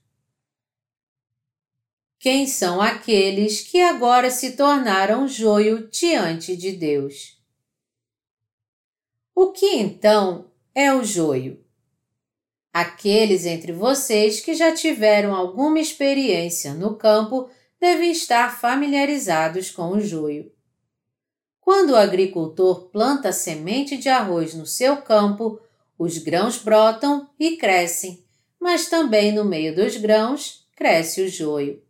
Quem 2.20 2.46
são 2.46 2.80
aqueles 2.80 3.61
que 3.61 3.80
agora 3.80 4.30
se 4.30 4.56
tornaram 4.56 5.28
joio 5.28 5.88
diante 5.88 6.56
de 6.56 6.72
Deus? 6.72 7.40
O 9.34 9.52
que 9.52 9.76
então 9.76 10.50
é 10.74 10.92
o 10.92 11.04
joio? 11.04 11.64
Aqueles 12.72 13.46
entre 13.46 13.72
vocês 13.72 14.40
que 14.40 14.54
já 14.54 14.74
tiveram 14.74 15.34
alguma 15.34 15.78
experiência 15.78 16.74
no 16.74 16.96
campo 16.96 17.48
devem 17.80 18.11
estar 18.11 18.61
familiarizados 18.61 19.70
com 19.70 19.90
o 19.90 20.00
joio. 20.00 20.52
Quando 21.68 21.90
o 21.90 21.96
agricultor 21.96 22.88
planta 22.88 23.30
semente 23.30 23.98
de 23.98 24.08
arroz 24.08 24.54
no 24.54 24.64
seu 24.64 24.96
campo, 25.02 25.60
os 25.98 26.16
grãos 26.16 26.56
brotam 26.56 27.28
e 27.38 27.58
crescem, 27.58 28.24
mas 28.58 28.88
também 28.88 29.32
no 29.32 29.44
meio 29.44 29.76
dos 29.76 29.98
grãos 29.98 30.66
cresce 30.74 31.20
o 31.20 31.28
joio. 31.28 31.82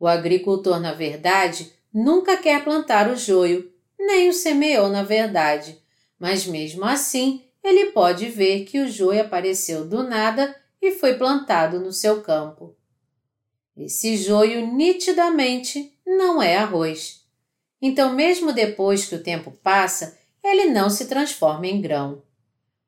O 0.00 0.06
agricultor, 0.06 0.80
na 0.80 0.94
verdade, 0.94 1.74
nunca 1.92 2.38
quer 2.38 2.64
plantar 2.64 3.10
o 3.10 3.14
joio, 3.14 3.70
nem 3.98 4.30
o 4.30 4.32
semeou 4.32 4.88
na 4.88 5.02
verdade, 5.02 5.78
mas 6.18 6.46
mesmo 6.46 6.86
assim 6.86 7.44
ele 7.62 7.90
pode 7.90 8.30
ver 8.30 8.64
que 8.64 8.80
o 8.80 8.88
joio 8.88 9.20
apareceu 9.20 9.84
do 9.84 10.02
nada 10.02 10.56
e 10.80 10.90
foi 10.90 11.18
plantado 11.18 11.78
no 11.78 11.92
seu 11.92 12.22
campo. 12.22 12.74
Esse 13.76 14.16
joio 14.16 14.72
nitidamente 14.72 15.92
não 16.06 16.42
é 16.42 16.56
arroz. 16.56 17.21
Então, 17.82 18.14
mesmo 18.14 18.52
depois 18.52 19.06
que 19.06 19.16
o 19.16 19.22
tempo 19.22 19.50
passa, 19.50 20.16
ele 20.42 20.66
não 20.66 20.88
se 20.88 21.06
transforma 21.06 21.66
em 21.66 21.80
grão. 21.80 22.22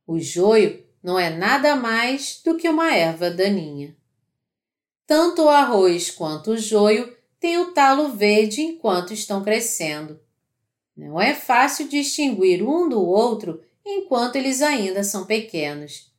O 0.07 0.21
joio 0.21 0.85
não 1.03 1.19
é 1.19 1.31
nada 1.31 1.75
mais 1.75 2.41
do 2.45 2.57
que 2.57 2.69
uma 2.69 2.95
erva 2.95 3.29
daninha. 3.29 3.97
Tanto 5.05 5.43
o 5.43 5.49
arroz 5.49 6.13
quanto 6.13 6.53
o 6.53 6.57
joio 6.57 7.15
têm 7.41 7.59
o 7.59 7.73
talo 7.73 8.11
verde 8.11 8.63
enquanto 8.63 9.13
estão 9.13 9.43
crescendo. 9.43 10.21
Não 10.97 11.21
é 11.21 11.35
fácil 11.35 11.89
distinguir 11.89 12.63
um 12.63 12.89
do 12.89 13.05
outro 13.05 13.61
enquanto 13.85 14.37
eles 14.37 14.63
ainda 14.63 15.03
são 15.03 15.27
pequenos. 15.27 16.13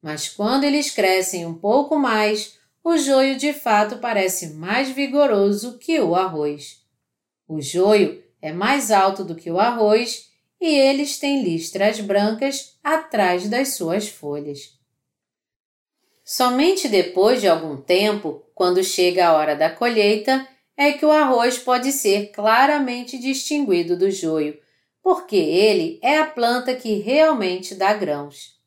Mas 0.00 0.28
quando 0.28 0.64
eles 0.64 0.90
crescem 0.90 1.44
um 1.44 1.54
pouco 1.54 1.98
mais, 1.98 2.58
o 2.82 2.96
joio 2.96 3.36
de 3.36 3.52
fato 3.52 3.98
parece 3.98 4.54
mais 4.54 4.88
vigoroso 4.88 5.76
que 5.78 6.00
o 6.00 6.14
arroz. 6.14 6.79
O 7.50 7.60
joio 7.60 8.22
é 8.40 8.52
mais 8.52 8.92
alto 8.92 9.24
do 9.24 9.34
que 9.34 9.50
o 9.50 9.58
arroz 9.58 10.30
e 10.60 10.68
eles 10.68 11.18
têm 11.18 11.42
listras 11.42 11.98
brancas 11.98 12.78
atrás 12.80 13.48
das 13.48 13.74
suas 13.74 14.08
folhas. 14.08 14.78
Somente 16.24 16.88
depois 16.88 17.40
de 17.40 17.48
algum 17.48 17.76
tempo, 17.76 18.44
quando 18.54 18.84
chega 18.84 19.26
a 19.26 19.32
hora 19.32 19.56
da 19.56 19.68
colheita, 19.68 20.46
é 20.76 20.92
que 20.92 21.04
o 21.04 21.10
arroz 21.10 21.58
pode 21.58 21.90
ser 21.90 22.30
claramente 22.30 23.18
distinguido 23.18 23.98
do 23.98 24.12
joio, 24.12 24.56
porque 25.02 25.34
ele 25.34 25.98
é 26.02 26.18
a 26.18 26.26
planta 26.26 26.72
que 26.76 27.00
realmente 27.00 27.74
dá 27.74 27.92
grãos. 27.92 28.60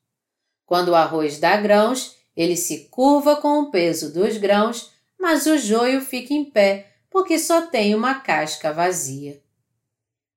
Quando 0.65 0.89
o 0.89 0.95
arroz 0.95 1.39
dá 1.39 1.55
grãos, 1.55 2.17
ele 2.35 2.57
se 2.57 2.89
curva 2.89 3.37
com 3.37 3.61
o 3.61 3.71
peso 3.71 4.13
dos 4.13 4.35
grãos, 4.35 4.91
mas 5.17 5.45
o 5.45 5.57
joio 5.57 6.01
fica 6.01 6.33
em 6.33 6.43
pé 6.43 6.92
porque 7.13 7.37
só 7.37 7.61
tem 7.61 7.93
uma 7.93 8.15
casca 8.15 8.73
vazia. 8.73 9.39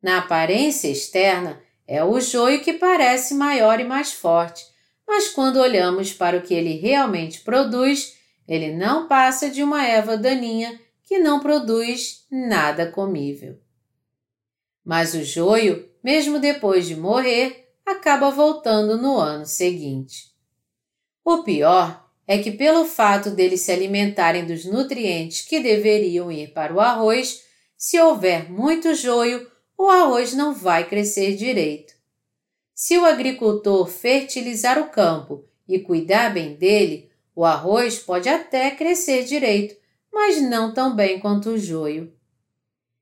Na 0.03 0.19
aparência 0.19 0.89
externa, 0.89 1.59
é 1.89 2.05
o 2.05 2.21
joio 2.21 2.61
que 2.61 2.75
parece 2.75 3.33
maior 3.33 3.81
e 3.81 3.85
mais 3.85 4.13
forte, 4.13 4.63
mas 5.09 5.29
quando 5.29 5.57
olhamos 5.57 6.13
para 6.13 6.37
o 6.37 6.43
que 6.43 6.53
ele 6.53 6.77
realmente 6.77 7.41
produz, 7.41 8.19
ele 8.47 8.75
não 8.77 9.09
passa 9.09 9.49
de 9.49 9.63
uma 9.63 9.87
erva 9.87 10.19
daninha 10.19 10.79
que 11.03 11.19
não 11.19 11.41
produz 11.41 12.27
nada 12.31 12.91
comível. 12.91 13.59
Mas 14.85 15.15
o 15.15 15.25
joio, 15.25 15.89
mesmo 16.05 16.39
depois 16.39 16.87
de 16.87 16.95
morrer, 16.95 17.73
acaba 17.87 18.31
voltando 18.31 18.99
no 18.99 19.17
ano 19.17 19.47
seguinte. 19.47 20.27
O 21.25 21.43
pior 21.43 22.06
é 22.27 22.39
que, 22.39 22.51
pelo 22.51 22.85
fato 22.85 23.31
deles 23.31 23.61
se 23.61 23.71
alimentarem 23.71 24.45
dos 24.45 24.65
nutrientes 24.65 25.43
que 25.43 25.61
deveriam 25.61 26.31
ir 26.31 26.53
para 26.53 26.75
o 26.75 26.81
arroz, 26.81 27.45
se 27.77 28.01
houver 28.01 28.51
muito 28.51 28.95
joio, 28.95 29.49
o 29.79 29.89
arroz 29.89 30.33
não 30.33 30.55
vai 30.55 30.89
crescer 30.89 31.37
direito. 31.37 31.95
Se 32.75 32.99
o 32.99 33.05
agricultor 33.05 33.87
fertilizar 33.89 34.79
o 34.79 34.91
campo 34.91 35.45
e 35.69 35.79
cuidar 35.79 36.33
bem 36.33 36.55
dele, 36.55 37.11
o 37.35 37.45
arroz 37.45 37.99
pode 37.99 38.29
até 38.29 38.71
crescer 38.71 39.25
direito, 39.25 39.77
mas 40.13 40.41
não 40.41 40.73
tão 40.73 40.97
bem 40.97 41.21
quanto 41.21 41.51
o 41.51 41.59
joio. 41.59 42.13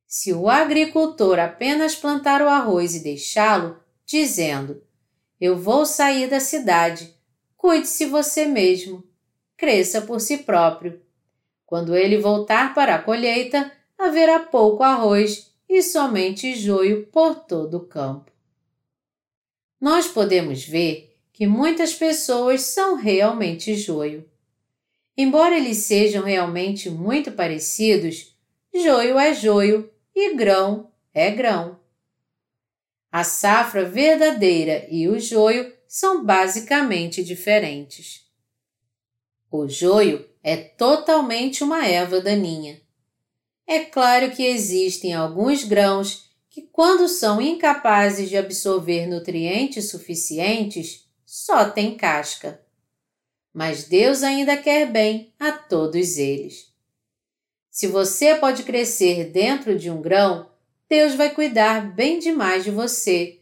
Se 0.07 0.33
o 0.33 0.49
agricultor 0.49 1.39
apenas 1.39 1.95
plantar 1.97 2.43
o 2.43 2.49
arroz 2.49 2.95
e 2.95 3.01
deixá-lo, 3.01 3.81
dizendo: 4.05 4.83
Eu 5.41 5.57
vou 5.57 5.87
sair 5.87 6.29
da 6.29 6.41
cidade, 6.41 7.14
cuide-se 7.57 8.07
você 8.07 8.47
mesmo, 8.47 9.03
cresça 9.64 10.02
por 10.02 10.20
si 10.20 10.38
próprio. 10.38 11.00
Quando 11.64 11.96
ele 11.96 12.18
voltar 12.18 12.74
para 12.74 12.96
a 12.96 13.02
colheita, 13.02 13.72
haverá 13.96 14.38
pouco 14.38 14.82
arroz 14.82 15.50
e 15.66 15.82
somente 15.82 16.54
joio 16.54 17.06
por 17.06 17.34
todo 17.46 17.78
o 17.78 17.86
campo. 17.86 18.30
Nós 19.80 20.06
podemos 20.06 20.62
ver 20.62 21.16
que 21.32 21.46
muitas 21.46 21.94
pessoas 21.94 22.60
são 22.60 22.94
realmente 22.94 23.74
joio. 23.74 24.28
Embora 25.16 25.56
eles 25.56 25.78
sejam 25.78 26.24
realmente 26.24 26.90
muito 26.90 27.32
parecidos, 27.32 28.36
joio 28.74 29.18
é 29.18 29.32
joio 29.32 29.90
e 30.14 30.34
grão 30.34 30.90
é 31.14 31.30
grão. 31.30 31.80
A 33.10 33.24
safra 33.24 33.82
verdadeira 33.82 34.86
e 34.90 35.08
o 35.08 35.18
joio 35.18 35.72
são 35.88 36.22
basicamente 36.22 37.24
diferentes. 37.24 38.24
O 39.57 39.68
joio 39.68 40.28
é 40.42 40.57
totalmente 40.57 41.62
uma 41.62 41.86
erva 41.86 42.20
daninha. 42.20 42.80
É 43.64 43.84
claro 43.84 44.32
que 44.32 44.44
existem 44.44 45.14
alguns 45.14 45.62
grãos 45.62 46.28
que, 46.50 46.62
quando 46.62 47.07
são 47.07 47.40
incapazes 47.40 48.28
de 48.28 48.36
absorver 48.36 49.07
nutrientes 49.07 49.90
suficientes, 49.90 51.07
só 51.24 51.70
têm 51.70 51.96
casca. 51.96 52.61
Mas 53.52 53.84
Deus 53.84 54.24
ainda 54.24 54.57
quer 54.57 54.90
bem 54.90 55.32
a 55.38 55.52
todos 55.52 56.18
eles. 56.18 56.72
Se 57.70 57.86
você 57.86 58.34
pode 58.34 58.64
crescer 58.64 59.30
dentro 59.30 59.78
de 59.78 59.88
um 59.88 60.02
grão, 60.02 60.50
Deus 60.88 61.14
vai 61.14 61.30
cuidar 61.32 61.94
bem 61.94 62.18
demais 62.18 62.64
de 62.64 62.72
você. 62.72 63.38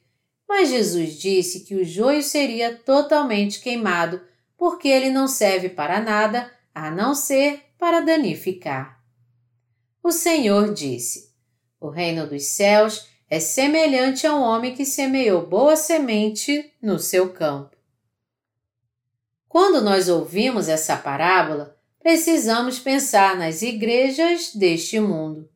Mas 0.47 0.69
Jesus 0.69 1.19
disse 1.19 1.61
que 1.61 1.75
o 1.75 1.83
joio 1.83 2.23
seria 2.23 2.77
totalmente 2.77 3.61
queimado, 3.61 4.21
porque 4.63 4.87
ele 4.87 5.11
não 5.11 5.27
serve 5.27 5.71
para 5.71 6.01
nada 6.01 6.49
a 6.73 6.89
não 6.89 7.17
ser 7.17 7.65
para 7.77 7.99
danificar. 7.99 9.03
O 10.01 10.13
Senhor 10.13 10.73
disse: 10.73 11.35
O 11.81 11.89
reino 11.89 12.29
dos 12.29 12.45
céus 12.45 13.09
é 13.29 13.41
semelhante 13.41 14.25
a 14.25 14.33
um 14.33 14.41
homem 14.41 14.73
que 14.73 14.85
semeou 14.85 15.45
boa 15.45 15.75
semente 15.75 16.73
no 16.81 16.97
seu 17.01 17.33
campo. 17.33 17.77
Quando 19.49 19.81
nós 19.81 20.09
ouvimos 20.09 20.69
essa 20.69 20.97
parábola, 20.97 21.77
precisamos 21.99 22.79
pensar 22.79 23.37
nas 23.37 23.63
igrejas 23.63 24.55
deste 24.55 25.01
mundo. 25.01 25.51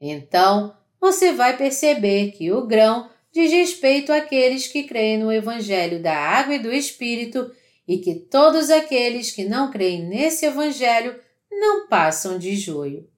Então, 0.00 0.74
você 0.98 1.34
vai 1.34 1.54
perceber 1.54 2.30
que 2.30 2.50
o 2.50 2.66
grão 2.66 3.10
diz 3.30 3.52
respeito 3.52 4.10
àqueles 4.10 4.66
que 4.68 4.84
creem 4.84 5.18
no 5.18 5.30
Evangelho 5.30 6.00
da 6.00 6.16
Água 6.16 6.54
e 6.54 6.58
do 6.58 6.72
Espírito 6.72 7.52
e 7.88 7.96
que 7.96 8.14
todos 8.14 8.68
aqueles 8.68 9.32
que 9.32 9.44
não 9.44 9.70
creem 9.70 10.04
nesse 10.04 10.44
Evangelho 10.44 11.18
não 11.50 11.88
passam 11.88 12.38
de 12.38 12.54
joio. 12.54 13.08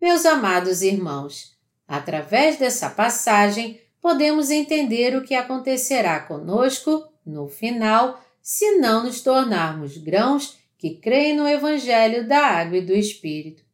Meus 0.00 0.24
amados 0.24 0.80
irmãos, 0.80 1.58
através 1.88 2.56
dessa 2.56 2.88
passagem 2.88 3.80
podemos 4.00 4.50
entender 4.50 5.16
o 5.16 5.24
que 5.24 5.34
acontecerá 5.34 6.20
conosco 6.20 7.04
no 7.26 7.48
final 7.48 8.22
se 8.40 8.76
não 8.76 9.04
nos 9.04 9.22
tornarmos 9.22 9.96
grãos 9.96 10.56
que 10.78 10.96
creem 10.96 11.34
no 11.34 11.48
Evangelho 11.48 12.28
da 12.28 12.46
Água 12.46 12.78
e 12.78 12.86
do 12.86 12.92
Espírito. 12.92 13.64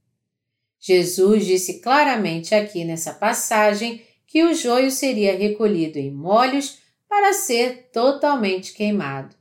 Jesus 0.79 1.45
disse 1.45 1.81
claramente 1.81 2.55
aqui 2.55 2.85
nessa 2.85 3.13
passagem 3.13 4.03
que 4.27 4.45
o 4.45 4.55
joio 4.55 4.91
seria 4.91 5.37
recolhido 5.37 5.99
em 5.99 6.11
molhos 6.11 6.79
para 7.07 7.35
ser 7.35 7.91
totalmente 7.93 8.73
queimado 8.73 9.40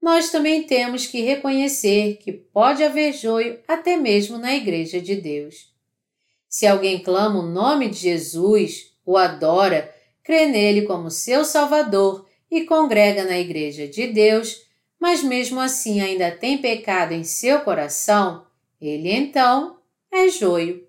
nós 0.00 0.30
também 0.30 0.62
temos 0.62 1.06
que 1.06 1.20
reconhecer 1.20 2.16
que 2.22 2.32
pode 2.32 2.82
haver 2.82 3.12
joio 3.12 3.58
até 3.68 3.96
mesmo 3.96 4.38
na 4.38 4.54
Igreja 4.54 5.00
de 5.00 5.16
Deus. 5.16 5.70
Se 6.48 6.66
alguém 6.66 6.98
clama 7.00 7.38
o 7.38 7.46
nome 7.46 7.88
de 7.88 7.98
Jesus, 7.98 8.94
o 9.04 9.16
adora, 9.16 9.94
crê 10.24 10.46
nele 10.46 10.82
como 10.82 11.10
seu 11.10 11.44
Salvador 11.44 12.26
e 12.50 12.62
congrega 12.62 13.24
na 13.24 13.38
Igreja 13.38 13.86
de 13.86 14.06
Deus, 14.06 14.62
mas 14.98 15.22
mesmo 15.22 15.60
assim 15.60 16.00
ainda 16.00 16.30
tem 16.30 16.58
pecado 16.58 17.12
em 17.12 17.24
seu 17.24 17.60
coração, 17.60 18.46
ele 18.80 19.12
então 19.12 19.76
é 20.10 20.28
joio. 20.28 20.86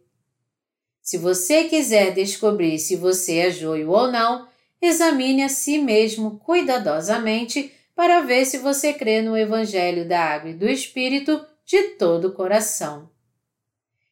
Se 1.02 1.18
você 1.18 1.66
quiser 1.66 2.14
descobrir 2.14 2.80
se 2.80 2.96
você 2.96 3.38
é 3.38 3.52
joio 3.52 3.92
ou 3.92 4.12
não, 4.12 4.48
examine 4.82 5.44
a 5.44 5.50
si 5.50 5.78
mesmo 5.78 6.40
cuidadosamente 6.40 7.72
para 7.96 8.22
ver 8.22 8.46
se 8.46 8.58
você 8.58 8.94
crê 8.94 9.22
no 9.22 9.38
Evangelho 9.38 10.08
da 10.08 10.20
Água 10.20 10.52
e 10.52 10.56
do 10.56 10.68
Espírito 10.68 11.46
de 11.66 11.90
todo 11.96 12.30
o 12.30 12.34
coração. 12.34 13.10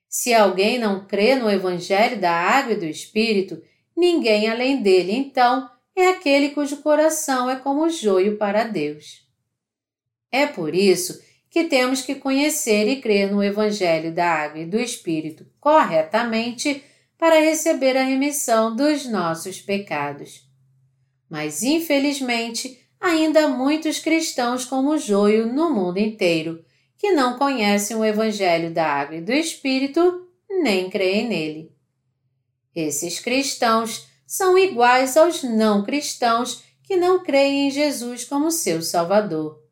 Se 0.08 0.34
alguém 0.34 0.80
não 0.80 1.06
crê 1.06 1.36
no 1.36 1.50
Evangelho 1.50 2.20
da 2.20 2.32
Água 2.32 2.74
e 2.74 2.78
do 2.78 2.86
Espírito, 2.86 3.62
ninguém 3.96 4.50
além 4.50 4.82
dele, 4.82 5.14
então, 5.14 5.70
é 5.96 6.08
aquele 6.08 6.50
cujo 6.50 6.78
coração 6.78 7.50
é 7.50 7.56
como 7.56 7.90
joio 7.90 8.38
para 8.38 8.64
Deus. 8.64 9.28
É 10.32 10.48
por 10.48 10.74
isso 10.74 11.22
que 11.50 11.66
temos 11.66 12.02
que 12.02 12.16
conhecer 12.16 12.88
e 12.88 13.02
crer 13.02 13.32
no 13.32 13.44
Evangelho 13.44 14.14
da 14.14 14.28
Água 14.28 14.62
e 14.62 14.66
do 14.66 14.80
Espírito 14.80 15.46
corretamente 15.60 16.84
para 17.18 17.40
receber 17.40 17.98
a 17.98 18.04
remissão 18.04 18.76
dos 18.76 19.06
nossos 19.06 19.60
pecados. 19.60 20.48
Mas, 21.30 21.64
infelizmente, 21.64 22.80
ainda 23.00 23.46
há 23.46 23.48
muitos 23.48 24.00
cristãos 24.00 24.66
como 24.66 24.98
joio 24.98 25.52
no 25.52 25.70
mundo 25.70 25.98
inteiro, 25.98 26.64
que 26.98 27.12
não 27.12 27.38
conhecem 27.38 27.96
o 27.96 28.04
Evangelho 28.04 28.72
da 28.72 28.86
Água 28.86 29.16
e 29.16 29.22
do 29.22 29.32
Espírito 29.32 30.28
nem 30.50 30.90
creem 30.90 31.28
nele. 31.28 31.72
Esses 32.76 33.20
cristãos 33.20 34.08
são 34.28 34.58
iguais 34.58 35.16
aos 35.16 35.42
não 35.44 35.84
cristãos 35.84 36.64
que 36.84 36.98
não 36.98 37.24
creem 37.24 37.68
em 37.68 37.72
Jesus 37.72 38.26
como 38.26 38.52
seu 38.52 38.82
Salvador. 38.82 39.64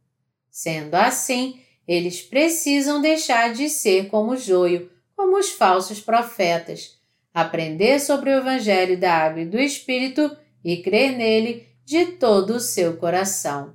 Sendo 0.49 0.95
assim, 0.95 1.59
eles 1.87 2.21
precisam 2.21 3.01
deixar 3.01 3.53
de 3.53 3.69
ser 3.69 4.07
como 4.09 4.37
joio, 4.37 4.89
como 5.15 5.37
os 5.37 5.49
falsos 5.49 5.99
profetas, 5.99 6.97
aprender 7.33 7.99
sobre 7.99 8.29
o 8.29 8.37
Evangelho 8.37 8.97
da 8.97 9.13
Água 9.13 9.41
e 9.41 9.45
do 9.45 9.59
Espírito 9.59 10.35
e 10.63 10.77
crer 10.77 11.15
nele 11.15 11.66
de 11.87 12.05
todo 12.05 12.55
o 12.55 12.59
seu 12.59 12.97
coração. 12.97 13.73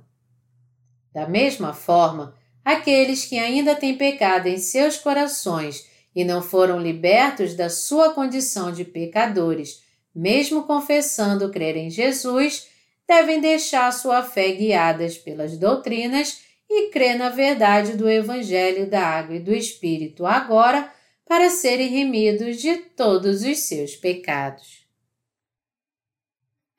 Da 1.11 1.27
mesma 1.27 1.73
forma, 1.73 2.35
aqueles 2.63 3.25
que 3.25 3.39
ainda 3.39 3.73
têm 3.73 3.97
pecado 3.97 4.45
em 4.45 4.59
seus 4.59 4.97
corações 4.97 5.89
e 6.15 6.23
não 6.23 6.39
foram 6.39 6.79
libertos 6.79 7.55
da 7.55 7.71
sua 7.71 8.13
condição 8.13 8.71
de 8.71 8.85
pecadores, 8.85 9.81
mesmo 10.13 10.61
confessando 10.61 11.49
crer 11.49 11.75
em 11.75 11.89
Jesus, 11.89 12.67
devem 13.07 13.41
deixar 13.41 13.91
sua 13.91 14.21
fé 14.21 14.51
guiadas 14.51 15.17
pelas 15.17 15.57
doutrinas 15.57 16.43
e 16.69 16.91
crer 16.91 17.17
na 17.17 17.29
verdade 17.29 17.97
do 17.97 18.07
Evangelho 18.07 18.87
da 18.87 19.03
Água 19.03 19.37
e 19.37 19.39
do 19.39 19.51
Espírito 19.51 20.27
agora 20.27 20.87
para 21.27 21.49
serem 21.49 21.87
remidos 21.87 22.61
de 22.61 22.77
todos 22.77 23.41
os 23.41 23.57
seus 23.61 23.95
pecados. 23.95 24.82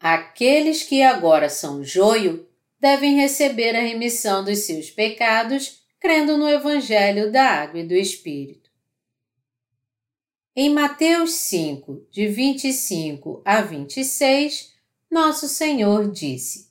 Aqueles 0.04 0.82
que 0.82 1.02
agora 1.02 1.48
são 1.48 1.82
joio 1.82 2.46
devem 2.78 3.16
receber 3.16 3.74
a 3.74 3.80
remissão 3.80 4.44
dos 4.44 4.58
seus 4.58 4.90
pecados 4.90 5.82
crendo 5.98 6.36
no 6.36 6.46
Evangelho 6.46 7.32
da 7.32 7.42
Água 7.42 7.80
e 7.80 7.86
do 7.86 7.94
Espírito. 7.94 8.68
Em 10.54 10.68
Mateus 10.68 11.32
5, 11.32 12.06
de 12.10 12.28
25 12.28 13.40
a 13.46 13.62
26, 13.62 14.74
Nosso 15.10 15.48
Senhor 15.48 16.10
disse: 16.10 16.68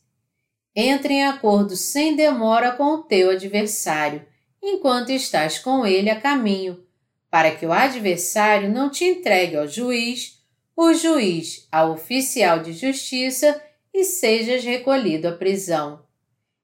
Entre 0.75 1.15
em 1.15 1.25
acordo 1.25 1.75
sem 1.75 2.15
demora 2.15 2.73
com 2.73 2.84
o 2.84 3.01
teu 3.01 3.31
adversário, 3.31 4.23
enquanto 4.61 5.09
estás 5.09 5.57
com 5.57 5.84
ele 5.84 6.11
a 6.11 6.21
caminho, 6.21 6.86
para 7.31 7.49
que 7.49 7.65
o 7.65 7.73
adversário 7.73 8.69
não 8.69 8.91
te 8.91 9.05
entregue 9.05 9.55
ao 9.55 9.67
juiz, 9.67 10.43
o 10.76 10.93
juiz 10.93 11.67
ao 11.71 11.93
oficial 11.93 12.59
de 12.59 12.74
justiça 12.74 13.61
e 13.93 14.03
sejas 14.03 14.63
recolhido 14.63 15.28
à 15.28 15.32
prisão. 15.32 16.03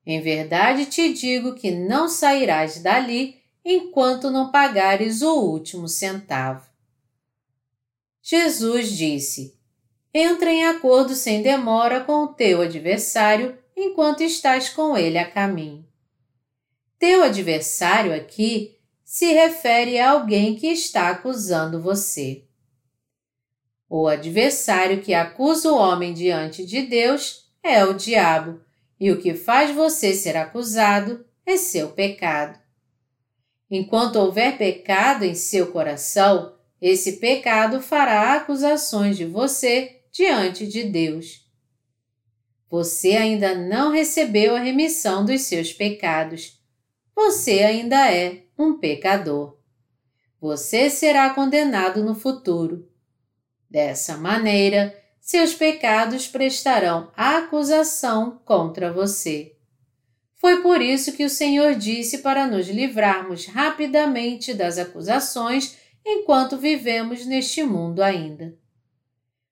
Em 0.06 0.20
verdade 0.22 0.88
te 0.88 1.14
digo 1.14 1.54
que 1.54 1.72
não 1.72 2.10
sairás 2.10 2.82
dali 2.82 3.40
enquanto 3.64 4.32
não 4.32 4.52
pagares 4.52 5.22
o 5.22 5.36
último 5.36 5.88
centavo. 5.88 6.68
Jesus 8.22 8.92
disse: 8.92 9.56
Entra 10.14 10.52
em 10.52 10.66
acordo 10.66 11.14
sem 11.14 11.42
demora 11.42 12.04
com 12.04 12.24
o 12.24 12.28
teu 12.34 12.62
adversário 12.62 13.58
enquanto 13.76 14.22
estás 14.22 14.70
com 14.70 14.98
ele 14.98 15.18
a 15.18 15.30
caminho. 15.30 15.86
Teu 16.98 17.24
adversário 17.24 18.14
aqui 18.14 18.78
se 19.06 19.32
refere 19.34 20.00
a 20.00 20.12
alguém 20.12 20.56
que 20.56 20.68
está 20.68 21.10
acusando 21.10 21.82
você. 21.82 22.49
O 23.90 24.08
adversário 24.08 25.02
que 25.02 25.16
acusa 25.16 25.72
o 25.72 25.76
homem 25.76 26.14
diante 26.14 26.64
de 26.64 26.84
Deus 26.84 27.50
é 27.64 27.84
o 27.84 27.94
diabo, 27.94 28.62
e 29.00 29.12
o 29.12 29.20
que 29.20 29.34
faz 29.34 29.74
você 29.74 30.14
ser 30.14 30.38
acusado 30.38 31.26
é 31.44 31.58
seu 31.58 31.90
pecado. 31.90 32.60
Enquanto 33.72 34.18
houver 34.18 34.58
pecado 34.58 35.24
em 35.24 35.34
seu 35.34 35.72
coração, 35.72 36.56
esse 36.82 37.14
pecado 37.14 37.82
fará 37.82 38.34
acusações 38.34 39.18
de 39.18 39.26
você 39.26 40.02
diante 40.12 40.68
de 40.68 40.84
Deus. 40.84 41.48
Você 42.70 43.14
ainda 43.14 43.56
não 43.56 43.92
recebeu 43.92 44.56
a 44.56 44.60
remissão 44.60 45.26
dos 45.26 45.42
seus 45.42 45.74
pecados. 45.74 46.60
Você 47.16 47.64
ainda 47.64 48.12
é 48.12 48.44
um 48.58 48.78
pecador. 48.78 49.58
Você 50.40 50.90
será 50.90 51.32
condenado 51.32 52.04
no 52.04 52.16
futuro. 52.16 52.89
Dessa 53.70 54.18
maneira, 54.18 54.98
seus 55.22 55.54
pecados 55.54 56.28
prestarão 56.28 57.12
acusação 57.16 58.42
contra 58.44 58.92
você. 58.92 59.56
Foi 60.36 60.62
por 60.62 60.82
isso 60.82 61.12
que 61.12 61.24
o 61.24 61.30
Senhor 61.30 61.76
disse 61.76 62.20
para 62.20 62.48
nos 62.48 62.68
livrarmos 62.68 63.46
rapidamente 63.46 64.54
das 64.54 64.78
acusações 64.78 65.78
enquanto 66.04 66.58
vivemos 66.58 67.26
neste 67.26 67.62
mundo 67.62 68.02
ainda. 68.02 68.58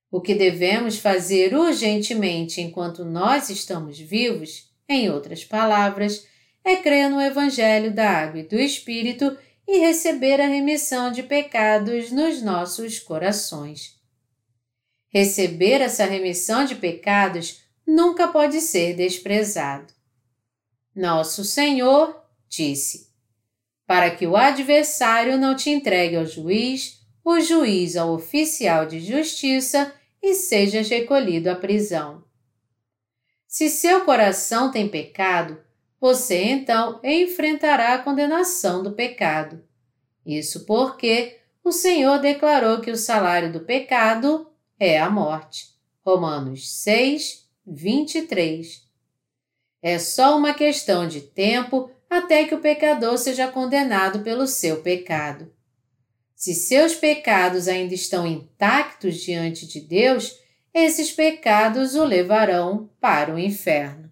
O 0.10 0.22
que 0.22 0.34
devemos 0.34 0.98
fazer 0.98 1.54
urgentemente 1.54 2.62
enquanto 2.62 3.04
nós 3.04 3.50
estamos 3.50 4.00
vivos, 4.00 4.72
em 4.88 5.12
outras 5.12 5.44
palavras, 5.44 6.26
é 6.64 6.78
crer 6.78 7.10
no 7.10 7.22
Evangelho 7.22 7.94
da 7.94 8.10
Água 8.10 8.40
e 8.40 8.48
do 8.48 8.56
Espírito 8.56 9.38
e 9.68 9.80
receber 9.80 10.40
a 10.40 10.48
remissão 10.48 11.12
de 11.12 11.22
pecados 11.22 12.10
nos 12.10 12.42
nossos 12.42 12.98
corações. 12.98 13.97
Receber 15.10 15.82
essa 15.82 16.06
remissão 16.06 16.66
de 16.66 16.76
pecados 16.76 17.62
nunca 17.86 18.28
pode 18.28 18.62
ser 18.62 18.96
desprezado. 18.96 19.94
Nosso 20.96 21.44
Senhor 21.46 22.24
disse: 22.50 23.08
para 23.88 24.12
que 24.12 24.28
o 24.28 24.36
adversário 24.36 25.38
não 25.38 25.56
te 25.56 25.70
entregue 25.70 26.18
ao 26.18 26.26
juiz, 26.26 27.00
o 27.24 27.40
juiz 27.40 27.96
ao 27.96 28.14
oficial 28.14 28.86
de 28.86 29.00
justiça 29.00 29.94
e 30.22 30.34
sejas 30.34 30.90
recolhido 30.90 31.50
à 31.50 31.56
prisão. 31.56 32.22
Se 33.48 33.70
seu 33.70 34.04
coração 34.04 34.70
tem 34.72 34.90
pecado, 34.90 35.58
você 36.02 36.44
então 36.44 37.00
enfrentará 37.02 37.94
a 37.94 38.00
condenação 38.00 38.84
do 38.84 38.92
pecado. 38.92 39.64
Isso 40.26 40.66
porque 40.66 41.38
o 41.64 41.72
Senhor 41.72 42.20
declarou 42.20 42.82
que 42.82 42.92
o 42.92 42.98
salário 42.98 43.52
do 43.52 43.62
pecado 43.62 44.48
é 44.80 45.00
a 45.00 45.10
morte. 45.10 45.76
Romanos 46.06 46.70
6, 46.70 47.48
23. 47.66 48.84
É 49.82 50.00
só 50.00 50.38
uma 50.38 50.54
questão 50.54 51.08
de 51.08 51.22
tempo 51.22 51.92
até 52.10 52.46
que 52.46 52.56
o 52.56 52.62
pecador 52.62 53.18
seja 53.18 53.48
condenado 53.48 54.20
pelo 54.20 54.48
seu 54.48 54.82
pecado. 54.82 55.52
Se 56.36 56.54
seus 56.54 56.96
pecados 56.96 57.68
ainda 57.68 57.94
estão 57.94 58.26
intactos 58.26 59.16
diante 59.18 59.66
de 59.66 59.82
Deus, 59.82 60.38
esses 60.74 61.12
pecados 61.12 61.96
o 61.96 62.06
levarão 62.06 62.90
para 63.00 63.34
o 63.34 63.40
inferno. 63.40 64.12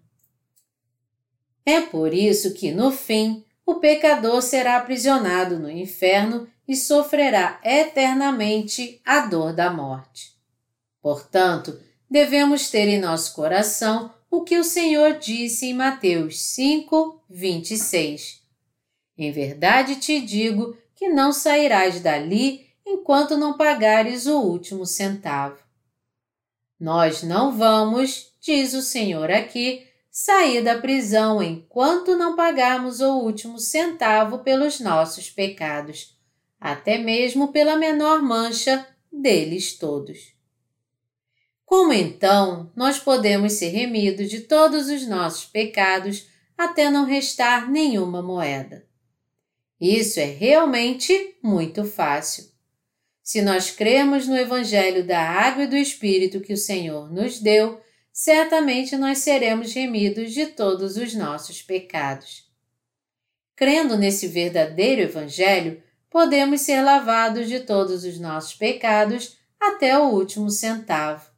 É 1.64 1.80
por 1.80 2.12
isso 2.12 2.52
que, 2.54 2.70
no 2.70 2.90
fim, 2.90 3.44
o 3.64 3.76
pecador 3.76 4.42
será 4.42 4.76
aprisionado 4.76 5.58
no 5.58 5.70
inferno 5.70 6.48
e 6.66 6.76
sofrerá 6.76 7.60
eternamente 7.64 9.00
a 9.04 9.20
dor 9.20 9.52
da 9.52 9.70
morte. 9.70 10.35
Portanto, 11.06 11.80
devemos 12.10 12.68
ter 12.68 12.88
em 12.88 12.98
nosso 12.98 13.32
coração 13.32 14.12
o 14.28 14.42
que 14.42 14.58
o 14.58 14.64
Senhor 14.64 15.20
disse 15.20 15.66
em 15.66 15.72
Mateus 15.72 16.40
5, 16.46 17.22
26. 17.30 18.42
Em 19.16 19.30
verdade 19.30 20.00
te 20.00 20.20
digo 20.20 20.76
que 20.96 21.08
não 21.08 21.32
sairás 21.32 22.00
dali 22.00 22.66
enquanto 22.84 23.36
não 23.36 23.56
pagares 23.56 24.26
o 24.26 24.40
último 24.40 24.84
centavo. 24.84 25.62
Nós 26.80 27.22
não 27.22 27.56
vamos, 27.56 28.32
diz 28.40 28.74
o 28.74 28.82
Senhor 28.82 29.30
aqui, 29.30 29.86
sair 30.10 30.60
da 30.60 30.76
prisão 30.76 31.40
enquanto 31.40 32.16
não 32.16 32.34
pagarmos 32.34 33.00
o 33.00 33.20
último 33.20 33.60
centavo 33.60 34.40
pelos 34.40 34.80
nossos 34.80 35.30
pecados, 35.30 36.18
até 36.58 36.98
mesmo 36.98 37.52
pela 37.52 37.76
menor 37.76 38.20
mancha 38.20 38.84
deles 39.12 39.78
todos. 39.78 40.34
Como 41.66 41.92
então 41.92 42.70
nós 42.76 43.00
podemos 43.00 43.54
ser 43.54 43.70
remidos 43.70 44.30
de 44.30 44.40
todos 44.40 44.88
os 44.88 45.04
nossos 45.06 45.44
pecados 45.44 46.28
até 46.56 46.88
não 46.88 47.04
restar 47.04 47.68
nenhuma 47.68 48.22
moeda? 48.22 48.86
Isso 49.80 50.20
é 50.20 50.24
realmente 50.24 51.36
muito 51.42 51.84
fácil. 51.84 52.44
Se 53.20 53.42
nós 53.42 53.68
cremos 53.72 54.28
no 54.28 54.36
Evangelho 54.36 55.04
da 55.04 55.20
Água 55.20 55.64
e 55.64 55.66
do 55.66 55.76
Espírito 55.76 56.40
que 56.40 56.52
o 56.52 56.56
Senhor 56.56 57.12
nos 57.12 57.40
deu, 57.40 57.80
certamente 58.12 58.96
nós 58.96 59.18
seremos 59.18 59.74
remidos 59.74 60.32
de 60.32 60.46
todos 60.46 60.96
os 60.96 61.14
nossos 61.14 61.60
pecados. 61.60 62.44
Crendo 63.56 63.98
nesse 63.98 64.28
verdadeiro 64.28 65.02
Evangelho, 65.02 65.82
podemos 66.08 66.60
ser 66.60 66.80
lavados 66.80 67.48
de 67.48 67.58
todos 67.58 68.04
os 68.04 68.20
nossos 68.20 68.54
pecados 68.54 69.36
até 69.60 69.98
o 69.98 70.10
último 70.10 70.48
centavo. 70.48 71.35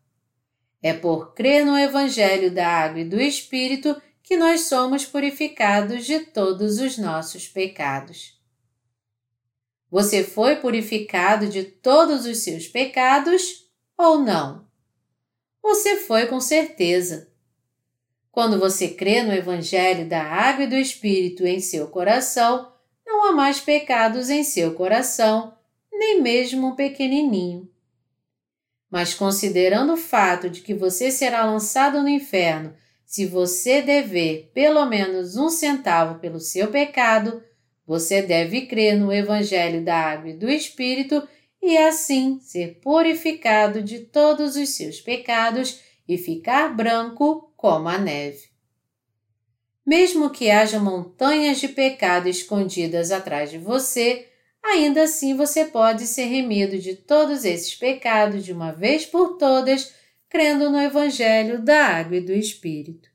É 0.82 0.92
por 0.92 1.34
crer 1.34 1.64
no 1.64 1.76
Evangelho 1.76 2.50
da 2.50 2.66
Água 2.66 3.00
e 3.00 3.04
do 3.04 3.20
Espírito 3.20 4.00
que 4.22 4.36
nós 4.36 4.62
somos 4.62 5.04
purificados 5.04 6.04
de 6.04 6.20
todos 6.20 6.78
os 6.78 6.98
nossos 6.98 7.48
pecados. 7.48 8.38
Você 9.90 10.22
foi 10.22 10.56
purificado 10.56 11.48
de 11.48 11.64
todos 11.64 12.26
os 12.26 12.38
seus 12.38 12.68
pecados 12.68 13.66
ou 13.96 14.18
não? 14.18 14.68
Você 15.62 15.96
foi 15.96 16.26
com 16.26 16.40
certeza. 16.40 17.32
Quando 18.30 18.58
você 18.58 18.88
crê 18.88 19.22
no 19.22 19.32
Evangelho 19.32 20.06
da 20.06 20.22
Água 20.22 20.64
e 20.64 20.68
do 20.68 20.76
Espírito 20.76 21.46
em 21.46 21.58
seu 21.58 21.88
coração, 21.88 22.72
não 23.04 23.26
há 23.26 23.32
mais 23.32 23.60
pecados 23.60 24.30
em 24.30 24.44
seu 24.44 24.74
coração, 24.74 25.56
nem 25.90 26.20
mesmo 26.20 26.68
um 26.68 26.76
pequenininho. 26.76 27.68
Mas 28.90 29.14
considerando 29.14 29.94
o 29.94 29.98
fato 29.98 30.48
de 30.48 30.60
que 30.60 30.74
você 30.74 31.10
será 31.10 31.44
lançado 31.44 32.00
no 32.00 32.08
inferno 32.08 32.74
se 33.08 33.24
você 33.24 33.80
dever 33.80 34.50
pelo 34.52 34.84
menos 34.84 35.34
um 35.36 35.48
centavo 35.48 36.18
pelo 36.18 36.38
seu 36.38 36.68
pecado, 36.68 37.42
você 37.86 38.20
deve 38.20 38.66
crer 38.66 38.98
no 38.98 39.10
Evangelho 39.10 39.82
da 39.82 39.96
Água 39.96 40.28
e 40.28 40.36
do 40.36 40.48
Espírito 40.48 41.26
e 41.60 41.76
assim 41.78 42.38
ser 42.40 42.80
purificado 42.82 43.82
de 43.82 44.00
todos 44.00 44.56
os 44.56 44.68
seus 44.70 45.00
pecados 45.00 45.80
e 46.06 46.18
ficar 46.18 46.68
branco 46.76 47.50
como 47.56 47.88
a 47.88 47.96
neve. 47.96 48.48
Mesmo 49.86 50.28
que 50.28 50.50
haja 50.50 50.78
montanhas 50.78 51.58
de 51.58 51.68
pecado 51.68 52.28
escondidas 52.28 53.10
atrás 53.10 53.50
de 53.50 53.56
você, 53.56 54.27
ainda 54.62 55.02
assim 55.02 55.36
você 55.36 55.64
pode 55.64 56.06
ser 56.06 56.24
remido 56.24 56.78
de 56.78 56.94
todos 56.94 57.44
esses 57.44 57.74
pecados 57.74 58.44
de 58.44 58.52
uma 58.52 58.72
vez 58.72 59.06
por 59.06 59.38
todas, 59.38 59.94
crendo 60.28 60.70
no 60.70 60.80
Evangelho 60.80 61.62
da 61.62 61.86
Água 61.86 62.16
e 62.16 62.20
do 62.20 62.32
Espírito. 62.32 63.08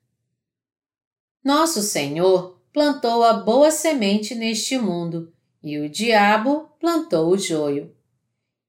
Nosso 1.43 1.81
Senhor 1.81 2.61
plantou 2.71 3.23
a 3.23 3.33
boa 3.33 3.69
semente 3.69 4.33
neste 4.33 4.77
mundo 4.77 5.31
e 5.63 5.77
o 5.77 5.89
diabo 5.89 6.69
plantou 6.79 7.29
o 7.29 7.37
joio. 7.37 7.95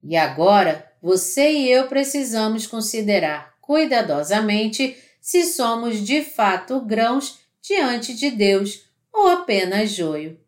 E 0.02 0.16
agora 0.16 0.92
você 1.00 1.50
e 1.52 1.70
eu 1.70 1.88
precisamos 1.88 2.66
considerar 2.66 3.54
cuidadosamente 3.60 4.96
se 5.20 5.44
somos 5.44 6.04
de 6.04 6.22
fato 6.22 6.80
grãos 6.80 7.38
diante 7.62 8.14
de 8.14 8.30
Deus 8.30 8.84
ou 9.10 9.28
apenas 9.28 9.90
joio. 9.90 10.38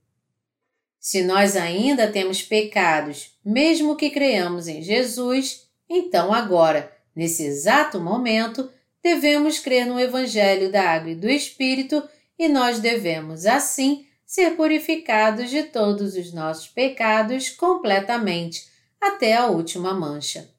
Se 1.07 1.23
nós 1.23 1.55
ainda 1.55 2.11
temos 2.11 2.43
pecados, 2.43 3.39
mesmo 3.45 3.95
que 3.95 4.11
creamos 4.11 4.67
em 4.67 4.83
Jesus, 4.83 5.69
então 5.89 6.35
agora, 6.35 6.93
nesse 7.15 7.45
exato 7.45 8.01
momento, 8.01 8.69
devemos 9.01 9.61
crer 9.61 9.87
no 9.87 10.01
Evangelho 10.01 10.69
da 10.69 10.83
Água 10.83 11.13
e 11.13 11.15
do 11.15 11.31
Espírito 11.31 12.03
e 12.37 12.49
nós 12.49 12.81
devemos, 12.81 13.47
assim, 13.47 14.05
ser 14.27 14.57
purificados 14.57 15.49
de 15.49 15.63
todos 15.63 16.17
os 16.17 16.33
nossos 16.33 16.67
pecados 16.67 17.51
completamente 17.51 18.67
até 19.01 19.37
a 19.37 19.47
última 19.47 19.95
mancha. 19.95 20.51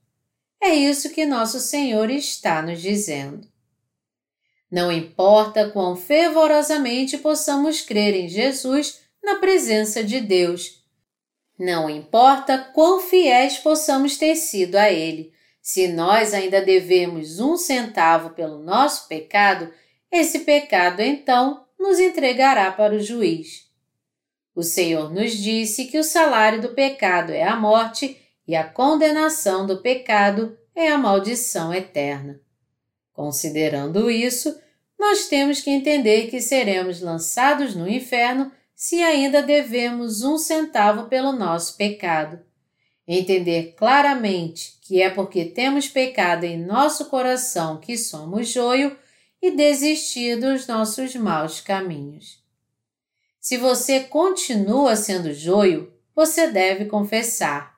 É 0.64 0.74
isso 0.74 1.10
que 1.10 1.26
nosso 1.26 1.60
Senhor 1.60 2.10
está 2.10 2.62
nos 2.62 2.82
dizendo. 2.82 3.46
Não 4.72 4.94
importa 4.94 5.70
quão 5.72 5.98
fervorosamente 5.98 7.18
possamos 7.18 7.82
crer 7.82 8.16
em 8.16 8.30
Jesus 8.30 9.06
na 9.24 9.36
presença 9.36 10.04
de 10.04 10.22
Deus. 10.22 10.84
Não 11.58 11.90
importa 11.90 12.58
quão 12.74 13.02
fiéis 13.02 13.58
possamos 13.58 14.18
ter 14.18 14.36
sido 14.36 14.76
a 14.76 14.92
Ele. 14.92 15.34
Se 15.62 15.88
nós 15.88 16.34
ainda 16.34 16.62
devemos 16.62 17.40
um 17.40 17.58
centavo 17.58 18.30
pelo 18.32 18.60
nosso 18.60 19.08
pecado, 19.08 19.72
esse 20.12 20.40
pecado 20.40 21.02
então 21.02 21.66
nos 21.80 22.00
entregará 22.00 22.72
para 22.72 22.96
o 22.96 23.00
juiz. 23.00 23.68
O 24.56 24.64
Senhor 24.64 25.14
nos 25.14 25.34
disse 25.34 25.86
que 25.86 26.00
o 26.00 26.04
salário 26.04 26.62
do 26.62 26.70
pecado 26.70 27.32
é 27.32 27.44
a 27.44 27.56
morte 27.56 28.18
e 28.48 28.56
a 28.56 28.64
condenação 28.64 29.68
do 29.68 29.82
pecado 29.82 30.58
é 30.74 30.90
a 30.90 30.98
maldição 30.98 31.74
eterna. 31.74 32.40
Considerando 33.14 34.10
isso, 34.10 34.60
nós 34.98 35.28
temos 35.28 35.62
que 35.62 35.70
entender 35.70 36.28
que 36.28 36.40
seremos 36.40 37.02
lançados 37.02 37.76
no 37.76 37.88
inferno 37.88 38.52
se 38.78 39.02
ainda 39.02 39.42
devemos 39.42 40.22
um 40.22 40.38
centavo 40.38 41.10
pelo 41.10 41.34
nosso 41.34 41.76
pecado. 41.76 42.40
Entender 43.06 43.74
claramente 43.76 44.78
que 44.82 45.02
é 45.02 45.10
porque 45.10 45.44
temos 45.44 45.90
pecado 45.90 46.44
em 46.44 46.64
nosso 46.64 47.06
coração 47.06 47.78
que 47.78 47.98
somos 47.98 48.48
joio 48.48 48.96
e 49.42 49.52
desistir 49.52 50.40
dos 50.40 50.68
nossos 50.68 51.16
maus 51.16 51.60
caminhos. 51.60 52.42
Se 53.42 53.58
você 53.58 54.02
continua 54.02 54.96
sendo 54.96 55.34
joio, 55.34 55.92
você 56.16 56.48
deve 56.48 56.86
confessar 56.86 57.78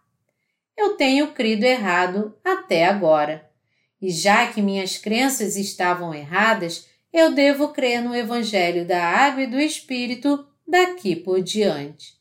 eu 0.80 0.96
tenho 0.96 1.34
crido 1.34 1.66
errado 1.66 2.34
até 2.44 2.86
agora. 2.86 3.46
E 4.02 4.10
já 4.10 4.48
que 4.48 4.62
minhas 4.62 4.98
crenças 4.98 5.58
estavam 5.58 6.14
erradas, 6.14 6.88
eu 7.12 7.34
devo 7.34 7.70
crer 7.70 8.02
no 8.02 8.16
Evangelho 8.16 8.88
da 8.88 9.04
Água 9.04 9.44
e 9.44 9.48
do 9.48 9.60
Espírito 9.60 10.48
daqui 10.70 11.16
por 11.16 11.42
diante. 11.42 12.18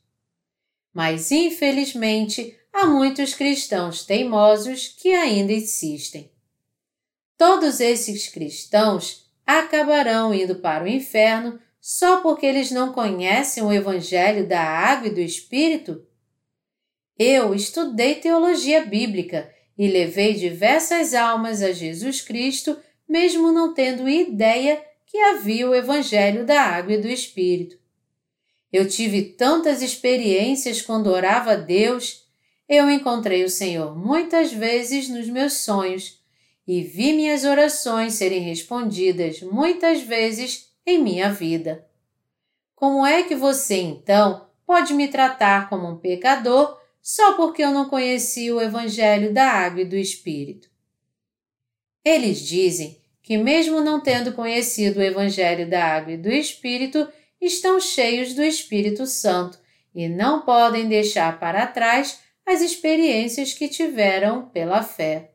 Mas, 0.92 1.30
infelizmente, 1.30 2.58
há 2.72 2.86
muitos 2.86 3.34
cristãos 3.34 4.04
teimosos 4.04 4.88
que 4.88 5.12
ainda 5.12 5.52
insistem. 5.52 6.32
Todos 7.36 7.78
esses 7.78 8.28
cristãos 8.28 9.30
acabarão 9.46 10.34
indo 10.34 10.56
para 10.56 10.84
o 10.84 10.88
inferno 10.88 11.60
só 11.80 12.20
porque 12.20 12.44
eles 12.44 12.70
não 12.70 12.92
conhecem 12.92 13.62
o 13.62 13.72
Evangelho 13.72 14.46
da 14.46 14.60
Água 14.60 15.08
e 15.08 15.14
do 15.14 15.20
Espírito? 15.20 16.04
Eu 17.18 17.54
estudei 17.54 18.16
teologia 18.16 18.84
bíblica 18.84 19.52
e 19.76 19.88
levei 19.88 20.34
diversas 20.34 21.14
almas 21.14 21.62
a 21.62 21.72
Jesus 21.72 22.20
Cristo, 22.20 22.76
mesmo 23.08 23.52
não 23.52 23.72
tendo 23.72 24.08
ideia 24.08 24.84
que 25.06 25.16
havia 25.18 25.68
o 25.68 25.74
Evangelho 25.74 26.44
da 26.44 26.60
Água 26.60 26.94
e 26.94 27.00
do 27.00 27.08
Espírito. 27.08 27.77
Eu 28.72 28.88
tive 28.88 29.22
tantas 29.22 29.82
experiências 29.82 30.82
quando 30.82 31.08
orava 31.08 31.52
a 31.52 31.56
Deus. 31.56 32.26
Eu 32.68 32.90
encontrei 32.90 33.44
o 33.44 33.50
Senhor 33.50 33.96
muitas 33.96 34.52
vezes 34.52 35.08
nos 35.08 35.28
meus 35.28 35.54
sonhos 35.54 36.18
e 36.66 36.82
vi 36.82 37.14
minhas 37.14 37.44
orações 37.44 38.14
serem 38.14 38.40
respondidas 38.40 39.40
muitas 39.40 40.02
vezes 40.02 40.68
em 40.86 41.02
minha 41.02 41.32
vida. 41.32 41.86
Como 42.74 43.06
é 43.06 43.22
que 43.22 43.34
você, 43.34 43.76
então, 43.80 44.46
pode 44.66 44.92
me 44.92 45.08
tratar 45.08 45.70
como 45.70 45.88
um 45.88 45.96
pecador 45.96 46.78
só 47.00 47.32
porque 47.32 47.62
eu 47.62 47.70
não 47.70 47.88
conhecia 47.88 48.54
o 48.54 48.60
Evangelho 48.60 49.32
da 49.32 49.50
Água 49.50 49.80
e 49.80 49.86
do 49.86 49.96
Espírito. 49.96 50.68
Eles 52.04 52.40
dizem 52.40 53.00
que, 53.22 53.38
mesmo 53.38 53.80
não 53.80 53.98
tendo 53.98 54.32
conhecido 54.32 55.00
o 55.00 55.02
Evangelho 55.02 55.68
da 55.68 55.82
Água 55.82 56.12
e 56.12 56.16
do 56.18 56.30
Espírito, 56.30 57.08
estão 57.40 57.80
cheios 57.80 58.34
do 58.34 58.42
Espírito 58.42 59.06
Santo 59.06 59.58
e 59.94 60.08
não 60.08 60.42
podem 60.42 60.88
deixar 60.88 61.38
para 61.38 61.66
trás 61.66 62.20
as 62.44 62.60
experiências 62.60 63.52
que 63.52 63.68
tiveram 63.68 64.48
pela 64.48 64.82
fé. 64.82 65.32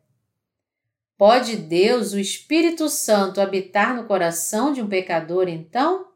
Pode 1.18 1.56
Deus, 1.56 2.14
o 2.14 2.20
Espírito 2.20 2.90
Santo, 2.90 3.40
habitar 3.40 3.96
no 3.96 4.06
coração 4.06 4.74
de 4.74 4.82
um 4.82 4.90
pecador, 4.90 5.48
então? 5.48 6.08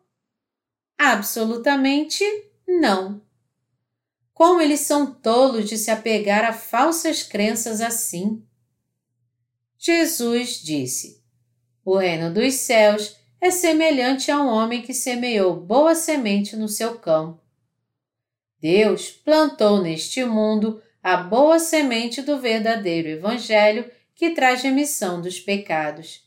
Absolutamente 0.98 2.24
não. 2.68 3.22
Como 4.34 4.60
eles 4.60 4.82
são 4.82 5.14
tolos 5.14 5.70
de 5.70 5.78
se 5.78 5.92
apegar 5.92 6.44
a 6.44 6.54
falsas 6.54 7.24
crenças 7.24 7.80
assim. 7.80 8.44
Jesus 9.78 10.62
disse: 10.62 11.24
O 11.86 11.96
reino 11.98 12.34
dos 12.34 12.56
céus 12.56 13.16
é 13.40 13.52
semelhante 13.52 14.32
a 14.32 14.42
um 14.42 14.48
homem 14.48 14.82
que 14.82 14.94
semeou 14.94 15.56
boa 15.56 15.96
semente 15.96 16.56
no 16.56 16.68
seu 16.68 16.98
campo. 16.98 17.42
Deus 18.60 19.10
plantou 19.12 19.82
neste 19.82 20.24
mundo 20.26 20.82
a 21.02 21.18
boa 21.18 21.60
semente 21.60 22.22
do 22.22 22.40
verdadeiro 22.40 23.08
Evangelho 23.08 23.90
que 24.16 24.32
traz 24.32 24.62
remissão 24.62 25.22
dos 25.22 25.40
pecados. 25.40 26.26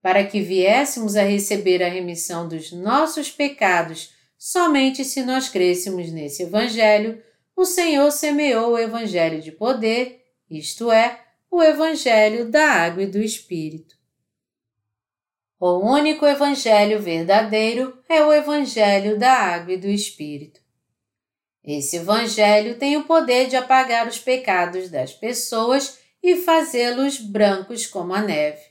Para 0.00 0.24
que 0.24 0.40
viéssemos 0.40 1.16
a 1.16 1.22
receber 1.22 1.82
a 1.82 1.88
remissão 1.88 2.48
dos 2.48 2.72
nossos 2.72 3.30
pecados 3.30 4.16
Somente 4.38 5.04
se 5.04 5.24
nós 5.24 5.48
crêssemos 5.48 6.12
nesse 6.12 6.44
Evangelho, 6.44 7.20
o 7.56 7.64
Senhor 7.64 8.08
semeou 8.12 8.72
o 8.72 8.78
Evangelho 8.78 9.42
de 9.42 9.50
poder, 9.50 10.24
isto 10.48 10.92
é, 10.92 11.20
o 11.50 11.60
Evangelho 11.60 12.48
da 12.48 12.64
água 12.64 13.02
e 13.02 13.06
do 13.06 13.18
Espírito. 13.18 13.97
O 15.60 15.78
único 15.78 16.24
Evangelho 16.24 17.00
verdadeiro 17.00 17.98
é 18.08 18.22
o 18.22 18.32
Evangelho 18.32 19.18
da 19.18 19.32
água 19.32 19.72
e 19.72 19.76
do 19.76 19.88
Espírito. 19.88 20.60
Esse 21.64 21.96
Evangelho 21.96 22.78
tem 22.78 22.96
o 22.96 23.04
poder 23.04 23.48
de 23.48 23.56
apagar 23.56 24.06
os 24.06 24.18
pecados 24.18 24.88
das 24.88 25.12
pessoas 25.12 25.98
e 26.22 26.36
fazê-los 26.36 27.18
brancos 27.18 27.86
como 27.86 28.14
a 28.14 28.22
neve. 28.22 28.62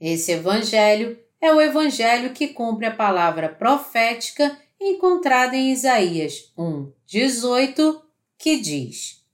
Esse 0.00 0.32
Evangelho 0.32 1.16
é 1.40 1.52
o 1.52 1.60
Evangelho 1.60 2.32
que 2.32 2.48
cumpre 2.48 2.86
a 2.86 2.94
palavra 2.94 3.48
profética 3.48 4.58
encontrada 4.80 5.56
em 5.56 5.70
Isaías 5.70 6.52
1, 6.58 6.92
18, 7.06 8.02
que 8.36 8.60
diz: 8.60 9.24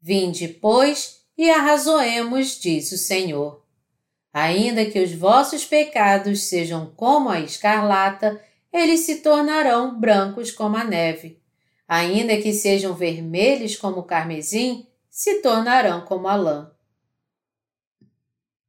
Vinde, 0.00 0.48
pois, 0.48 1.24
e 1.38 1.48
arrazoemos, 1.48 2.60
diz 2.60 2.90
o 2.90 2.98
Senhor. 2.98 3.61
Ainda 4.32 4.86
que 4.86 4.98
os 4.98 5.12
vossos 5.12 5.64
pecados 5.64 6.44
sejam 6.44 6.92
como 6.96 7.28
a 7.28 7.40
escarlata, 7.40 8.42
eles 8.72 9.00
se 9.00 9.16
tornarão 9.16 9.98
brancos 9.98 10.50
como 10.50 10.76
a 10.76 10.84
neve. 10.84 11.40
Ainda 11.86 12.36
que 12.38 12.52
sejam 12.52 12.94
vermelhos 12.94 13.76
como 13.76 14.00
o 14.00 14.04
carmesim, 14.04 14.86
se 15.10 15.42
tornarão 15.42 16.06
como 16.06 16.26
a 16.26 16.34
lã. 16.34 16.72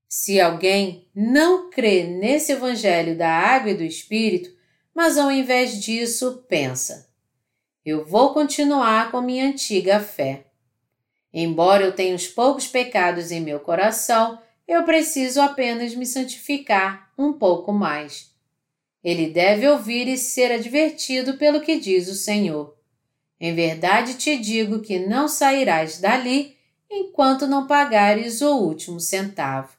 Se 0.10 0.40
alguém 0.42 1.08
não 1.16 1.70
crê 1.70 2.04
nesse 2.04 2.52
evangelho 2.52 3.18
da 3.18 3.30
água 3.30 3.72
e 3.72 3.78
do 3.78 3.84
espírito, 3.84 4.52
mas 4.94 5.18
ao 5.18 5.32
invés 5.32 5.82
disso 5.82 6.46
pensa: 6.50 7.14
eu 7.86 8.06
vou 8.06 8.34
continuar 8.34 9.12
com 9.12 9.20
minha 9.20 9.46
antiga 9.46 10.00
fé. 10.00 10.46
Embora 11.34 11.84
eu 11.84 11.94
tenha 11.94 12.16
os 12.16 12.28
poucos 12.28 12.66
pecados 12.66 13.30
em 13.30 13.42
meu 13.42 13.60
coração, 13.60 14.40
eu 14.68 14.84
preciso 14.84 15.42
apenas 15.42 15.94
me 15.96 16.06
santificar 16.06 17.12
um 17.18 17.34
pouco 17.34 17.72
mais. 17.72 18.34
Ele 19.04 19.28
deve 19.28 19.68
ouvir 19.68 20.08
e 20.08 20.18
ser 20.18 20.52
advertido 20.52 21.38
pelo 21.38 21.62
que 21.62 21.80
diz 21.80 22.08
o 22.08 22.16
Senhor. 22.16 22.78
Em 23.40 23.54
verdade 23.54 24.16
te 24.16 24.38
digo 24.38 24.82
que 24.82 25.00
não 25.00 25.28
sairás 25.28 26.00
dali 26.00 26.56
enquanto 26.90 27.46
não 27.46 27.68
pagares 27.68 28.42
o 28.42 28.56
último 28.56 29.00
centavo. 29.00 29.76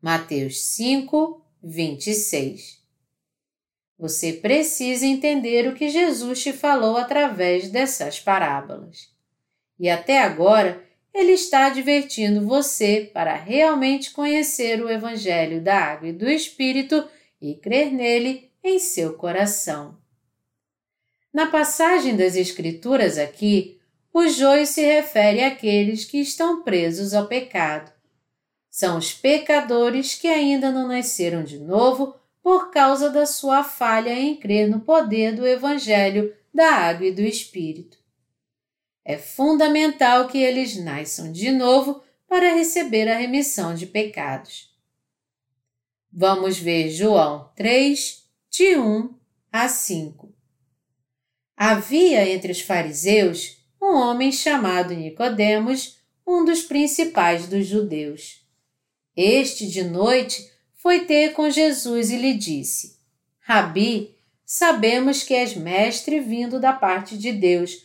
Mateus 0.00 0.60
5, 0.60 1.42
26. 1.62 2.80
Você 3.98 4.32
precisa 4.32 5.06
entender 5.06 5.68
o 5.68 5.74
que 5.74 5.88
Jesus 5.88 6.42
te 6.42 6.52
falou 6.52 6.96
através 6.96 7.70
dessas 7.70 8.18
parábolas. 8.18 9.08
E 9.78 9.88
até 9.88 10.20
agora, 10.20 10.84
ele 11.14 11.32
está 11.32 11.66
advertindo 11.66 12.46
você 12.46 13.10
para 13.12 13.34
realmente 13.34 14.10
conhecer 14.12 14.82
o 14.82 14.88
Evangelho 14.88 15.60
da 15.60 15.76
Água 15.76 16.08
e 16.08 16.12
do 16.12 16.28
Espírito 16.28 17.06
e 17.40 17.54
crer 17.54 17.92
nele 17.92 18.50
em 18.64 18.78
seu 18.78 19.14
coração. 19.14 19.98
Na 21.32 21.46
passagem 21.46 22.16
das 22.16 22.36
Escrituras 22.36 23.18
aqui, 23.18 23.78
o 24.12 24.28
joio 24.28 24.66
se 24.66 24.82
refere 24.82 25.42
àqueles 25.42 26.04
que 26.04 26.18
estão 26.18 26.62
presos 26.62 27.14
ao 27.14 27.26
pecado. 27.26 27.90
São 28.70 28.98
os 28.98 29.12
pecadores 29.12 30.14
que 30.14 30.28
ainda 30.28 30.70
não 30.70 30.88
nasceram 30.88 31.42
de 31.42 31.58
novo 31.58 32.14
por 32.42 32.70
causa 32.70 33.10
da 33.10 33.24
sua 33.24 33.62
falha 33.62 34.12
em 34.12 34.36
crer 34.36 34.68
no 34.68 34.80
poder 34.80 35.34
do 35.34 35.46
Evangelho 35.46 36.34
da 36.52 36.70
Água 36.70 37.06
e 37.06 37.12
do 37.12 37.22
Espírito. 37.22 38.01
É 39.04 39.18
fundamental 39.18 40.28
que 40.28 40.38
eles 40.38 40.76
nasçam 40.76 41.32
de 41.32 41.50
novo 41.50 42.02
para 42.28 42.54
receber 42.54 43.08
a 43.08 43.18
remissão 43.18 43.74
de 43.74 43.86
pecados. 43.86 44.70
Vamos 46.12 46.58
ver 46.58 46.90
João 46.90 47.50
3, 47.56 48.24
de 48.50 48.76
1 48.76 49.14
a 49.50 49.68
5. 49.68 50.32
Havia 51.56 52.28
entre 52.28 52.52
os 52.52 52.60
fariseus 52.60 53.58
um 53.80 53.96
homem 53.96 54.30
chamado 54.30 54.94
Nicodemos, 54.94 55.98
um 56.26 56.44
dos 56.44 56.62
principais 56.62 57.48
dos 57.48 57.66
judeus. 57.66 58.46
Este 59.16 59.66
de 59.66 59.82
noite 59.82 60.50
foi 60.74 61.04
ter 61.04 61.32
com 61.32 61.50
Jesus 61.50 62.10
e 62.10 62.16
lhe 62.16 62.34
disse: 62.34 62.98
Rabi, 63.40 64.16
sabemos 64.44 65.22
que 65.22 65.34
és 65.34 65.54
mestre 65.54 66.20
vindo 66.20 66.60
da 66.60 66.72
parte 66.72 67.18
de 67.18 67.32
Deus, 67.32 67.84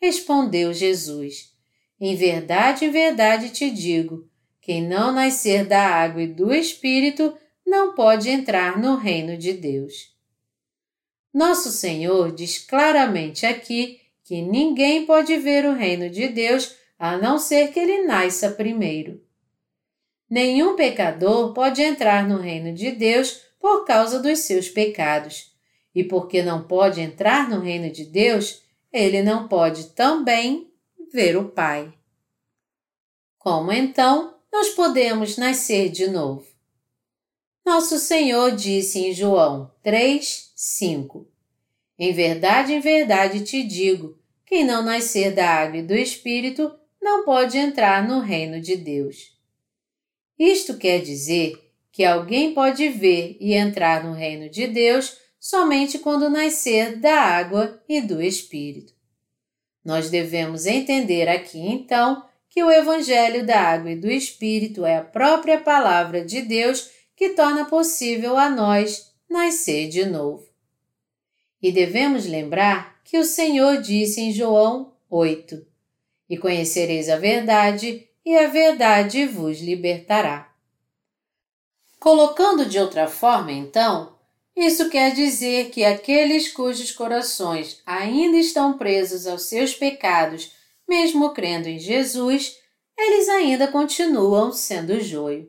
Respondeu 0.00 0.72
Jesus: 0.72 1.52
Em 2.00 2.14
verdade, 2.14 2.84
em 2.84 2.90
verdade 2.90 3.50
te 3.50 3.70
digo: 3.70 4.28
quem 4.60 4.86
não 4.86 5.12
nascer 5.12 5.64
da 5.64 5.80
água 5.80 6.22
e 6.22 6.26
do 6.26 6.52
Espírito 6.52 7.36
não 7.66 7.94
pode 7.94 8.28
entrar 8.28 8.78
no 8.78 8.96
reino 8.96 9.36
de 9.36 9.52
Deus. 9.52 10.14
Nosso 11.32 11.70
Senhor 11.70 12.32
diz 12.32 12.58
claramente 12.58 13.46
aqui 13.46 14.00
que 14.24 14.42
ninguém 14.42 15.06
pode 15.06 15.36
ver 15.38 15.64
o 15.64 15.74
reino 15.74 16.10
de 16.10 16.28
Deus 16.28 16.74
a 16.98 17.16
não 17.16 17.38
ser 17.38 17.72
que 17.72 17.78
ele 17.78 18.02
nasça 18.02 18.50
primeiro. 18.50 19.22
Nenhum 20.28 20.76
pecador 20.76 21.54
pode 21.54 21.80
entrar 21.80 22.28
no 22.28 22.38
reino 22.38 22.74
de 22.74 22.90
Deus 22.90 23.40
por 23.58 23.84
causa 23.84 24.20
dos 24.20 24.40
seus 24.40 24.68
pecados. 24.68 25.56
E 25.94 26.04
porque 26.04 26.42
não 26.42 26.64
pode 26.64 27.00
entrar 27.00 27.48
no 27.48 27.60
reino 27.60 27.90
de 27.90 28.04
Deus, 28.04 28.62
ele 28.92 29.22
não 29.22 29.48
pode 29.48 29.90
também 29.90 30.72
ver 31.12 31.36
o 31.36 31.48
Pai. 31.48 31.92
Como 33.38 33.72
então 33.72 34.36
nós 34.52 34.70
podemos 34.70 35.36
nascer 35.36 35.90
de 35.90 36.08
novo? 36.08 36.46
Nosso 37.64 37.98
Senhor 37.98 38.52
disse 38.52 38.98
em 38.98 39.12
João 39.12 39.70
3, 39.82 40.52
5: 40.56 41.30
Em 41.98 42.12
verdade, 42.12 42.72
em 42.72 42.80
verdade 42.80 43.44
te 43.44 43.62
digo: 43.62 44.18
quem 44.46 44.64
não 44.64 44.82
nascer 44.82 45.34
da 45.34 45.46
água 45.46 45.78
e 45.78 45.82
do 45.82 45.94
Espírito 45.94 46.74
não 47.00 47.24
pode 47.24 47.58
entrar 47.58 48.08
no 48.08 48.20
reino 48.20 48.60
de 48.60 48.76
Deus. 48.76 49.36
Isto 50.38 50.78
quer 50.78 51.02
dizer 51.02 51.52
que 51.92 52.04
alguém 52.04 52.54
pode 52.54 52.88
ver 52.88 53.36
e 53.40 53.52
entrar 53.54 54.04
no 54.04 54.12
reino 54.12 54.48
de 54.48 54.66
Deus 54.66 55.18
somente 55.38 55.98
quando 55.98 56.28
nascer 56.28 56.96
da 56.96 57.20
água 57.20 57.82
e 57.88 58.00
do 58.00 58.20
Espírito. 58.20 58.92
Nós 59.84 60.10
devemos 60.10 60.66
entender 60.66 61.28
aqui 61.28 61.60
então 61.60 62.24
que 62.50 62.62
o 62.62 62.70
Evangelho 62.70 63.46
da 63.46 63.60
Água 63.60 63.92
e 63.92 63.96
do 63.96 64.10
Espírito 64.10 64.84
é 64.84 64.96
a 64.96 65.04
própria 65.04 65.60
Palavra 65.60 66.24
de 66.24 66.42
Deus 66.42 66.90
que 67.14 67.30
torna 67.30 67.64
possível 67.64 68.36
a 68.36 68.50
nós 68.50 69.12
nascer 69.28 69.88
de 69.88 70.04
novo. 70.04 70.46
E 71.62 71.72
devemos 71.72 72.26
lembrar 72.26 73.00
que 73.04 73.18
o 73.18 73.24
Senhor 73.24 73.80
disse 73.80 74.20
em 74.20 74.32
João 74.32 74.92
8: 75.08 75.64
E 76.28 76.36
conhecereis 76.36 77.08
a 77.08 77.16
verdade, 77.16 78.08
e 78.24 78.36
a 78.36 78.46
verdade 78.48 79.24
vos 79.26 79.60
libertará. 79.60 80.52
Colocando 81.98 82.66
de 82.66 82.78
outra 82.78 83.08
forma, 83.08 83.50
então, 83.50 84.17
isso 84.66 84.88
quer 84.90 85.14
dizer 85.14 85.70
que 85.70 85.84
aqueles 85.84 86.50
cujos 86.50 86.90
corações 86.90 87.80
ainda 87.86 88.36
estão 88.36 88.76
presos 88.76 89.26
aos 89.26 89.42
seus 89.42 89.74
pecados, 89.74 90.52
mesmo 90.88 91.30
crendo 91.30 91.68
em 91.68 91.78
Jesus, 91.78 92.56
eles 92.98 93.28
ainda 93.28 93.68
continuam 93.68 94.52
sendo 94.52 95.00
joio. 95.00 95.48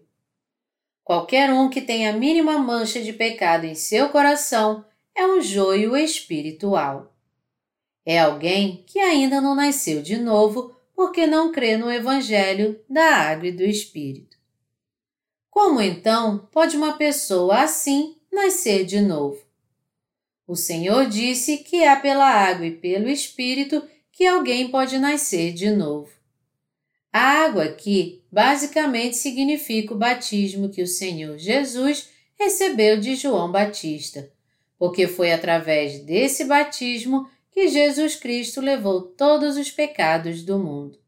Qualquer 1.04 1.52
um 1.52 1.70
que 1.70 1.82
tenha 1.82 2.12
a 2.12 2.14
mínima 2.14 2.60
mancha 2.60 3.02
de 3.02 3.12
pecado 3.12 3.66
em 3.66 3.74
seu 3.74 4.10
coração 4.10 4.86
é 5.16 5.26
um 5.26 5.42
joio 5.42 5.98
espiritual. 5.98 7.12
É 8.06 8.20
alguém 8.20 8.84
que 8.86 9.00
ainda 9.00 9.42
não 9.42 9.56
nasceu 9.56 10.04
de 10.04 10.18
novo 10.18 10.76
porque 10.96 11.26
não 11.26 11.52
crê 11.52 11.78
no 11.78 11.92
Evangelho 11.92 12.80
da 12.88 13.16
Água 13.16 13.48
e 13.48 13.52
do 13.52 13.64
Espírito. 13.64 14.38
Como 15.50 15.82
então 15.82 16.48
pode 16.52 16.78
uma 16.78 16.94
pessoa 16.94 17.64
assim 17.64 18.19
nascer 18.32 18.86
de 18.86 19.02
novo. 19.02 19.40
O 20.48 20.56
Senhor 20.56 21.08
disse 21.08 21.58
que 21.58 21.84
é 21.84 21.96
pela 21.96 22.26
água 22.26 22.66
e 22.66 22.72
pelo 22.72 23.08
Espírito 23.10 23.88
que 24.12 24.26
alguém 24.26 24.70
pode 24.70 24.98
nascer 24.98 25.54
de 25.54 25.70
novo. 25.70 26.10
A 27.12 27.44
água 27.44 27.64
aqui 27.64 28.24
basicamente 28.32 29.16
significa 29.16 29.94
o 29.94 29.98
batismo 29.98 30.70
que 30.70 30.82
o 30.82 30.88
Senhor 30.88 31.38
Jesus 31.38 32.10
recebeu 32.38 33.00
de 33.00 33.16
João 33.16 33.52
Batista, 33.52 34.32
porque 34.78 35.08
foi 35.08 35.32
através 35.32 36.00
desse 36.00 36.46
batismo 36.46 37.30
que 37.52 37.68
Jesus 37.68 38.16
Cristo 38.16 38.62
levou 38.62 39.02
todos 39.02 39.58
os 39.58 39.70
pecados 39.70 40.44
do 40.44 40.58
mundo. 40.58 41.00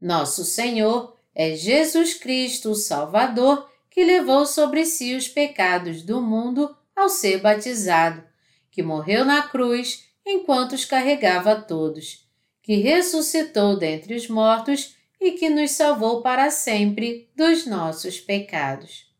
Nosso 0.00 0.44
Senhor 0.44 1.16
é 1.34 1.54
Jesus 1.54 2.14
Cristo, 2.14 2.70
o 2.70 2.74
Salvador, 2.74 3.70
que 3.96 4.04
levou 4.04 4.44
sobre 4.44 4.84
si 4.84 5.14
os 5.14 5.26
pecados 5.26 6.02
do 6.02 6.20
mundo 6.20 6.76
ao 6.94 7.08
ser 7.08 7.40
batizado, 7.40 8.22
que 8.70 8.82
morreu 8.82 9.24
na 9.24 9.48
cruz 9.48 10.04
enquanto 10.22 10.72
os 10.74 10.84
carregava 10.84 11.56
todos, 11.56 12.28
que 12.62 12.74
ressuscitou 12.76 13.78
dentre 13.78 14.14
os 14.14 14.28
mortos 14.28 14.94
e 15.18 15.32
que 15.32 15.48
nos 15.48 15.70
salvou 15.70 16.20
para 16.20 16.50
sempre 16.50 17.30
dos 17.34 17.64
nossos 17.64 18.20
pecados. 18.20 19.10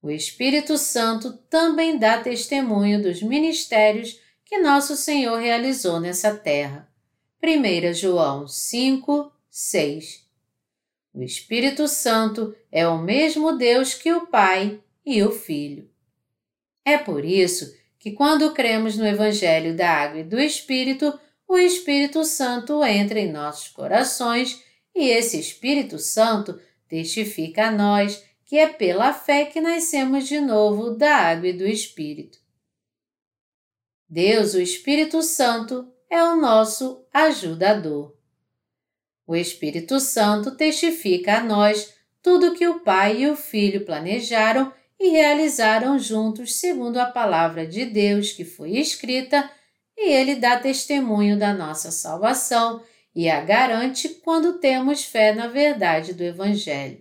O 0.00 0.08
Espírito 0.08 0.78
Santo 0.78 1.32
também 1.50 1.98
dá 1.98 2.22
testemunho 2.22 3.02
dos 3.02 3.20
ministérios 3.20 4.20
que 4.44 4.58
nosso 4.58 4.94
Senhor 4.94 5.40
realizou 5.40 5.98
nessa 5.98 6.32
terra. 6.32 6.88
1 7.42 7.92
João 7.92 8.46
5, 8.46 9.32
6 9.50 10.29
O 11.12 11.22
Espírito 11.22 11.88
Santo 11.88 12.54
é 12.70 12.86
o 12.86 12.98
mesmo 12.98 13.56
Deus 13.56 13.94
que 13.94 14.12
o 14.12 14.26
Pai 14.26 14.80
e 15.04 15.22
o 15.22 15.32
Filho. 15.32 15.90
É 16.84 16.96
por 16.96 17.24
isso 17.24 17.74
que, 17.98 18.12
quando 18.12 18.52
cremos 18.52 18.96
no 18.96 19.06
Evangelho 19.06 19.76
da 19.76 19.90
Água 19.90 20.20
e 20.20 20.24
do 20.24 20.38
Espírito, 20.38 21.18
o 21.46 21.58
Espírito 21.58 22.24
Santo 22.24 22.84
entra 22.84 23.18
em 23.18 23.30
nossos 23.30 23.68
corações 23.68 24.62
e 24.94 25.08
esse 25.08 25.38
Espírito 25.38 25.98
Santo 25.98 26.60
testifica 26.88 27.66
a 27.66 27.70
nós 27.70 28.24
que 28.44 28.58
é 28.58 28.68
pela 28.68 29.12
fé 29.12 29.44
que 29.44 29.60
nascemos 29.60 30.26
de 30.26 30.40
novo 30.40 30.90
da 30.90 31.14
água 31.14 31.48
e 31.48 31.52
do 31.52 31.66
Espírito. 31.66 32.38
Deus, 34.08 34.54
o 34.54 34.60
Espírito 34.60 35.22
Santo, 35.22 35.88
é 36.10 36.20
o 36.24 36.34
nosso 36.34 37.06
ajudador. 37.12 38.19
O 39.30 39.36
Espírito 39.36 40.00
Santo 40.00 40.56
testifica 40.56 41.36
a 41.36 41.44
nós 41.44 41.94
tudo 42.20 42.52
que 42.52 42.66
o 42.66 42.80
Pai 42.80 43.22
e 43.22 43.30
o 43.30 43.36
Filho 43.36 43.84
planejaram 43.84 44.72
e 44.98 45.10
realizaram 45.10 45.96
juntos 46.00 46.56
segundo 46.56 46.96
a 46.96 47.06
palavra 47.06 47.64
de 47.64 47.84
Deus 47.84 48.32
que 48.32 48.44
foi 48.44 48.72
escrita, 48.72 49.48
e 49.96 50.10
ele 50.10 50.34
dá 50.34 50.58
testemunho 50.58 51.38
da 51.38 51.54
nossa 51.54 51.92
salvação 51.92 52.82
e 53.14 53.30
a 53.30 53.40
garante 53.40 54.08
quando 54.08 54.58
temos 54.58 55.04
fé 55.04 55.32
na 55.32 55.46
verdade 55.46 56.12
do 56.12 56.24
Evangelho. 56.24 57.00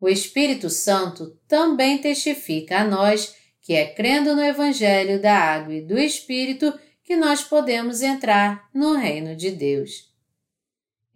O 0.00 0.08
Espírito 0.08 0.70
Santo 0.70 1.38
também 1.46 1.98
testifica 1.98 2.78
a 2.78 2.84
nós 2.84 3.36
que 3.60 3.74
é 3.74 3.92
crendo 3.92 4.34
no 4.34 4.42
Evangelho 4.42 5.20
da 5.20 5.36
Água 5.36 5.74
e 5.74 5.82
do 5.82 5.98
Espírito 5.98 6.72
que 7.04 7.14
nós 7.14 7.44
podemos 7.44 8.00
entrar 8.00 8.70
no 8.72 8.94
reino 8.94 9.36
de 9.36 9.50
Deus. 9.50 10.09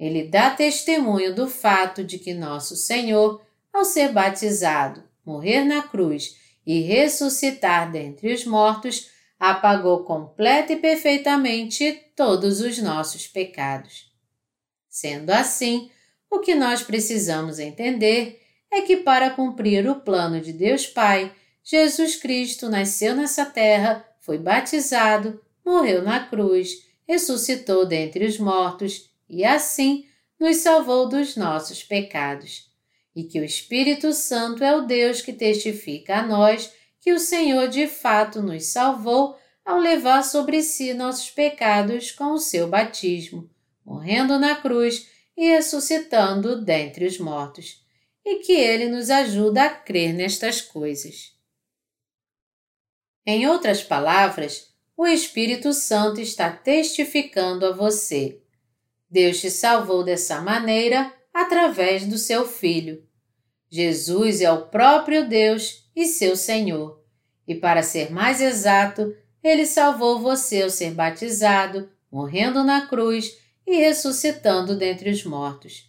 Ele 0.04 0.24
dá 0.24 0.50
testemunho 0.50 1.34
do 1.34 1.48
fato 1.48 2.04
de 2.04 2.18
que 2.18 2.34
nosso 2.34 2.76
Senhor, 2.76 3.40
ao 3.72 3.86
ser 3.86 4.12
batizado, 4.12 5.02
morrer 5.24 5.64
na 5.64 5.80
cruz 5.80 6.36
e 6.66 6.82
ressuscitar 6.82 7.90
dentre 7.90 8.30
os 8.30 8.44
mortos, 8.44 9.08
apagou 9.40 10.04
completa 10.04 10.74
e 10.74 10.76
perfeitamente 10.76 12.04
todos 12.14 12.60
os 12.60 12.76
nossos 12.76 13.26
pecados. 13.26 14.12
Sendo 14.90 15.30
assim, 15.30 15.90
o 16.30 16.38
que 16.38 16.54
nós 16.54 16.82
precisamos 16.82 17.58
entender 17.58 18.42
é 18.70 18.82
que 18.82 18.98
para 18.98 19.30
cumprir 19.30 19.88
o 19.88 20.00
plano 20.00 20.38
de 20.38 20.52
Deus 20.52 20.86
Pai, 20.86 21.32
Jesus 21.62 22.16
Cristo 22.16 22.68
nasceu 22.68 23.16
nessa 23.16 23.46
terra, 23.46 24.06
foi 24.20 24.36
batizado, 24.36 25.40
morreu 25.64 26.02
na 26.02 26.20
cruz, 26.26 26.86
ressuscitou 27.08 27.86
dentre 27.86 28.26
os 28.26 28.38
mortos 28.38 29.13
e 29.28 29.44
assim 29.44 30.06
nos 30.38 30.58
salvou 30.58 31.08
dos 31.08 31.36
nossos 31.36 31.82
pecados. 31.82 32.70
E 33.14 33.24
que 33.24 33.40
o 33.40 33.44
Espírito 33.44 34.12
Santo 34.12 34.64
é 34.64 34.76
o 34.76 34.82
Deus 34.82 35.20
que 35.20 35.32
testifica 35.32 36.18
a 36.18 36.26
nós 36.26 36.72
que 37.00 37.12
o 37.12 37.18
Senhor 37.18 37.68
de 37.68 37.86
fato 37.86 38.42
nos 38.42 38.66
salvou 38.66 39.38
ao 39.64 39.78
levar 39.78 40.22
sobre 40.22 40.62
si 40.62 40.92
nossos 40.92 41.30
pecados 41.30 42.10
com 42.10 42.32
o 42.32 42.38
seu 42.38 42.68
batismo, 42.68 43.48
morrendo 43.84 44.38
na 44.38 44.56
cruz 44.56 45.08
e 45.36 45.46
ressuscitando 45.46 46.62
dentre 46.62 47.06
os 47.06 47.18
mortos 47.18 47.84
e 48.24 48.38
que 48.38 48.52
Ele 48.52 48.88
nos 48.88 49.10
ajuda 49.10 49.64
a 49.64 49.70
crer 49.70 50.14
nestas 50.14 50.60
coisas. 50.60 51.34
Em 53.26 53.46
outras 53.46 53.82
palavras, 53.82 54.72
o 54.96 55.06
Espírito 55.06 55.72
Santo 55.72 56.20
está 56.20 56.50
testificando 56.50 57.66
a 57.66 57.72
você. 57.72 58.40
Deus 59.14 59.40
te 59.40 59.48
salvou 59.48 60.02
dessa 60.02 60.40
maneira 60.40 61.14
através 61.32 62.04
do 62.04 62.18
seu 62.18 62.44
Filho. 62.44 63.00
Jesus 63.70 64.40
é 64.40 64.50
o 64.50 64.62
próprio 64.62 65.28
Deus 65.28 65.88
e 65.94 66.04
seu 66.04 66.34
Senhor. 66.34 67.00
E 67.46 67.54
para 67.54 67.80
ser 67.80 68.10
mais 68.10 68.40
exato, 68.40 69.14
ele 69.40 69.66
salvou 69.66 70.18
você 70.18 70.62
ao 70.62 70.68
ser 70.68 70.90
batizado, 70.90 71.88
morrendo 72.10 72.64
na 72.64 72.88
cruz 72.88 73.38
e 73.64 73.76
ressuscitando 73.76 74.76
dentre 74.76 75.10
os 75.10 75.24
mortos. 75.24 75.88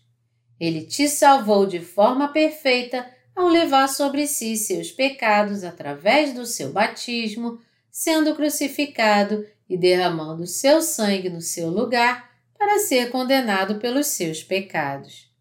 Ele 0.60 0.82
te 0.86 1.10
salvou 1.10 1.66
de 1.66 1.80
forma 1.80 2.28
perfeita 2.28 3.10
ao 3.36 3.48
levar 3.48 3.90
sobre 3.90 4.28
si 4.28 4.56
seus 4.56 4.92
pecados 4.92 5.64
através 5.64 6.32
do 6.32 6.46
seu 6.46 6.72
batismo, 6.72 7.60
sendo 7.90 8.36
crucificado 8.36 9.44
e 9.68 9.76
derramando 9.76 10.46
seu 10.46 10.80
sangue 10.80 11.28
no 11.28 11.42
seu 11.42 11.72
lugar 11.72 12.35
para 12.58 12.80
ser 12.80 13.12
condenado 13.12 13.76
pelos 13.76 14.08
seus 14.08 14.44
pecados. 14.44 15.32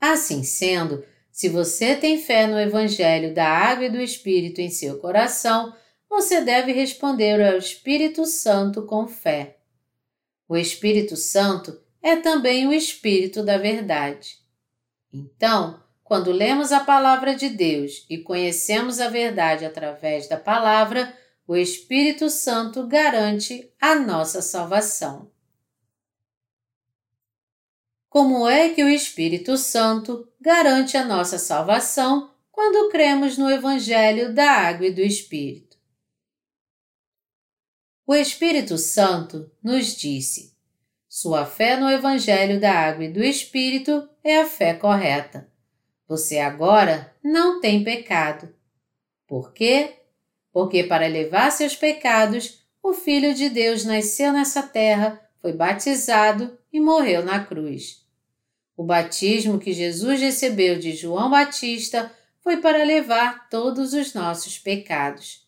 Assim 0.00 0.42
sendo, 0.42 1.04
se 1.30 1.48
você 1.48 1.96
tem 1.96 2.20
fé 2.20 2.46
no 2.46 2.58
Evangelho 2.58 3.34
da 3.34 3.46
Água 3.46 3.86
e 3.86 3.90
do 3.90 4.00
Espírito 4.00 4.60
em 4.60 4.70
seu 4.70 4.98
coração, 4.98 5.74
você 6.08 6.40
deve 6.40 6.72
responder 6.72 7.42
ao 7.42 7.58
Espírito 7.58 8.24
Santo 8.24 8.86
com 8.86 9.06
fé. 9.06 9.58
O 10.48 10.56
Espírito 10.56 11.16
Santo 11.16 11.80
é 12.02 12.16
também 12.16 12.66
o 12.66 12.72
Espírito 12.72 13.42
da 13.42 13.58
Verdade. 13.58 14.38
Então, 15.12 15.82
quando 16.04 16.30
lemos 16.30 16.70
a 16.72 16.80
Palavra 16.80 17.34
de 17.34 17.48
Deus 17.48 18.06
e 18.08 18.18
conhecemos 18.18 19.00
a 19.00 19.08
verdade 19.08 19.64
através 19.64 20.28
da 20.28 20.36
Palavra, 20.36 21.12
o 21.46 21.56
Espírito 21.56 22.30
Santo 22.30 22.86
garante 22.86 23.72
a 23.80 23.96
nossa 23.96 24.40
salvação. 24.40 25.30
Como 28.18 28.48
é 28.48 28.70
que 28.70 28.82
o 28.82 28.88
Espírito 28.88 29.58
Santo 29.58 30.26
garante 30.40 30.96
a 30.96 31.04
nossa 31.04 31.36
salvação 31.36 32.30
quando 32.50 32.88
cremos 32.88 33.36
no 33.36 33.50
Evangelho 33.50 34.32
da 34.32 34.52
Água 34.52 34.86
e 34.86 34.90
do 34.90 35.02
Espírito? 35.02 35.76
O 38.06 38.14
Espírito 38.14 38.78
Santo 38.78 39.52
nos 39.62 39.94
disse: 39.94 40.56
sua 41.06 41.44
fé 41.44 41.76
no 41.76 41.90
Evangelho 41.90 42.58
da 42.58 42.72
Água 42.72 43.04
e 43.04 43.12
do 43.12 43.22
Espírito 43.22 44.08
é 44.24 44.40
a 44.40 44.46
fé 44.46 44.72
correta. 44.72 45.52
Você 46.08 46.38
agora 46.38 47.14
não 47.22 47.60
tem 47.60 47.84
pecado. 47.84 48.48
Por 49.26 49.52
quê? 49.52 49.92
Porque 50.50 50.82
para 50.82 51.06
levar 51.06 51.52
seus 51.52 51.76
pecados, 51.76 52.66
o 52.82 52.94
Filho 52.94 53.34
de 53.34 53.50
Deus 53.50 53.84
nasceu 53.84 54.32
nessa 54.32 54.62
terra, 54.62 55.20
foi 55.38 55.52
batizado 55.52 56.58
e 56.72 56.80
morreu 56.80 57.22
na 57.22 57.44
cruz. 57.44 58.05
O 58.76 58.84
batismo 58.84 59.58
que 59.58 59.72
Jesus 59.72 60.20
recebeu 60.20 60.78
de 60.78 60.94
João 60.94 61.30
Batista 61.30 62.12
foi 62.40 62.58
para 62.58 62.84
levar 62.84 63.48
todos 63.48 63.94
os 63.94 64.12
nossos 64.12 64.58
pecados. 64.58 65.46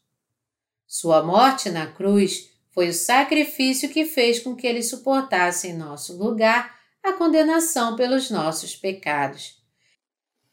Sua 0.86 1.22
morte 1.22 1.68
na 1.68 1.86
cruz 1.86 2.50
foi 2.70 2.88
o 2.88 2.94
sacrifício 2.94 3.90
que 3.90 4.06
fez 4.06 4.40
com 4.40 4.56
que 4.56 4.66
ele 4.66 4.82
suportasse 4.82 5.68
em 5.68 5.76
nosso 5.76 6.16
lugar 6.16 6.78
a 7.02 7.12
condenação 7.12 7.96
pelos 7.96 8.30
nossos 8.30 8.74
pecados. 8.74 9.58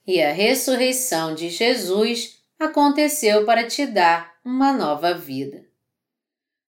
E 0.06 0.22
a 0.22 0.34
ressurreição 0.34 1.34
de 1.34 1.50
Jesus 1.50 2.40
aconteceu 2.60 3.46
para 3.46 3.66
te 3.66 3.86
dar 3.88 4.36
uma 4.44 4.74
nova 4.74 5.14
vida. 5.14 5.66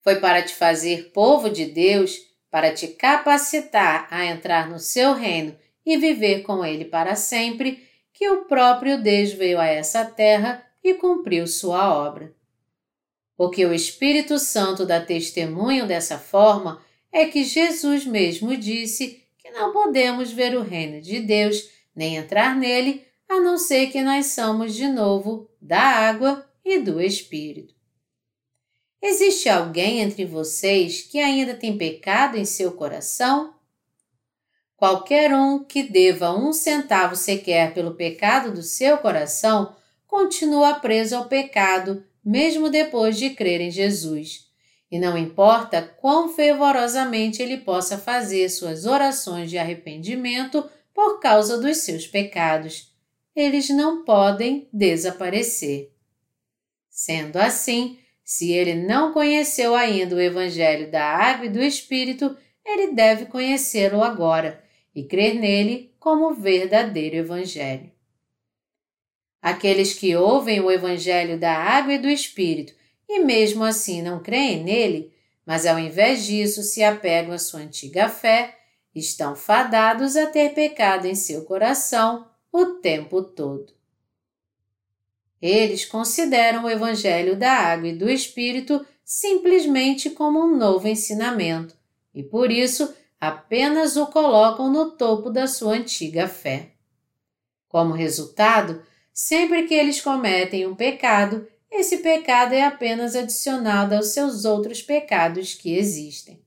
Foi 0.02 0.16
para 0.22 0.42
te 0.42 0.56
fazer 0.56 1.12
povo 1.12 1.50
de 1.50 1.66
Deus, 1.66 2.18
para 2.50 2.74
te 2.74 2.88
capacitar 2.88 4.08
a 4.10 4.26
entrar 4.26 4.70
no 4.70 4.80
seu 4.80 5.14
reino 5.14 5.56
e 5.88 5.96
viver 5.96 6.42
com 6.42 6.66
ele 6.66 6.84
para 6.84 7.16
sempre, 7.16 7.82
que 8.12 8.30
o 8.30 8.44
próprio 8.44 9.02
Deus 9.02 9.32
veio 9.32 9.58
a 9.58 9.68
essa 9.68 10.04
terra 10.04 10.62
e 10.84 10.94
cumpriu 10.94 11.48
sua 11.48 11.96
obra. 11.96 12.36
O 13.38 13.50
que 13.50 13.66
o 13.66 13.74
Espírito 13.74 14.38
Santo 14.38 14.86
dá 14.86 15.00
testemunho 15.00 15.88
dessa 15.88 16.20
forma 16.20 16.84
é 17.10 17.26
que 17.26 17.46
Jesus 17.46 18.06
mesmo 18.06 18.58
disse 18.58 19.24
que 19.38 19.50
não 19.52 19.72
podemos 19.72 20.30
ver 20.30 20.58
o 20.58 20.62
reino 20.62 21.02
de 21.02 21.22
Deus 21.22 21.70
nem 21.96 22.18
entrar 22.18 22.54
nele 22.54 23.06
a 23.30 23.40
não 23.40 23.58
ser 23.58 23.88
que 23.88 24.02
nasçamos 24.02 24.76
de 24.76 24.90
novo 24.90 25.50
da 25.62 25.80
água 25.80 26.46
e 26.66 26.80
do 26.80 27.00
Espírito. 27.00 27.74
Existe 29.02 29.48
alguém 29.48 30.02
entre 30.02 30.26
vocês 30.26 31.02
que 31.02 31.20
ainda 31.20 31.54
tem 31.54 31.78
pecado 31.78 32.36
em 32.36 32.44
seu 32.44 32.74
coração? 32.74 33.57
Qualquer 34.78 35.34
um 35.34 35.64
que 35.64 35.82
deva 35.82 36.32
um 36.38 36.54
centavo 36.54 37.16
sequer 37.16 37.74
pelo 37.74 37.96
pecado 37.96 38.54
do 38.54 38.62
seu 38.62 39.00
coração 39.00 39.76
continua 40.06 40.76
preso 40.76 41.16
ao 41.16 41.26
pecado 41.26 42.06
mesmo 42.24 42.70
depois 42.70 43.18
de 43.18 43.32
crer 43.32 43.60
em 43.60 43.72
Jesus. 43.72 44.46
E 44.92 45.00
não 45.00 45.18
importa 45.18 45.82
quão 45.82 46.30
fervorosamente 46.30 47.42
ele 47.42 47.58
possa 47.58 47.98
fazer 47.98 48.48
suas 48.50 48.86
orações 48.86 49.50
de 49.50 49.58
arrependimento 49.58 50.70
por 50.94 51.20
causa 51.20 51.58
dos 51.60 51.78
seus 51.78 52.06
pecados, 52.06 52.94
eles 53.36 53.70
não 53.70 54.06
podem 54.06 54.70
desaparecer. 54.72 55.92
Sendo 56.90 57.38
assim, 57.38 57.98
se 58.24 58.52
ele 58.52 58.76
não 58.76 59.12
conheceu 59.12 59.74
ainda 59.76 60.16
o 60.16 60.22
Evangelho 60.22 60.92
da 60.92 61.04
Água 61.04 61.48
e 61.48 61.50
do 61.50 61.62
Espírito, 61.62 62.38
ele 62.64 62.94
deve 62.94 63.26
conhecê-lo 63.26 64.04
agora 64.04 64.67
e 64.98 65.04
crer 65.04 65.36
nele 65.36 65.94
como 66.00 66.34
verdadeiro 66.34 67.18
Evangelho. 67.18 67.92
Aqueles 69.40 69.94
que 69.94 70.16
ouvem 70.16 70.60
o 70.60 70.72
Evangelho 70.72 71.40
da 71.40 71.56
Água 71.56 71.94
e 71.94 72.00
do 72.00 72.10
Espírito 72.10 72.74
e 73.08 73.20
mesmo 73.20 73.64
assim 73.64 74.02
não 74.02 74.20
creem 74.20 74.64
nele, 74.64 75.14
mas 75.46 75.68
ao 75.68 75.78
invés 75.78 76.26
disso 76.26 76.64
se 76.64 76.84
apegam 76.84 77.32
à 77.32 77.38
sua 77.38 77.60
antiga 77.60 78.10
fé, 78.10 78.58
estão 78.96 79.36
fadados 79.36 80.16
a 80.16 80.26
ter 80.26 80.56
pecado 80.56 81.06
em 81.06 81.14
seu 81.14 81.46
coração 81.46 82.28
o 82.52 82.66
tempo 82.66 83.22
todo. 83.22 83.72
Eles 85.40 85.86
consideram 85.86 86.64
o 86.64 86.70
Evangelho 86.72 87.38
da 87.38 87.52
Água 87.52 87.90
e 87.90 87.96
do 87.96 88.10
Espírito 88.10 88.84
simplesmente 89.06 90.10
como 90.10 90.44
um 90.44 90.58
novo 90.58 90.88
ensinamento 90.88 91.78
e, 92.16 92.24
por 92.24 92.52
isso, 92.52 92.92
apenas 93.20 93.98
o 93.98 94.08
colocam 94.08 94.72
no 94.72 94.92
topo 94.92 95.30
da 95.30 95.48
sua 95.48 95.74
antiga 95.74 96.28
fé. 96.28 96.72
Como 97.68 97.94
resultado, 97.94 98.84
sempre 99.14 99.64
que 99.68 99.74
eles 99.74 100.02
cometem 100.02 100.66
um 100.68 100.76
pecado, 100.76 101.48
esse 101.70 101.98
pecado 101.98 102.54
é 102.54 102.64
apenas 102.64 103.16
adicionado 103.16 103.96
aos 103.96 104.08
seus 104.08 104.46
outros 104.46 104.82
pecados 104.82 105.54
que 105.54 105.76
existem. 105.76 106.42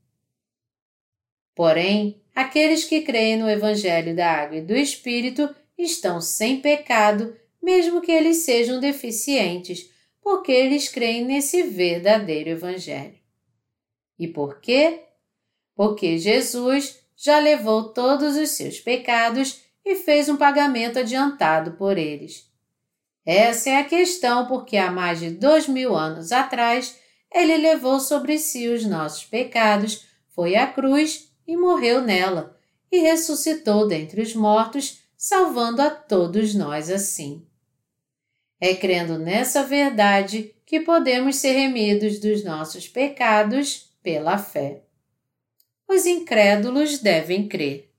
Porém, 1.54 2.22
aqueles 2.34 2.84
que 2.84 3.02
creem 3.02 3.36
no 3.36 3.50
Evangelho 3.50 4.16
da 4.16 4.30
Água 4.30 4.58
e 4.58 4.62
do 4.62 4.74
Espírito 4.74 5.54
estão 5.76 6.20
sem 6.20 6.60
pecado 6.60 7.36
mesmo 7.62 8.00
que 8.00 8.10
eles 8.10 8.38
sejam 8.38 8.80
deficientes, 8.80 9.90
porque 10.22 10.50
eles 10.50 10.88
creem 10.88 11.24
nesse 11.24 11.62
verdadeiro 11.62 12.50
Evangelho. 12.50 13.18
E 14.18 14.26
por 14.26 14.60
quê? 14.60 15.04
Porque 15.80 16.18
Jesus 16.18 17.00
já 17.16 17.38
levou 17.38 17.84
todos 17.84 18.36
os 18.36 18.50
seus 18.50 18.78
pecados 18.78 19.62
e 19.82 19.96
fez 19.96 20.28
um 20.28 20.36
pagamento 20.36 20.98
adiantado 20.98 21.72
por 21.72 21.96
eles. 21.96 22.46
Essa 23.24 23.70
é 23.70 23.76
a 23.78 23.84
questão 23.84 24.46
porque 24.46 24.76
há 24.76 24.90
mais 24.90 25.20
de 25.20 25.30
dois 25.30 25.66
mil 25.66 25.96
anos 25.96 26.32
atrás 26.32 26.98
ele 27.32 27.56
levou 27.56 27.98
sobre 27.98 28.36
si 28.36 28.68
os 28.68 28.84
nossos 28.84 29.24
pecados, 29.24 30.04
foi 30.28 30.54
à 30.54 30.66
cruz 30.66 31.32
e 31.46 31.56
morreu 31.56 32.02
nela, 32.02 32.54
e 32.92 32.98
ressuscitou 32.98 33.88
dentre 33.88 34.20
os 34.20 34.34
mortos, 34.34 35.00
salvando 35.16 35.80
a 35.80 35.88
todos 35.88 36.54
nós 36.54 36.90
assim. 36.90 37.42
É 38.60 38.74
crendo 38.74 39.18
nessa 39.18 39.64
verdade 39.64 40.54
que 40.66 40.80
podemos 40.80 41.36
ser 41.36 41.52
remidos 41.52 42.18
dos 42.18 42.44
nossos 42.44 42.86
pecados 42.86 43.90
pela 44.02 44.36
fé. 44.36 44.82
Os 45.92 46.06
incrédulos 46.06 47.00
devem 47.00 47.48
crer. 47.48 47.90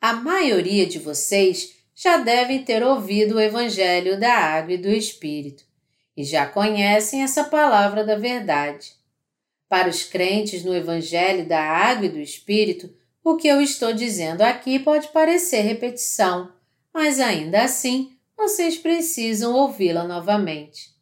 A 0.00 0.12
maioria 0.12 0.86
de 0.86 1.00
vocês 1.00 1.74
já 1.96 2.18
devem 2.18 2.62
ter 2.62 2.80
ouvido 2.80 3.34
o 3.34 3.40
Evangelho 3.40 4.20
da 4.20 4.32
Água 4.32 4.74
e 4.74 4.78
do 4.78 4.88
Espírito 4.88 5.64
e 6.16 6.22
já 6.22 6.46
conhecem 6.46 7.24
essa 7.24 7.42
palavra 7.42 8.04
da 8.04 8.14
verdade. 8.14 8.92
Para 9.68 9.88
os 9.88 10.04
crentes 10.04 10.62
no 10.62 10.72
Evangelho 10.72 11.44
da 11.44 11.60
Água 11.60 12.06
e 12.06 12.10
do 12.10 12.20
Espírito, 12.20 12.94
o 13.24 13.34
que 13.34 13.48
eu 13.48 13.60
estou 13.60 13.92
dizendo 13.92 14.42
aqui 14.42 14.78
pode 14.78 15.08
parecer 15.08 15.62
repetição, 15.62 16.52
mas 16.94 17.18
ainda 17.18 17.64
assim 17.64 18.12
vocês 18.36 18.76
precisam 18.76 19.54
ouvi-la 19.54 20.04
novamente. 20.04 20.92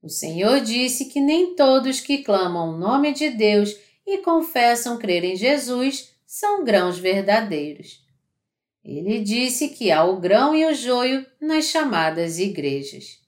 O 0.00 0.08
Senhor 0.08 0.60
disse 0.60 1.06
que 1.06 1.20
nem 1.20 1.56
todos 1.56 1.98
que 1.98 2.18
clamam 2.18 2.68
o 2.68 2.78
nome 2.78 3.12
de 3.12 3.30
Deus 3.30 3.82
e 4.06 4.18
confessam 4.18 4.98
crer 4.98 5.24
em 5.24 5.36
Jesus 5.36 6.14
são 6.26 6.64
grãos 6.64 6.98
verdadeiros. 6.98 8.04
Ele 8.84 9.20
disse 9.20 9.68
que 9.68 9.90
há 9.90 10.04
o 10.04 10.20
grão 10.20 10.54
e 10.54 10.66
o 10.66 10.74
joio 10.74 11.24
nas 11.40 11.66
chamadas 11.66 12.38
igrejas. 12.38 13.20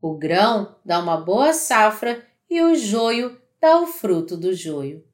O 0.00 0.14
grão 0.14 0.76
dá 0.84 0.98
uma 0.98 1.16
boa 1.16 1.52
safra 1.52 2.24
e 2.48 2.60
o 2.62 2.74
joio 2.74 3.40
dá 3.60 3.80
o 3.80 3.86
fruto 3.86 4.36
do 4.36 4.52
joio. 4.54 5.04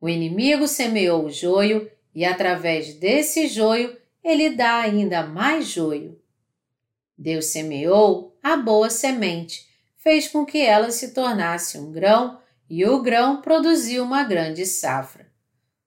O 0.00 0.08
inimigo 0.08 0.68
semeou 0.68 1.24
o 1.24 1.30
joio 1.30 1.90
e, 2.14 2.24
através 2.24 2.94
desse 2.94 3.48
joio, 3.48 3.96
ele 4.22 4.50
dá 4.50 4.80
ainda 4.80 5.26
mais 5.26 5.66
joio. 5.66 6.20
Deus 7.16 7.46
semeou 7.46 8.36
a 8.42 8.56
boa 8.56 8.90
semente, 8.90 9.66
fez 9.96 10.28
com 10.28 10.44
que 10.44 10.58
ela 10.58 10.90
se 10.90 11.14
tornasse 11.14 11.78
um 11.78 11.90
grão 11.90 12.41
e 12.74 12.86
o 12.86 13.02
grão 13.02 13.42
produziu 13.42 14.02
uma 14.02 14.24
grande 14.24 14.64
safra. 14.64 15.30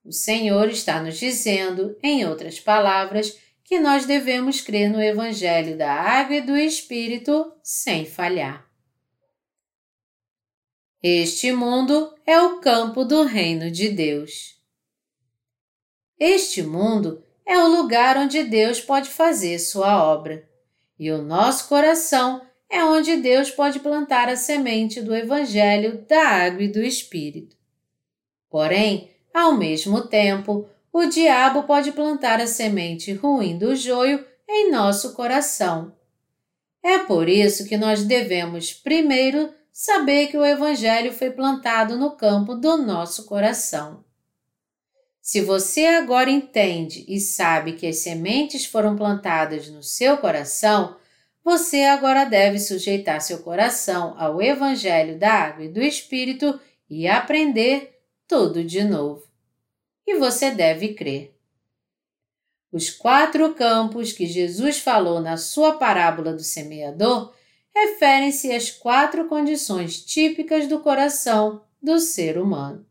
O 0.04 0.12
Senhor 0.12 0.70
está 0.70 1.02
nos 1.02 1.18
dizendo, 1.18 1.98
em 2.04 2.28
outras 2.28 2.60
palavras, 2.60 3.40
que 3.64 3.80
nós 3.80 4.06
devemos 4.06 4.62
crer 4.62 4.88
no 4.92 5.02
Evangelho 5.02 5.76
da 5.76 5.92
Água 5.92 6.36
e 6.36 6.42
do 6.42 6.56
Espírito 6.56 7.52
sem 7.64 8.06
falhar. 8.06 8.70
Este 11.02 11.52
mundo 11.52 12.14
é 12.24 12.40
o 12.40 12.60
campo 12.60 13.04
do 13.04 13.24
reino 13.24 13.72
de 13.72 13.90
Deus. 13.90 14.62
Este 16.20 16.62
mundo 16.62 17.26
é 17.44 17.58
o 17.58 17.68
lugar 17.68 18.16
onde 18.16 18.44
Deus 18.44 18.80
pode 18.80 19.10
fazer 19.10 19.58
sua 19.58 20.06
obra. 20.06 20.48
E 21.00 21.12
o 21.12 21.24
nosso 21.24 21.68
coração 21.68 22.45
é 22.70 22.84
onde 22.84 23.18
Deus 23.18 23.52
pode 23.52 23.80
plantar 23.80 24.30
a 24.30 24.36
semente 24.36 25.02
do 25.02 25.16
Evangelho 25.16 26.06
da 26.08 26.28
Água 26.28 26.64
e 26.64 26.68
do 26.68 26.82
Espírito. 26.82 27.56
Porém, 28.50 29.12
ao 29.34 29.54
mesmo 29.54 30.08
tempo, 30.08 30.68
o 30.92 31.06
diabo 31.06 31.64
pode 31.64 31.92
plantar 31.92 32.40
a 32.40 32.48
semente 32.48 33.14
ruim 33.14 33.58
do 33.58 33.76
joio 33.76 34.26
em 34.48 34.72
nosso 34.72 35.14
coração. 35.14 35.94
É 36.82 37.00
por 37.00 37.28
isso 37.28 37.66
que 37.68 37.78
nós 37.78 38.04
devemos, 38.04 38.72
primeiro, 38.72 39.54
saber 39.74 40.28
que 40.28 40.38
o 40.38 40.46
Evangelho 40.46 41.12
foi 41.12 41.32
plantado 41.32 41.98
no 41.98 42.12
campo 42.12 42.56
do 42.56 42.78
nosso 42.78 43.26
coração. 43.26 44.06
Se 45.20 45.42
você 45.42 45.88
agora 45.88 46.30
entende 46.30 47.04
e 47.08 47.20
sabe 47.20 47.74
que 47.74 47.88
as 47.88 47.98
sementes 47.98 48.66
foram 48.66 48.96
plantadas 48.96 49.68
no 49.68 49.82
seu 49.82 50.18
coração, 50.18 50.96
você 51.46 51.84
agora 51.84 52.26
deve 52.26 52.58
sujeitar 52.58 53.22
seu 53.22 53.44
coração 53.44 54.16
ao 54.18 54.42
Evangelho 54.42 55.20
da 55.20 55.32
Água 55.32 55.66
e 55.66 55.70
do 55.70 55.80
Espírito 55.80 56.60
e 56.90 57.08
aprender 57.08 58.02
tudo 58.28 58.64
de 58.64 58.84
novo. 58.84 59.24
E 60.08 60.18
você 60.18 60.50
deve 60.50 60.96
crer. 60.96 61.38
Os 62.72 62.90
quatro 62.90 63.54
campos 63.54 64.12
que 64.12 64.26
Jesus 64.26 64.80
falou 64.80 65.22
na 65.22 65.38
sua 65.38 65.78
parábola 65.78 66.34
do 66.34 66.42
semeador 66.42 67.32
referem-se 67.74 68.52
às 68.52 68.72
quatro 68.72 69.28
condições 69.28 70.04
típicas 70.04 70.68
do 70.68 70.80
coração 70.80 71.62
do 71.80 72.00
ser 72.00 72.40
humano. 72.40 72.84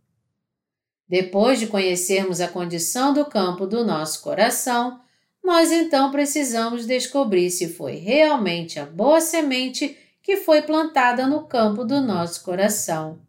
Depois 1.09 1.59
de 1.59 1.67
conhecermos 1.67 2.41
a 2.41 2.47
condição 2.47 3.13
do 3.13 3.25
campo 3.25 3.67
do 3.67 3.85
nosso 3.85 4.23
coração, 4.23 5.01
nós 5.45 5.71
então 5.71 6.11
precisamos 6.11 6.87
descobrir 6.87 7.51
se 7.51 7.69
foi 7.69 7.97
realmente 7.97 8.81
a 8.81 8.87
boa 8.87 9.21
semente 9.21 9.95
que 10.23 10.39
foi 10.39 10.63
plantada 10.63 11.27
no 11.27 11.47
campo 11.47 11.85
do 11.85 12.01
nosso 12.01 12.43
coração. 12.43 13.21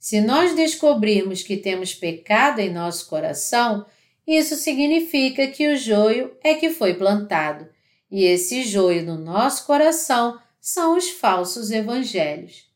Se 0.00 0.20
nós 0.20 0.56
descobrirmos 0.56 1.44
que 1.44 1.56
temos 1.56 1.94
pecado 1.94 2.58
em 2.58 2.72
nosso 2.72 3.08
coração, 3.08 3.86
isso 4.26 4.56
significa 4.56 5.46
que 5.46 5.72
o 5.72 5.76
joio 5.76 6.36
é 6.42 6.54
que 6.54 6.70
foi 6.70 6.94
plantado, 6.94 7.68
e 8.10 8.24
esse 8.24 8.64
joio 8.64 9.04
no 9.04 9.16
nosso 9.16 9.64
coração 9.64 10.40
são 10.60 10.96
os 10.96 11.08
falsos 11.08 11.70
evangelhos. 11.70 12.66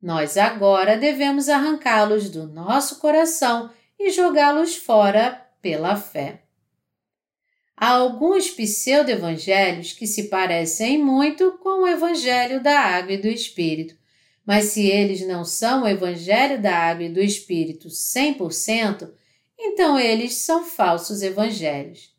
Nós 0.00 0.36
agora 0.36 0.96
devemos 0.96 1.48
arrancá-los 1.48 2.30
do 2.30 2.46
nosso 2.46 3.00
coração 3.00 3.68
e 3.98 4.10
jogá-los 4.10 4.76
fora 4.76 5.44
pela 5.60 5.96
fé. 5.96 6.43
Há 7.76 7.88
alguns 7.88 8.50
pseudo-evangelhos 8.50 9.92
que 9.92 10.06
se 10.06 10.24
parecem 10.24 10.96
muito 10.96 11.58
com 11.62 11.82
o 11.82 11.88
evangelho 11.88 12.62
da 12.62 12.78
água 12.78 13.14
e 13.14 13.18
do 13.18 13.26
Espírito, 13.26 13.96
mas 14.46 14.66
se 14.66 14.86
eles 14.86 15.26
não 15.26 15.44
são 15.44 15.82
o 15.82 15.88
evangelho 15.88 16.60
da 16.60 16.76
água 16.76 17.04
e 17.04 17.12
do 17.12 17.20
Espírito 17.20 17.88
100%, 17.88 19.10
então 19.58 19.98
eles 19.98 20.34
são 20.34 20.64
falsos 20.64 21.22
evangelhos. 21.22 22.14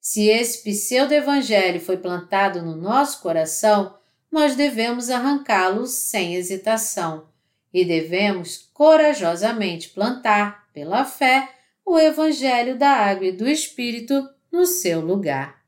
Se 0.00 0.28
esse 0.28 0.62
pseudo-evangelho 0.62 1.80
foi 1.80 1.98
plantado 1.98 2.62
no 2.62 2.76
nosso 2.76 3.20
coração, 3.20 3.94
nós 4.30 4.54
devemos 4.54 5.10
arrancá-lo 5.10 5.86
sem 5.86 6.34
hesitação 6.34 7.28
e 7.72 7.84
devemos 7.84 8.70
corajosamente 8.72 9.90
plantar, 9.90 10.68
pela 10.72 11.04
fé, 11.04 11.48
o 11.84 11.98
Evangelho 11.98 12.78
da 12.78 12.90
Água 12.90 13.26
e 13.26 13.32
do 13.32 13.48
Espírito 13.48 14.28
no 14.50 14.66
seu 14.66 15.00
lugar. 15.00 15.62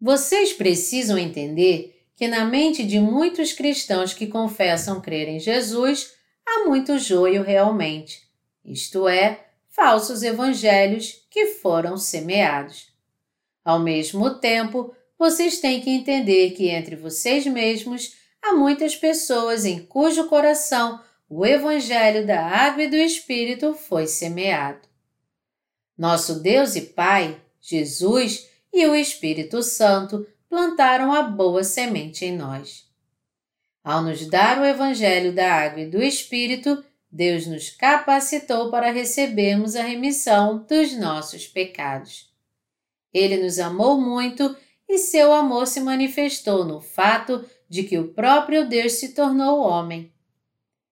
Vocês 0.00 0.52
precisam 0.52 1.18
entender 1.18 2.06
que 2.16 2.28
na 2.28 2.44
mente 2.44 2.84
de 2.84 2.98
muitos 3.00 3.52
cristãos 3.52 4.12
que 4.12 4.26
confessam 4.26 5.00
crer 5.00 5.28
em 5.28 5.38
Jesus 5.38 6.14
há 6.46 6.64
muito 6.66 6.98
joio 6.98 7.42
realmente, 7.42 8.28
isto 8.64 9.08
é, 9.08 9.46
falsos 9.68 10.22
evangelhos 10.22 11.26
que 11.30 11.46
foram 11.46 11.96
semeados. 11.96 12.92
Ao 13.64 13.78
mesmo 13.78 14.38
tempo, 14.38 14.94
vocês 15.18 15.60
têm 15.60 15.80
que 15.80 15.90
entender 15.90 16.52
que 16.52 16.68
entre 16.68 16.96
vocês 16.96 17.46
mesmos 17.46 18.14
há 18.42 18.54
muitas 18.54 18.96
pessoas 18.96 19.64
em 19.64 19.80
cujo 19.80 20.28
coração 20.28 21.00
o 21.28 21.46
Evangelho 21.46 22.26
da 22.26 22.44
Água 22.44 22.82
e 22.82 22.88
do 22.88 22.96
Espírito 22.96 23.72
foi 23.72 24.08
semeado. 24.08 24.89
Nosso 26.00 26.40
Deus 26.40 26.76
e 26.76 26.80
Pai, 26.80 27.38
Jesus 27.60 28.48
e 28.72 28.86
o 28.86 28.94
Espírito 28.94 29.62
Santo 29.62 30.26
plantaram 30.48 31.12
a 31.12 31.20
boa 31.20 31.62
semente 31.62 32.24
em 32.24 32.34
nós. 32.34 32.86
Ao 33.84 34.02
nos 34.02 34.26
dar 34.26 34.58
o 34.58 34.64
Evangelho 34.64 35.34
da 35.34 35.52
Água 35.52 35.82
e 35.82 35.90
do 35.90 36.02
Espírito, 36.02 36.82
Deus 37.12 37.46
nos 37.46 37.68
capacitou 37.68 38.70
para 38.70 38.90
recebermos 38.90 39.76
a 39.76 39.82
remissão 39.82 40.64
dos 40.66 40.96
nossos 40.96 41.46
pecados. 41.46 42.32
Ele 43.12 43.36
nos 43.36 43.58
amou 43.58 44.00
muito 44.00 44.56
e 44.88 44.96
seu 44.96 45.34
amor 45.34 45.66
se 45.66 45.80
manifestou 45.80 46.64
no 46.64 46.80
fato 46.80 47.44
de 47.68 47.82
que 47.82 47.98
o 47.98 48.14
próprio 48.14 48.66
Deus 48.66 48.92
se 48.92 49.10
tornou 49.10 49.60
homem. 49.60 50.10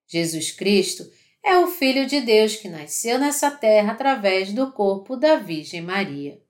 Jesus 0.05 0.51
Cristo 0.51 1.09
é 1.43 1.57
o 1.57 1.67
Filho 1.67 2.05
de 2.05 2.21
Deus 2.21 2.55
que 2.55 2.69
nasceu 2.69 3.17
nessa 3.17 3.49
terra 3.49 3.93
através 3.93 4.53
do 4.53 4.71
corpo 4.71 5.15
da 5.15 5.35
Virgem 5.35 5.81
Maria. 5.81 6.41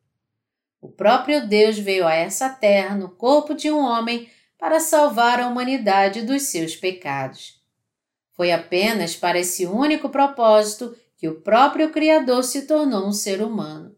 O 0.81 0.89
próprio 0.89 1.47
Deus 1.47 1.77
veio 1.77 2.07
a 2.07 2.13
essa 2.13 2.49
terra 2.49 2.95
no 2.95 3.09
corpo 3.09 3.53
de 3.53 3.69
um 3.69 3.79
homem 3.79 4.29
para 4.57 4.79
salvar 4.79 5.39
a 5.39 5.47
humanidade 5.47 6.21
dos 6.21 6.43
seus 6.43 6.75
pecados. 6.75 7.59
Foi 8.31 8.51
apenas 8.51 9.15
para 9.15 9.39
esse 9.39 9.65
único 9.65 10.09
propósito 10.09 10.95
que 11.17 11.27
o 11.27 11.41
próprio 11.41 11.91
Criador 11.91 12.43
se 12.43 12.65
tornou 12.65 13.07
um 13.07 13.11
ser 13.11 13.41
humano. 13.41 13.95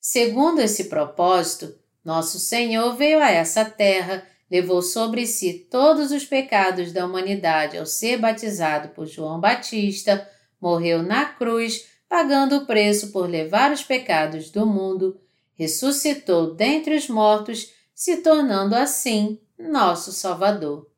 Segundo 0.00 0.60
esse 0.60 0.84
propósito, 0.84 1.78
nosso 2.02 2.38
Senhor 2.38 2.96
veio 2.96 3.20
a 3.20 3.30
essa 3.30 3.64
terra, 3.64 4.26
levou 4.50 4.82
sobre 4.82 5.26
si 5.26 5.54
todos 5.70 6.10
os 6.10 6.24
pecados 6.24 6.92
da 6.92 7.06
humanidade 7.06 7.78
ao 7.78 7.86
ser 7.86 8.18
batizado 8.18 8.88
por 8.88 9.06
João 9.06 9.38
Batista, 9.38 10.28
morreu 10.60 11.02
na 11.02 11.26
cruz, 11.26 11.86
pagando 12.08 12.56
o 12.56 12.66
preço 12.66 13.12
por 13.12 13.28
levar 13.28 13.70
os 13.70 13.84
pecados 13.84 14.50
do 14.50 14.66
mundo, 14.66 15.20
ressuscitou 15.54 16.54
dentre 16.54 16.96
os 16.96 17.08
mortos, 17.08 17.72
se 17.94 18.16
tornando 18.18 18.74
assim 18.74 19.38
nosso 19.58 20.10
Salvador. 20.10 20.90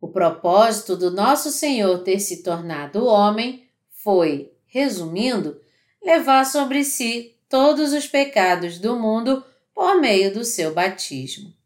O 0.00 0.08
propósito 0.08 0.96
do 0.96 1.10
nosso 1.10 1.50
Senhor 1.50 1.98
ter 1.98 2.20
se 2.20 2.42
tornado 2.42 3.04
homem 3.04 3.68
foi, 3.90 4.52
resumindo, 4.66 5.60
levar 6.02 6.46
sobre 6.46 6.84
si 6.84 7.36
todos 7.48 7.92
os 7.92 8.06
pecados 8.06 8.78
do 8.78 8.96
mundo 8.96 9.44
por 9.74 10.00
meio 10.00 10.32
do 10.32 10.44
seu 10.44 10.72
batismo. 10.72 11.57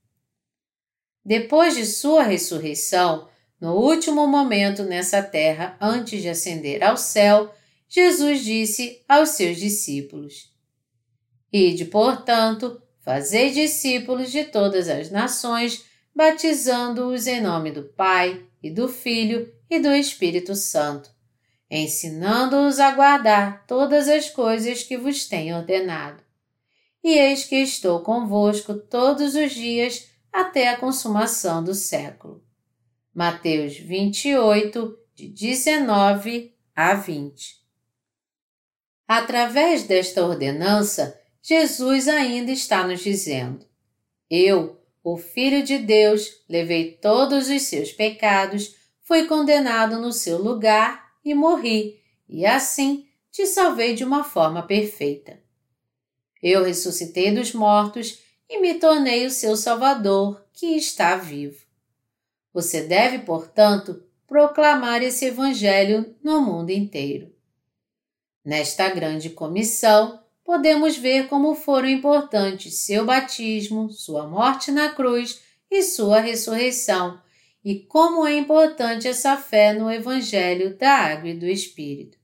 Depois 1.24 1.76
de 1.76 1.86
sua 1.86 2.22
ressurreição, 2.22 3.28
no 3.60 3.74
último 3.76 4.26
momento 4.26 4.82
nessa 4.82 5.22
terra 5.22 5.76
antes 5.80 6.20
de 6.20 6.28
ascender 6.28 6.82
ao 6.82 6.96
céu, 6.96 7.54
Jesus 7.88 8.42
disse 8.42 9.02
aos 9.08 9.30
seus 9.30 9.58
discípulos: 9.58 10.52
Ide, 11.52 11.84
portanto, 11.84 12.82
fazei 13.04 13.50
discípulos 13.50 14.32
de 14.32 14.44
todas 14.44 14.88
as 14.88 15.10
nações, 15.10 15.84
batizando-os 16.14 17.26
em 17.26 17.40
nome 17.40 17.70
do 17.70 17.84
Pai, 17.84 18.44
e 18.62 18.70
do 18.70 18.88
Filho 18.88 19.52
e 19.68 19.80
do 19.80 19.92
Espírito 19.92 20.54
Santo, 20.54 21.10
ensinando-os 21.70 22.78
a 22.78 22.92
guardar 22.92 23.66
todas 23.66 24.08
as 24.08 24.30
coisas 24.30 24.82
que 24.82 24.96
vos 24.96 25.26
tenho 25.26 25.56
ordenado. 25.56 26.22
E 27.02 27.18
eis 27.18 27.44
que 27.44 27.56
estou 27.56 28.00
convosco 28.00 28.74
todos 28.74 29.34
os 29.34 29.52
dias 29.52 30.08
até 30.32 30.68
a 30.68 30.76
consumação 30.76 31.62
do 31.62 31.74
século. 31.74 32.42
Mateus 33.14 33.76
28, 33.76 34.98
de 35.14 35.28
19 35.28 36.54
a 36.74 36.94
20. 36.94 37.60
Através 39.06 39.82
desta 39.82 40.24
ordenança, 40.24 41.20
Jesus 41.42 42.08
ainda 42.08 42.50
está 42.50 42.86
nos 42.86 43.00
dizendo: 43.00 43.66
Eu, 44.30 44.80
o 45.04 45.18
Filho 45.18 45.62
de 45.62 45.76
Deus, 45.78 46.30
levei 46.48 46.92
todos 46.92 47.50
os 47.50 47.62
seus 47.62 47.92
pecados, 47.92 48.74
fui 49.02 49.26
condenado 49.26 50.00
no 50.00 50.12
seu 50.12 50.38
lugar 50.38 51.12
e 51.22 51.34
morri, 51.34 52.00
e 52.26 52.46
assim 52.46 53.06
te 53.30 53.46
salvei 53.46 53.94
de 53.94 54.04
uma 54.04 54.24
forma 54.24 54.62
perfeita. 54.62 55.42
Eu 56.42 56.64
ressuscitei 56.64 57.32
dos 57.32 57.52
mortos 57.52 58.21
e 58.52 58.60
me 58.60 58.74
tornei 58.74 59.24
o 59.24 59.30
seu 59.30 59.56
Salvador, 59.56 60.44
que 60.52 60.76
está 60.76 61.16
vivo. 61.16 61.58
Você 62.52 62.82
deve, 62.82 63.20
portanto, 63.20 64.04
proclamar 64.26 65.02
esse 65.02 65.24
Evangelho 65.24 66.14
no 66.22 66.42
mundo 66.42 66.68
inteiro. 66.68 67.34
Nesta 68.44 68.90
grande 68.90 69.30
comissão, 69.30 70.22
podemos 70.44 70.98
ver 70.98 71.28
como 71.28 71.54
foram 71.54 71.88
importantes 71.88 72.74
seu 72.80 73.06
batismo, 73.06 73.90
sua 73.90 74.26
morte 74.26 74.70
na 74.70 74.90
cruz 74.90 75.40
e 75.70 75.82
sua 75.82 76.20
ressurreição, 76.20 77.18
e 77.64 77.78
como 77.78 78.26
é 78.26 78.36
importante 78.36 79.08
essa 79.08 79.34
fé 79.38 79.72
no 79.72 79.90
Evangelho 79.90 80.76
da 80.76 80.90
Água 80.90 81.30
e 81.30 81.34
do 81.34 81.46
Espírito. 81.46 82.18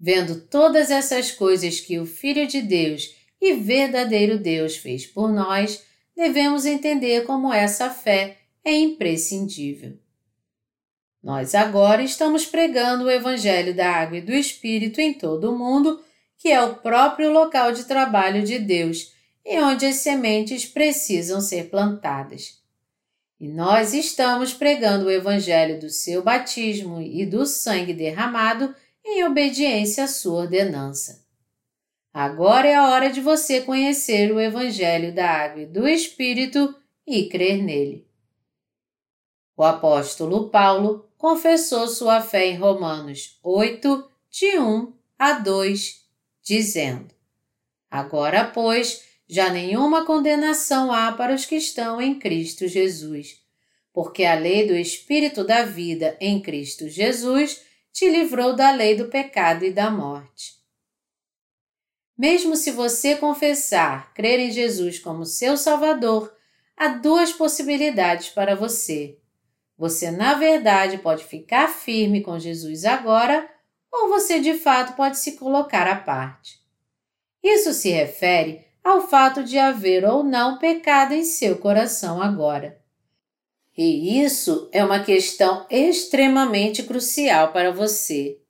Vendo 0.00 0.40
todas 0.40 0.90
essas 0.90 1.30
coisas 1.30 1.80
que 1.80 1.98
o 1.98 2.06
Filho 2.06 2.46
de 2.46 2.62
Deus 2.62 3.17
e 3.40 3.54
verdadeiro 3.54 4.38
Deus 4.38 4.76
fez 4.76 5.06
por 5.06 5.32
nós, 5.32 5.84
devemos 6.14 6.66
entender 6.66 7.24
como 7.24 7.52
essa 7.52 7.88
fé 7.90 8.38
é 8.64 8.74
imprescindível. 8.74 9.96
Nós 11.22 11.54
agora 11.54 12.02
estamos 12.02 12.46
pregando 12.46 13.04
o 13.04 13.10
Evangelho 13.10 13.74
da 13.74 13.90
Água 13.90 14.18
e 14.18 14.22
do 14.22 14.32
Espírito 14.32 15.00
em 15.00 15.12
todo 15.12 15.50
o 15.50 15.58
mundo, 15.58 16.00
que 16.36 16.48
é 16.48 16.62
o 16.62 16.76
próprio 16.76 17.30
local 17.30 17.72
de 17.72 17.84
trabalho 17.84 18.42
de 18.42 18.58
Deus 18.58 19.12
e 19.44 19.58
onde 19.60 19.86
as 19.86 19.96
sementes 19.96 20.64
precisam 20.64 21.40
ser 21.40 21.70
plantadas. 21.70 22.58
E 23.40 23.48
nós 23.48 23.94
estamos 23.94 24.52
pregando 24.52 25.06
o 25.06 25.10
Evangelho 25.10 25.80
do 25.80 25.88
seu 25.88 26.22
batismo 26.22 27.00
e 27.00 27.24
do 27.24 27.46
sangue 27.46 27.94
derramado 27.94 28.74
em 29.04 29.24
obediência 29.24 30.04
à 30.04 30.08
sua 30.08 30.42
ordenança. 30.42 31.27
Agora 32.12 32.66
é 32.66 32.74
a 32.74 32.88
hora 32.88 33.10
de 33.10 33.20
você 33.20 33.60
conhecer 33.60 34.32
o 34.32 34.40
Evangelho 34.40 35.14
da 35.14 35.30
Água 35.30 35.62
e 35.62 35.66
do 35.66 35.86
Espírito 35.86 36.74
e 37.06 37.28
crer 37.28 37.62
nele. 37.62 38.06
O 39.56 39.62
apóstolo 39.62 40.48
Paulo 40.50 41.08
confessou 41.18 41.88
sua 41.88 42.20
fé 42.20 42.46
em 42.46 42.56
Romanos 42.56 43.38
8, 43.42 44.08
de 44.30 44.58
1 44.58 44.92
a 45.18 45.32
2, 45.32 46.04
dizendo: 46.42 47.12
Agora, 47.90 48.44
pois, 48.44 49.04
já 49.28 49.50
nenhuma 49.50 50.06
condenação 50.06 50.92
há 50.92 51.12
para 51.12 51.34
os 51.34 51.44
que 51.44 51.56
estão 51.56 52.00
em 52.00 52.18
Cristo 52.18 52.66
Jesus, 52.66 53.36
porque 53.92 54.24
a 54.24 54.34
lei 54.34 54.66
do 54.66 54.74
Espírito 54.74 55.44
da 55.44 55.64
vida 55.64 56.16
em 56.20 56.40
Cristo 56.40 56.88
Jesus 56.88 57.60
te 57.92 58.08
livrou 58.08 58.54
da 58.54 58.70
lei 58.70 58.94
do 58.94 59.08
pecado 59.08 59.64
e 59.64 59.72
da 59.72 59.90
morte. 59.90 60.57
Mesmo 62.18 62.56
se 62.56 62.72
você 62.72 63.14
confessar 63.14 64.12
crer 64.12 64.40
em 64.40 64.50
Jesus 64.50 64.98
como 64.98 65.24
seu 65.24 65.56
Salvador, 65.56 66.34
há 66.76 66.88
duas 66.88 67.32
possibilidades 67.32 68.28
para 68.28 68.56
você. 68.56 69.16
Você, 69.76 70.10
na 70.10 70.34
verdade, 70.34 70.98
pode 70.98 71.24
ficar 71.24 71.68
firme 71.68 72.20
com 72.20 72.36
Jesus 72.36 72.84
agora, 72.84 73.48
ou 73.92 74.08
você 74.08 74.40
de 74.40 74.54
fato 74.54 74.96
pode 74.96 75.16
se 75.16 75.36
colocar 75.36 75.86
à 75.86 75.94
parte. 75.94 76.58
Isso 77.40 77.72
se 77.72 77.90
refere 77.90 78.66
ao 78.82 79.06
fato 79.06 79.44
de 79.44 79.56
haver 79.56 80.04
ou 80.04 80.24
não 80.24 80.58
pecado 80.58 81.14
em 81.14 81.22
seu 81.22 81.58
coração 81.58 82.20
agora. 82.20 82.80
E 83.76 84.20
isso 84.20 84.68
é 84.72 84.84
uma 84.84 85.04
questão 85.04 85.64
extremamente 85.70 86.82
crucial 86.82 87.52
para 87.52 87.70
você. 87.70 88.40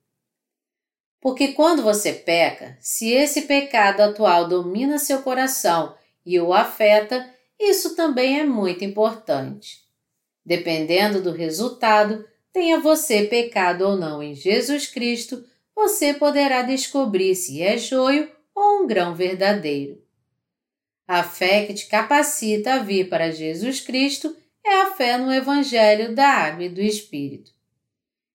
Porque 1.21 1.49
quando 1.49 1.83
você 1.83 2.13
peca, 2.13 2.77
se 2.79 3.11
esse 3.11 3.41
pecado 3.41 4.01
atual 4.01 4.47
domina 4.47 4.97
seu 4.97 5.21
coração 5.21 5.95
e 6.25 6.39
o 6.39 6.53
afeta, 6.53 7.29
isso 7.59 7.95
também 7.95 8.39
é 8.39 8.45
muito 8.45 8.85
importante. 8.85 9.83
Dependendo 10.45 11.21
do 11.21 11.31
resultado, 11.31 12.25
tenha 12.53 12.79
você 12.79 13.25
pecado 13.25 13.81
ou 13.81 13.97
não 13.97 14.23
em 14.23 14.33
Jesus 14.33 14.87
Cristo, 14.87 15.45
você 15.75 16.13
poderá 16.13 16.61
descobrir 16.61 17.35
se 17.35 17.61
é 17.61 17.77
joio 17.77 18.31
ou 18.55 18.83
um 18.83 18.87
grão 18.87 19.13
verdadeiro. 19.13 20.01
A 21.07 21.23
fé 21.23 21.65
que 21.65 21.73
te 21.73 21.87
capacita 21.87 22.75
a 22.75 22.79
vir 22.79 23.09
para 23.09 23.31
Jesus 23.31 23.81
Cristo 23.81 24.35
é 24.65 24.81
a 24.81 24.91
fé 24.91 25.17
no 25.17 25.33
Evangelho 25.33 26.13
da 26.13 26.27
Água 26.27 26.65
e 26.65 26.69
do 26.69 26.81
Espírito. 26.81 27.51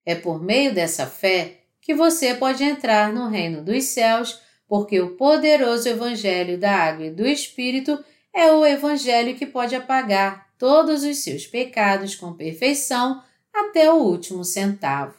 É 0.04 0.14
por 0.14 0.42
meio 0.42 0.74
dessa 0.74 1.06
fé 1.06 1.63
que 1.84 1.94
você 1.94 2.34
pode 2.34 2.64
entrar 2.64 3.12
no 3.12 3.28
reino 3.28 3.62
dos 3.62 3.84
céus, 3.84 4.40
porque 4.66 4.98
o 5.00 5.16
poderoso 5.16 5.86
Evangelho 5.86 6.58
da 6.58 6.74
Água 6.74 7.06
e 7.06 7.10
do 7.10 7.26
Espírito 7.26 8.02
é 8.32 8.50
o 8.50 8.64
Evangelho 8.64 9.36
que 9.36 9.44
pode 9.44 9.76
apagar 9.76 10.48
todos 10.58 11.04
os 11.04 11.18
seus 11.18 11.46
pecados 11.46 12.16
com 12.16 12.32
perfeição 12.32 13.22
até 13.52 13.92
o 13.92 13.96
último 13.96 14.42
centavo. 14.44 15.14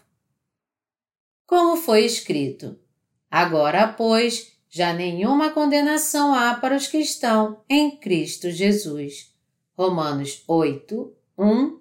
Como 1.46 1.78
foi 1.78 2.04
escrito: 2.04 2.80
Agora, 3.30 3.88
pois, 3.88 4.52
já 4.68 4.92
nenhuma 4.92 5.52
condenação 5.52 6.34
há 6.34 6.56
para 6.56 6.76
os 6.76 6.88
que 6.88 6.98
estão 6.98 7.64
em 7.70 7.96
Cristo 7.96 8.50
Jesus. 8.50 9.32
Romanos 9.78 10.44
8, 10.48 11.14
1. 11.38 11.80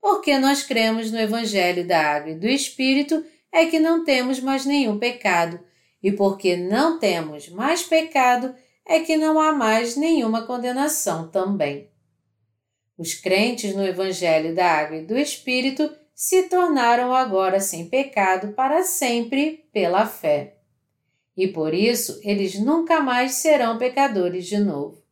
Porque 0.00 0.38
nós 0.38 0.62
cremos 0.62 1.10
no 1.10 1.18
Evangelho 1.18 1.84
da 1.84 2.00
Água 2.00 2.30
e 2.30 2.38
do 2.38 2.46
Espírito, 2.46 3.24
é 3.52 3.66
que 3.66 3.78
não 3.78 4.04
temos 4.04 4.40
mais 4.40 4.64
nenhum 4.64 4.98
pecado, 4.98 5.60
e 6.02 6.10
porque 6.10 6.56
não 6.56 6.98
temos 6.98 7.48
mais 7.48 7.82
pecado, 7.82 8.54
é 8.86 9.00
que 9.00 9.16
não 9.16 9.38
há 9.38 9.52
mais 9.52 9.94
nenhuma 9.96 10.46
condenação 10.46 11.28
também. 11.28 11.90
Os 12.98 13.14
crentes 13.14 13.74
no 13.74 13.84
Evangelho 13.84 14.54
da 14.54 14.66
Água 14.66 14.96
e 14.96 15.06
do 15.06 15.16
Espírito 15.16 15.90
se 16.14 16.44
tornaram 16.44 17.14
agora 17.14 17.60
sem 17.60 17.88
pecado 17.88 18.52
para 18.54 18.82
sempre 18.82 19.68
pela 19.72 20.06
fé 20.06 20.56
e 21.36 21.48
por 21.48 21.72
isso 21.74 22.20
eles 22.22 22.58
nunca 22.58 23.00
mais 23.00 23.34
serão 23.34 23.78
pecadores 23.78 24.46
de 24.46 24.58
novo. 24.58 25.02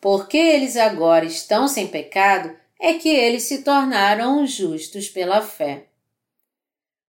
Porque 0.00 0.36
eles 0.36 0.76
agora 0.76 1.24
estão 1.24 1.68
sem 1.68 1.86
pecado, 1.86 2.54
é 2.80 2.94
que 2.94 3.08
eles 3.08 3.44
se 3.44 3.62
tornaram 3.62 4.44
justos 4.46 5.08
pela 5.08 5.40
fé. 5.40 5.86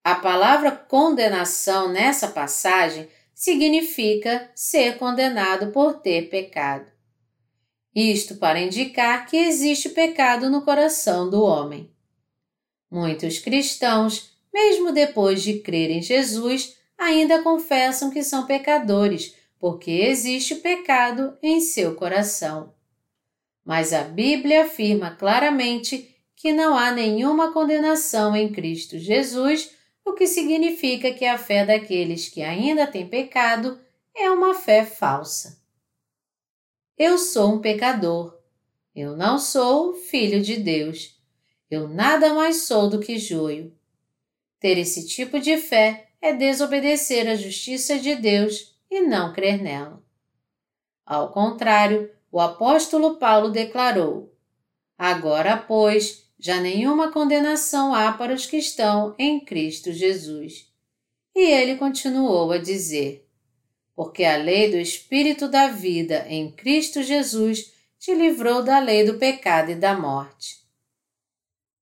A 0.04 0.16
palavra 0.16 0.70
condenação 0.72 1.90
nessa 1.90 2.28
passagem 2.28 3.08
significa 3.34 4.52
ser 4.54 4.98
condenado 4.98 5.72
por 5.72 6.02
ter 6.02 6.30
pecado. 6.30 6.92
Isto 7.96 8.36
para 8.36 8.60
indicar 8.60 9.26
que 9.28 9.38
existe 9.38 9.90
pecado 9.90 10.50
no 10.50 10.64
coração 10.64 11.30
do 11.30 11.42
homem. 11.42 11.90
Muitos 12.92 13.40
cristãos, 13.40 14.32
mesmo 14.54 14.92
depois 14.92 15.42
de 15.42 15.60
crer 15.60 15.90
em 15.90 16.02
Jesus, 16.02 16.76
ainda 16.98 17.42
confessam 17.42 18.10
que 18.10 18.24
são 18.24 18.46
pecadores, 18.46 19.36
porque 19.60 19.92
existe 19.92 20.56
pecado 20.56 21.38
em 21.42 21.62
seu 21.62 21.96
coração. 21.96 22.74
Mas 23.64 23.94
a 23.94 24.04
Bíblia 24.04 24.66
afirma 24.66 25.12
claramente 25.12 26.14
que 26.36 26.52
não 26.52 26.78
há 26.78 26.92
nenhuma 26.92 27.54
condenação 27.54 28.36
em 28.36 28.52
Cristo 28.52 28.98
Jesus, 28.98 29.72
o 30.06 30.14
que 30.14 30.28
significa 30.28 31.14
que 31.14 31.26
a 31.26 31.38
fé 31.38 31.66
daqueles 31.66 32.30
que 32.30 32.42
ainda 32.42 32.86
têm 32.86 33.08
pecado 33.08 33.80
é 34.16 34.30
uma 34.30 34.54
fé 34.54 34.86
falsa. 34.86 35.62
Eu 36.98 37.18
sou 37.18 37.56
um 37.56 37.60
pecador. 37.60 38.38
Eu 38.96 39.18
não 39.18 39.40
sou 39.40 39.96
filho 39.96 40.42
de 40.42 40.58
Deus. 40.58 41.20
Eu 41.70 41.88
nada 41.88 42.34
mais 42.34 42.64
sou 42.68 42.90
do 42.90 43.00
que 43.00 43.18
joio. 43.18 43.76
Ter 44.60 44.78
esse 44.78 45.08
tipo 45.08 45.40
de 45.40 45.58
fé 45.58 46.10
é 46.22 46.32
desobedecer 46.32 47.28
à 47.28 47.36
justiça 47.36 47.98
de 47.98 48.16
Deus 48.16 48.78
e 48.90 49.02
não 49.02 49.34
crer 49.34 49.62
nela. 49.62 50.04
Ao 51.06 51.32
contrário, 51.32 52.12
o 52.32 52.40
apóstolo 52.40 53.18
Paulo 53.18 53.50
declarou: 53.50 54.34
Agora, 54.98 55.58
pois, 55.58 56.23
já 56.44 56.60
nenhuma 56.60 57.10
condenação 57.10 57.96
há 57.96 58.12
para 58.12 58.34
os 58.34 58.46
que 58.46 58.58
estão 58.58 59.16
em 59.18 59.40
Cristo 59.40 59.94
Jesus. 59.94 60.70
E 61.34 61.40
ele 61.40 61.78
continuou 61.78 62.52
a 62.52 62.58
dizer: 62.58 63.26
Porque 63.96 64.26
a 64.26 64.36
lei 64.36 64.70
do 64.70 64.76
Espírito 64.76 65.48
da 65.48 65.70
vida 65.70 66.26
em 66.28 66.52
Cristo 66.52 67.02
Jesus 67.02 67.72
te 67.98 68.14
livrou 68.14 68.62
da 68.62 68.78
lei 68.80 69.06
do 69.06 69.14
pecado 69.14 69.72
e 69.72 69.76
da 69.76 69.98
morte. 69.98 70.58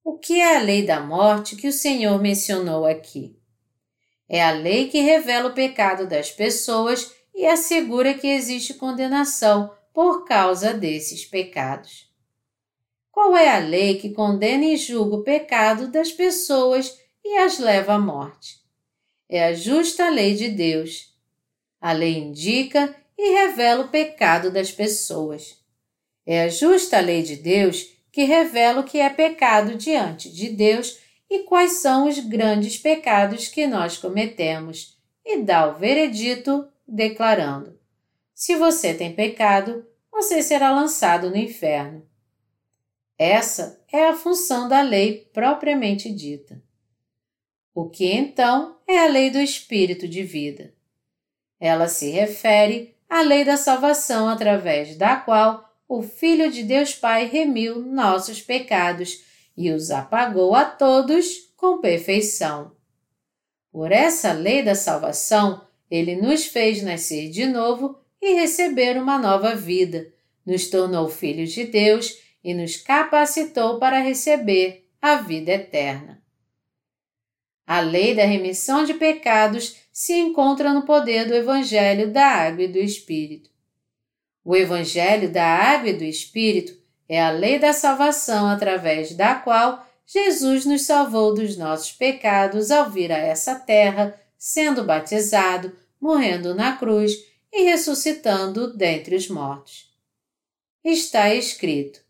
O 0.03 0.19
que 0.19 0.39
é 0.39 0.57
a 0.57 0.61
lei 0.61 0.85
da 0.85 0.99
morte 0.99 1.55
que 1.55 1.67
o 1.67 1.73
Senhor 1.73 2.21
mencionou 2.21 2.85
aqui? 2.85 3.35
É 4.29 4.43
a 4.43 4.51
lei 4.51 4.89
que 4.89 5.01
revela 5.01 5.49
o 5.49 5.55
pecado 5.55 6.05
das 6.05 6.29
pessoas 6.29 7.11
e 7.33 7.47
assegura 7.47 8.13
que 8.13 8.27
existe 8.27 8.75
condenação 8.75 9.73
por 9.91 10.23
causa 10.23 10.71
desses 10.71 11.25
pecados. 11.25 12.10
Qual 13.23 13.37
é 13.37 13.49
a 13.49 13.59
lei 13.59 13.99
que 13.99 14.09
condena 14.09 14.65
e 14.65 14.75
julga 14.75 15.17
o 15.17 15.23
pecado 15.23 15.89
das 15.91 16.11
pessoas 16.11 16.99
e 17.23 17.37
as 17.37 17.59
leva 17.59 17.93
à 17.93 17.99
morte? 17.99 18.57
É 19.29 19.45
a 19.45 19.53
justa 19.53 20.09
lei 20.09 20.33
de 20.33 20.49
Deus. 20.49 21.15
A 21.79 21.91
lei 21.91 22.17
indica 22.17 22.95
e 23.15 23.31
revela 23.33 23.85
o 23.85 23.89
pecado 23.89 24.49
das 24.49 24.71
pessoas. 24.71 25.55
É 26.25 26.41
a 26.41 26.47
justa 26.49 26.99
lei 26.99 27.21
de 27.21 27.35
Deus 27.35 27.89
que 28.11 28.23
revela 28.23 28.81
o 28.81 28.83
que 28.83 28.97
é 28.97 29.07
pecado 29.07 29.75
diante 29.75 30.27
de 30.27 30.49
Deus 30.49 30.97
e 31.29 31.43
quais 31.43 31.73
são 31.73 32.09
os 32.09 32.17
grandes 32.17 32.79
pecados 32.79 33.47
que 33.47 33.67
nós 33.67 33.99
cometemos, 33.99 34.97
e 35.23 35.37
dá 35.37 35.69
o 35.69 35.77
veredito 35.77 36.67
declarando: 36.87 37.79
Se 38.33 38.55
você 38.55 38.95
tem 38.95 39.13
pecado, 39.13 39.85
você 40.11 40.41
será 40.41 40.71
lançado 40.71 41.29
no 41.29 41.37
inferno. 41.37 42.09
Essa 43.21 43.79
é 43.93 44.07
a 44.07 44.15
função 44.15 44.67
da 44.67 44.81
lei 44.81 45.29
propriamente 45.31 46.11
dita. 46.11 46.59
O 47.71 47.87
que 47.87 48.03
então 48.03 48.79
é 48.87 48.97
a 48.97 49.05
lei 49.05 49.29
do 49.29 49.37
Espírito 49.37 50.07
de 50.07 50.23
vida? 50.23 50.73
Ela 51.59 51.87
se 51.87 52.09
refere 52.09 52.95
à 53.07 53.21
lei 53.21 53.45
da 53.45 53.57
salvação 53.57 54.27
através 54.27 54.95
da 54.95 55.17
qual 55.17 55.71
o 55.87 56.01
Filho 56.01 56.51
de 56.51 56.63
Deus 56.63 56.95
Pai 56.95 57.27
remiu 57.27 57.79
nossos 57.79 58.41
pecados 58.41 59.23
e 59.55 59.69
os 59.69 59.91
apagou 59.91 60.55
a 60.55 60.65
todos 60.65 61.53
com 61.55 61.79
perfeição. 61.79 62.75
Por 63.71 63.91
essa 63.91 64.33
lei 64.33 64.63
da 64.63 64.73
salvação, 64.73 65.61
ele 65.91 66.15
nos 66.15 66.47
fez 66.47 66.81
nascer 66.81 67.29
de 67.29 67.45
novo 67.45 67.99
e 68.19 68.33
receber 68.33 68.97
uma 68.99 69.19
nova 69.19 69.53
vida, 69.53 70.11
nos 70.43 70.71
tornou 70.71 71.07
filhos 71.07 71.51
de 71.51 71.65
Deus 71.65 72.30
e 72.43 72.53
nos 72.53 72.77
capacitou 72.77 73.79
para 73.79 73.99
receber 73.99 74.87
a 75.01 75.15
vida 75.15 75.51
eterna. 75.51 76.21
A 77.65 77.79
lei 77.79 78.13
da 78.13 78.25
remissão 78.25 78.83
de 78.83 78.93
pecados 78.93 79.77
se 79.91 80.13
encontra 80.13 80.73
no 80.73 80.83
poder 80.83 81.27
do 81.27 81.33
Evangelho 81.33 82.11
da 82.11 82.25
Água 82.25 82.63
e 82.63 82.67
do 82.67 82.79
Espírito. 82.79 83.49
O 84.43 84.55
Evangelho 84.55 85.31
da 85.31 85.45
Água 85.45 85.89
e 85.89 85.93
do 85.93 86.03
Espírito 86.03 86.73
é 87.07 87.21
a 87.21 87.29
lei 87.29 87.59
da 87.59 87.73
salvação 87.73 88.47
através 88.47 89.13
da 89.13 89.35
qual 89.35 89.85
Jesus 90.05 90.65
nos 90.65 90.81
salvou 90.81 91.33
dos 91.33 91.55
nossos 91.55 91.91
pecados 91.93 92.71
ao 92.71 92.89
vir 92.89 93.11
a 93.11 93.17
essa 93.17 93.55
terra, 93.55 94.19
sendo 94.37 94.83
batizado, 94.83 95.73
morrendo 95.99 96.53
na 96.55 96.75
cruz 96.75 97.13
e 97.53 97.63
ressuscitando 97.63 98.75
dentre 98.75 99.15
os 99.15 99.29
mortos. 99.29 99.89
Está 100.83 101.33
escrito: 101.33 102.00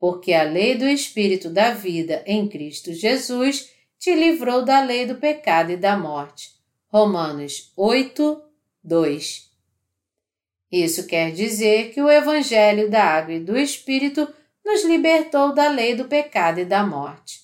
Porque 0.00 0.32
a 0.32 0.42
lei 0.42 0.76
do 0.76 0.88
Espírito 0.88 1.48
da 1.48 1.70
vida 1.70 2.24
em 2.26 2.48
Cristo 2.48 2.92
Jesus 2.92 3.70
te 3.98 4.12
livrou 4.12 4.64
da 4.64 4.82
lei 4.82 5.06
do 5.06 5.14
pecado 5.14 5.70
e 5.70 5.76
da 5.76 5.96
morte. 5.96 6.50
Romanos 6.88 7.72
8, 7.76 8.42
2 8.82 9.50
isso 10.70 11.06
quer 11.06 11.32
dizer 11.32 11.92
que 11.92 12.00
o 12.00 12.08
Evangelho 12.08 12.88
da 12.88 13.02
Água 13.02 13.34
e 13.34 13.40
do 13.40 13.58
Espírito 13.58 14.28
nos 14.64 14.84
libertou 14.84 15.52
da 15.52 15.68
lei 15.68 15.96
do 15.96 16.04
pecado 16.04 16.60
e 16.60 16.64
da 16.64 16.86
morte. 16.86 17.40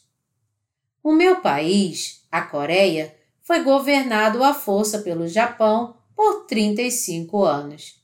O 1.02 1.12
meu 1.12 1.40
país, 1.40 2.24
a 2.30 2.40
Coreia, 2.42 3.16
foi 3.42 3.64
governado 3.64 4.44
à 4.44 4.54
força 4.54 5.00
pelo 5.00 5.26
Japão 5.26 5.96
por 6.14 6.46
35 6.46 7.44
anos. 7.44 8.00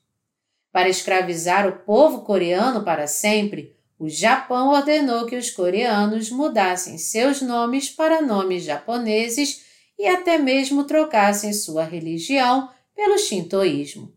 Para 0.73 0.89
escravizar 0.89 1.69
o 1.69 1.85
povo 1.85 2.23
coreano 2.23 2.83
para 2.83 3.07
sempre, 3.07 3.77
o 4.03 4.09
Japão 4.09 4.71
ordenou 4.71 5.27
que 5.27 5.37
os 5.37 5.49
coreanos 5.49 6.29
mudassem 6.29 6.99
seus 6.99 7.41
nomes 7.41 7.89
para 7.89 8.21
nomes 8.21 8.65
japoneses 8.65 9.65
e 9.97 10.09
até 10.09 10.39
mesmo 10.39 10.83
trocassem 10.83 11.53
sua 11.53 11.85
religião 11.85 12.69
pelo 12.97 13.17
shintoísmo. 13.17 14.13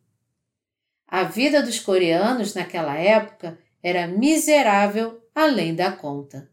A 1.08 1.22
vida 1.22 1.62
dos 1.62 1.80
coreanos 1.80 2.56
naquela 2.56 2.98
época 2.98 3.60
era 3.84 4.08
miserável 4.08 5.22
além 5.36 5.76
da 5.76 5.92
conta. 5.92 6.50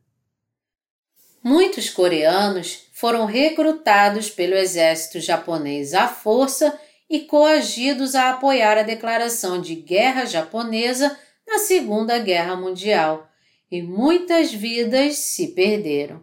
Muitos 1.42 1.88
coreanos 1.88 2.86
foram 2.92 3.24
recrutados 3.24 4.28
pelo 4.28 4.54
exército 4.54 5.18
japonês 5.20 5.94
à 5.94 6.06
força 6.06 6.78
e 7.08 7.20
coagidos 7.20 8.14
a 8.14 8.28
apoiar 8.28 8.76
a 8.76 8.82
declaração 8.82 9.58
de 9.58 9.74
guerra 9.74 10.26
japonesa 10.26 11.18
na 11.52 11.58
Segunda 11.58 12.18
Guerra 12.18 12.56
Mundial, 12.56 13.28
e 13.70 13.82
muitas 13.82 14.50
vidas 14.54 15.18
se 15.18 15.48
perderam. 15.48 16.22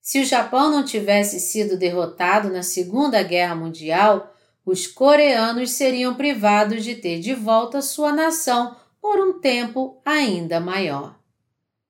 Se 0.00 0.18
o 0.18 0.24
Japão 0.24 0.70
não 0.70 0.82
tivesse 0.82 1.38
sido 1.38 1.76
derrotado 1.76 2.48
na 2.48 2.62
Segunda 2.62 3.22
Guerra 3.22 3.54
Mundial, 3.54 4.34
os 4.64 4.86
coreanos 4.86 5.72
seriam 5.72 6.14
privados 6.14 6.82
de 6.82 6.94
ter 6.94 7.20
de 7.20 7.34
volta 7.34 7.82
sua 7.82 8.12
nação 8.14 8.74
por 8.98 9.20
um 9.20 9.40
tempo 9.40 10.00
ainda 10.06 10.58
maior. 10.58 11.18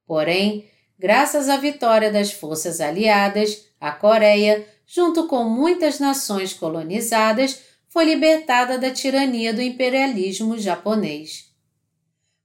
Porém, 0.05 0.69
graças 0.99 1.49
à 1.49 1.57
vitória 1.57 2.11
das 2.11 2.33
forças 2.33 2.81
aliadas, 2.81 3.69
a 3.81 3.93
Coreia, 3.93 4.67
junto 4.85 5.29
com 5.29 5.45
muitas 5.45 6.01
nações 6.01 6.53
colonizadas, 6.53 7.61
foi 7.89 8.07
libertada 8.07 8.77
da 8.77 8.91
tirania 8.91 9.55
do 9.55 9.63
imperialismo 9.63 10.59
japonês. 10.59 11.54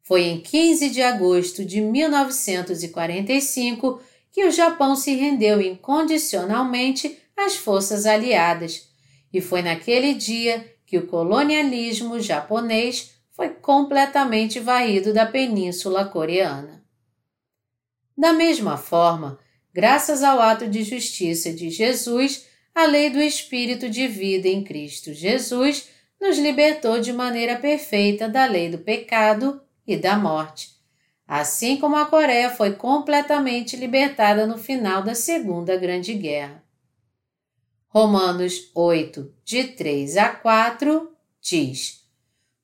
Foi 0.10 0.24
em 0.24 0.42
15 0.42 0.90
de 0.90 1.02
agosto 1.04 1.64
de 1.64 1.80
1945 1.80 4.02
que 4.32 4.44
o 4.44 4.50
Japão 4.50 4.96
se 4.96 5.14
rendeu 5.14 5.62
incondicionalmente 5.62 7.20
às 7.38 7.56
forças 7.56 8.08
aliadas, 8.08 8.90
e 9.32 9.40
foi 9.40 9.62
naquele 9.62 10.16
dia 10.16 10.66
que 10.84 10.98
o 10.98 11.06
colonialismo 11.06 12.20
japonês 12.20 13.12
foi 13.30 13.50
completamente 13.50 14.60
varrido 14.60 15.14
da 15.14 15.28
península 15.28 16.04
coreana. 16.06 16.84
Da 18.18 18.34
mesma 18.34 18.78
forma, 18.78 19.38
graças 19.72 20.24
ao 20.24 20.42
ato 20.42 20.68
de 20.68 20.82
justiça 20.82 21.54
de 21.54 21.70
Jesus, 21.70 22.48
a 22.74 22.88
lei 22.88 23.12
do 23.12 23.22
Espírito 23.22 23.88
de 23.88 24.08
vida 24.08 24.48
em 24.48 24.64
Cristo 24.64 25.14
Jesus 25.14 25.88
nos 26.20 26.40
libertou 26.40 27.00
de 27.00 27.14
maneira 27.14 27.58
perfeita 27.58 28.28
da 28.28 28.48
lei 28.48 28.72
do 28.72 28.80
pecado 28.80 29.62
e 29.90 29.98
da 29.98 30.16
morte, 30.16 30.70
assim 31.28 31.78
como 31.78 31.96
a 31.96 32.06
Coreia 32.06 32.52
foi 32.52 32.74
completamente 32.74 33.76
libertada 33.76 34.46
no 34.46 34.56
final 34.56 35.02
da 35.02 35.16
Segunda 35.16 35.76
Grande 35.76 36.14
Guerra. 36.14 36.64
Romanos 37.88 38.70
8, 38.76 39.34
de 39.44 39.64
3 39.64 40.18
a 40.18 40.30
4, 40.30 41.12
diz: 41.42 42.06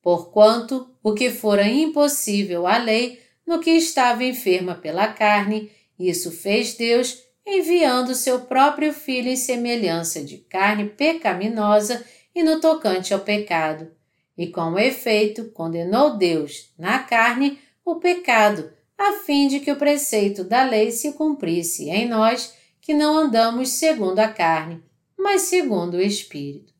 Porquanto 0.00 0.88
o 1.02 1.14
que 1.14 1.30
fora 1.30 1.66
impossível 1.66 2.64
à 2.64 2.76
lei, 2.76 3.20
no 3.44 3.58
que 3.58 3.70
estava 3.70 4.22
enferma 4.22 4.76
pela 4.76 5.08
carne, 5.08 5.68
isso 5.98 6.30
fez 6.30 6.74
Deus, 6.74 7.24
enviando 7.44 8.14
seu 8.14 8.42
próprio 8.42 8.92
Filho 8.92 9.28
em 9.28 9.36
semelhança 9.36 10.22
de 10.22 10.38
carne 10.38 10.90
pecaminosa 10.90 12.04
e 12.32 12.44
no 12.44 12.60
tocante 12.60 13.12
ao 13.12 13.18
pecado. 13.18 13.95
E 14.36 14.48
com 14.48 14.78
efeito, 14.78 15.46
condenou 15.50 16.16
Deus, 16.16 16.72
na 16.78 16.98
carne, 16.98 17.58
o 17.84 17.96
pecado, 17.96 18.70
a 18.98 19.12
fim 19.24 19.48
de 19.48 19.60
que 19.60 19.70
o 19.70 19.76
preceito 19.76 20.44
da 20.44 20.64
lei 20.64 20.90
se 20.90 21.12
cumprisse 21.12 21.88
em 21.88 22.08
nós, 22.08 22.54
que 22.80 22.92
não 22.92 23.16
andamos 23.16 23.70
segundo 23.70 24.18
a 24.18 24.28
carne, 24.28 24.82
mas 25.16 25.42
segundo 25.42 25.94
o 25.94 26.00
Espírito. 26.00 26.74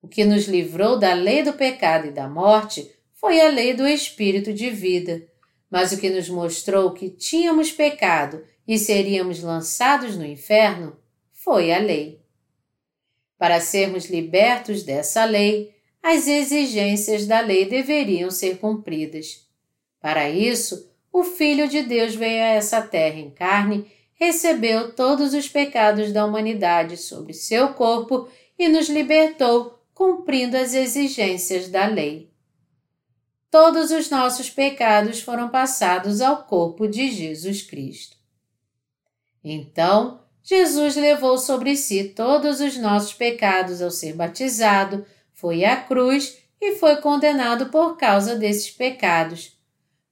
O 0.00 0.08
que 0.08 0.24
nos 0.24 0.46
livrou 0.46 0.98
da 0.98 1.14
lei 1.14 1.42
do 1.42 1.52
pecado 1.52 2.08
e 2.08 2.10
da 2.10 2.28
morte 2.28 2.90
foi 3.14 3.40
a 3.40 3.48
lei 3.48 3.72
do 3.72 3.86
Espírito 3.86 4.52
de 4.52 4.68
vida, 4.68 5.26
mas 5.70 5.92
o 5.92 5.98
que 5.98 6.10
nos 6.10 6.28
mostrou 6.28 6.92
que 6.92 7.08
tínhamos 7.08 7.70
pecado 7.70 8.44
e 8.66 8.78
seríamos 8.78 9.42
lançados 9.42 10.16
no 10.16 10.26
inferno 10.26 10.96
foi 11.32 11.72
a 11.72 11.78
lei. 11.78 12.20
Para 13.38 13.60
sermos 13.60 14.06
libertos 14.06 14.82
dessa 14.82 15.24
lei, 15.24 15.74
as 16.02 16.26
exigências 16.26 17.26
da 17.26 17.40
lei 17.40 17.66
deveriam 17.66 18.30
ser 18.30 18.58
cumpridas. 18.58 19.46
Para 20.00 20.28
isso, 20.28 20.90
o 21.12 21.22
Filho 21.22 21.68
de 21.68 21.82
Deus 21.82 22.14
veio 22.14 22.42
a 22.42 22.46
essa 22.48 22.82
terra 22.82 23.18
em 23.18 23.30
carne 23.30 23.86
recebeu 24.22 24.92
todos 24.92 25.34
os 25.34 25.48
pecados 25.48 26.12
da 26.12 26.24
humanidade 26.24 26.96
sobre 26.96 27.32
seu 27.32 27.74
corpo 27.74 28.28
e 28.56 28.68
nos 28.68 28.88
libertou, 28.88 29.82
cumprindo 29.92 30.56
as 30.56 30.74
exigências 30.74 31.68
da 31.68 31.86
lei. 31.86 32.30
Todos 33.50 33.90
os 33.90 34.08
nossos 34.08 34.48
pecados 34.48 35.20
foram 35.20 35.48
passados 35.48 36.20
ao 36.20 36.44
corpo 36.44 36.86
de 36.86 37.10
Jesus 37.10 37.62
Cristo. 37.62 38.16
Então, 39.42 40.20
Jesus 40.40 40.94
levou 40.94 41.36
sobre 41.36 41.76
si 41.76 42.04
todos 42.04 42.60
os 42.60 42.76
nossos 42.76 43.12
pecados 43.12 43.82
ao 43.82 43.90
ser 43.90 44.14
batizado, 44.14 45.04
foi 45.42 45.64
à 45.64 45.76
cruz 45.76 46.38
e 46.60 46.76
foi 46.76 46.98
condenado 46.98 47.66
por 47.66 47.96
causa 47.96 48.36
desses 48.36 48.70
pecados. 48.70 49.58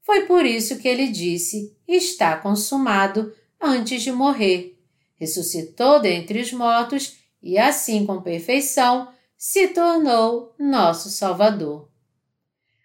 Foi 0.03 0.27
por 0.27 0.45
isso 0.45 0.79
que 0.79 0.89
ele 0.89 1.07
disse: 1.07 1.73
Está 1.87 2.37
consumado, 2.37 3.33
antes 3.61 4.03
de 4.03 4.11
morrer, 4.11 4.77
ressuscitou 5.15 6.01
dentre 6.01 6.41
os 6.41 6.53
mortos 6.53 7.19
e, 7.41 7.57
assim 7.57 8.05
com 8.05 8.21
perfeição, 8.21 9.09
se 9.39 9.69
tornou 9.69 10.53
nosso 10.59 11.09
Salvador. 11.09 11.89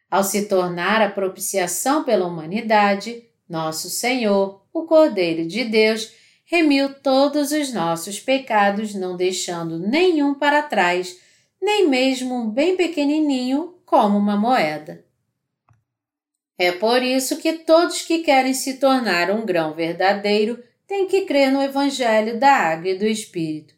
Ao 0.09 0.23
se 0.23 0.45
tornar 0.45 1.01
a 1.01 1.09
propiciação 1.09 2.03
pela 2.03 2.27
humanidade, 2.27 3.23
nosso 3.49 3.89
Senhor, 3.89 4.63
o 4.71 4.83
Cordeiro 4.83 5.47
de 5.47 5.63
Deus, 5.63 6.11
remiu 6.45 6.93
todos 6.93 7.51
os 7.51 7.73
nossos 7.73 8.19
pecados, 8.19 8.93
não 8.93 9.17
deixando 9.17 9.79
nenhum 9.79 10.35
para 10.35 10.61
trás, 10.61 11.24
nem 11.65 11.89
mesmo 11.89 12.35
um 12.35 12.47
bem 12.47 12.77
pequenininho 12.77 13.73
como 13.87 14.19
uma 14.19 14.37
moeda. 14.37 15.03
É 16.59 16.71
por 16.71 17.01
isso 17.01 17.37
que 17.37 17.53
todos 17.53 18.03
que 18.03 18.19
querem 18.19 18.53
se 18.53 18.75
tornar 18.75 19.31
um 19.31 19.43
grão 19.43 19.73
verdadeiro 19.73 20.63
têm 20.85 21.07
que 21.07 21.25
crer 21.25 21.51
no 21.51 21.63
Evangelho 21.63 22.39
da 22.39 22.51
Água 22.51 22.89
e 22.89 22.97
do 22.99 23.07
Espírito. 23.07 23.73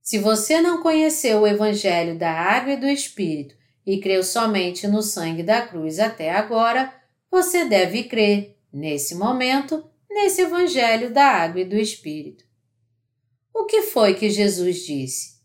Se 0.00 0.18
você 0.18 0.60
não 0.60 0.80
conheceu 0.80 1.40
o 1.40 1.46
Evangelho 1.48 2.16
da 2.16 2.30
Água 2.30 2.74
e 2.74 2.76
do 2.76 2.86
Espírito 2.86 3.56
e 3.84 3.98
creu 4.00 4.22
somente 4.22 4.86
no 4.86 5.02
sangue 5.02 5.42
da 5.42 5.66
cruz 5.66 5.98
até 5.98 6.30
agora, 6.30 6.94
você 7.28 7.64
deve 7.64 8.04
crer, 8.04 8.56
nesse 8.72 9.16
momento, 9.16 9.84
nesse 10.08 10.42
Evangelho 10.42 11.12
da 11.12 11.24
Água 11.24 11.62
e 11.62 11.64
do 11.64 11.76
Espírito. 11.76 12.44
O 13.52 13.64
que 13.64 13.82
foi 13.82 14.14
que 14.14 14.30
Jesus 14.30 14.86
disse? 14.86 15.39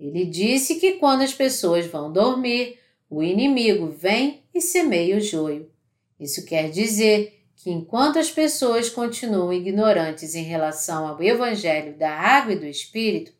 Ele 0.00 0.24
disse 0.24 0.76
que 0.76 0.92
quando 0.92 1.20
as 1.20 1.34
pessoas 1.34 1.86
vão 1.86 2.10
dormir, 2.10 2.78
o 3.10 3.22
inimigo 3.22 3.88
vem 3.88 4.42
e 4.54 4.60
semeia 4.62 5.18
o 5.18 5.20
joio. 5.20 5.70
Isso 6.18 6.46
quer 6.46 6.70
dizer 6.70 7.44
que 7.54 7.70
enquanto 7.70 8.18
as 8.18 8.30
pessoas 8.30 8.88
continuam 8.88 9.52
ignorantes 9.52 10.34
em 10.34 10.42
relação 10.42 11.06
ao 11.06 11.22
Evangelho 11.22 11.98
da 11.98 12.10
água 12.10 12.54
e 12.54 12.58
do 12.58 12.64
Espírito, 12.64 13.32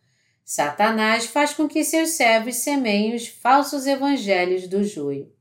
Satanás 0.44 1.24
faz 1.24 1.54
com 1.54 1.66
que 1.66 1.82
seus 1.82 2.10
servos 2.10 2.56
semeiem 2.56 3.14
os 3.14 3.26
falsos 3.26 3.86
evangelhos 3.86 4.66
do 4.68 4.84
joio. 4.84 5.32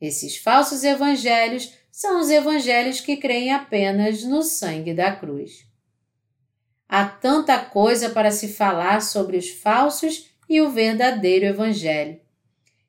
Esses 0.00 0.36
falsos 0.36 0.82
evangelhos 0.82 1.72
são 1.92 2.18
os 2.18 2.28
evangelhos 2.28 3.00
que 3.00 3.16
creem 3.16 3.52
apenas 3.52 4.24
no 4.24 4.42
sangue 4.42 4.92
da 4.92 5.14
cruz. 5.14 5.64
Há 6.88 7.04
tanta 7.04 7.58
coisa 7.58 8.10
para 8.10 8.30
se 8.30 8.48
falar 8.48 9.00
sobre 9.00 9.36
os 9.36 9.50
falsos 9.50 10.30
e 10.48 10.60
o 10.60 10.70
verdadeiro 10.70 11.46
evangelho. 11.46 12.20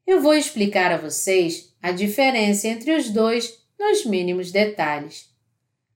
Eu 0.05 0.21
vou 0.21 0.33
explicar 0.33 0.91
a 0.91 0.97
vocês 0.97 1.73
a 1.81 1.91
diferença 1.91 2.67
entre 2.67 2.95
os 2.95 3.09
dois 3.09 3.63
nos 3.79 4.05
mínimos 4.05 4.51
detalhes. 4.51 5.29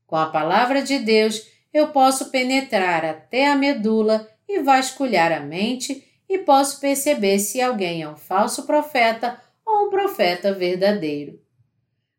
Com 0.07 0.15
a 0.15 0.27
palavra 0.27 0.81
de 0.81 0.97
Deus, 0.99 1.47
eu 1.73 1.89
posso 1.89 2.31
penetrar 2.31 3.05
até 3.05 3.47
a 3.47 3.55
medula 3.55 4.27
e 4.47 4.59
vasculhar 4.59 5.31
a 5.31 5.39
mente 5.39 6.03
e 6.27 6.39
posso 6.39 6.79
perceber 6.79 7.39
se 7.39 7.61
alguém 7.61 8.01
é 8.01 8.09
um 8.09 8.15
falso 8.15 8.65
profeta 8.65 9.39
ou 9.65 9.87
um 9.87 9.89
profeta 9.89 10.53
verdadeiro. 10.53 11.39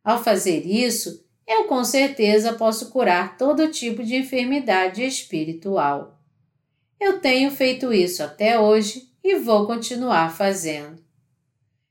Ao 0.05 0.23
fazer 0.23 0.65
isso, 0.67 1.25
eu 1.51 1.65
com 1.65 1.83
certeza 1.83 2.53
posso 2.53 2.91
curar 2.91 3.37
todo 3.37 3.73
tipo 3.73 4.05
de 4.05 4.15
enfermidade 4.15 5.03
espiritual. 5.03 6.17
Eu 7.01 7.19
tenho 7.19 7.51
feito 7.51 7.93
isso 7.93 8.23
até 8.23 8.61
hoje 8.61 9.11
e 9.23 9.35
vou 9.35 9.67
continuar 9.67 10.33
fazendo. 10.37 11.03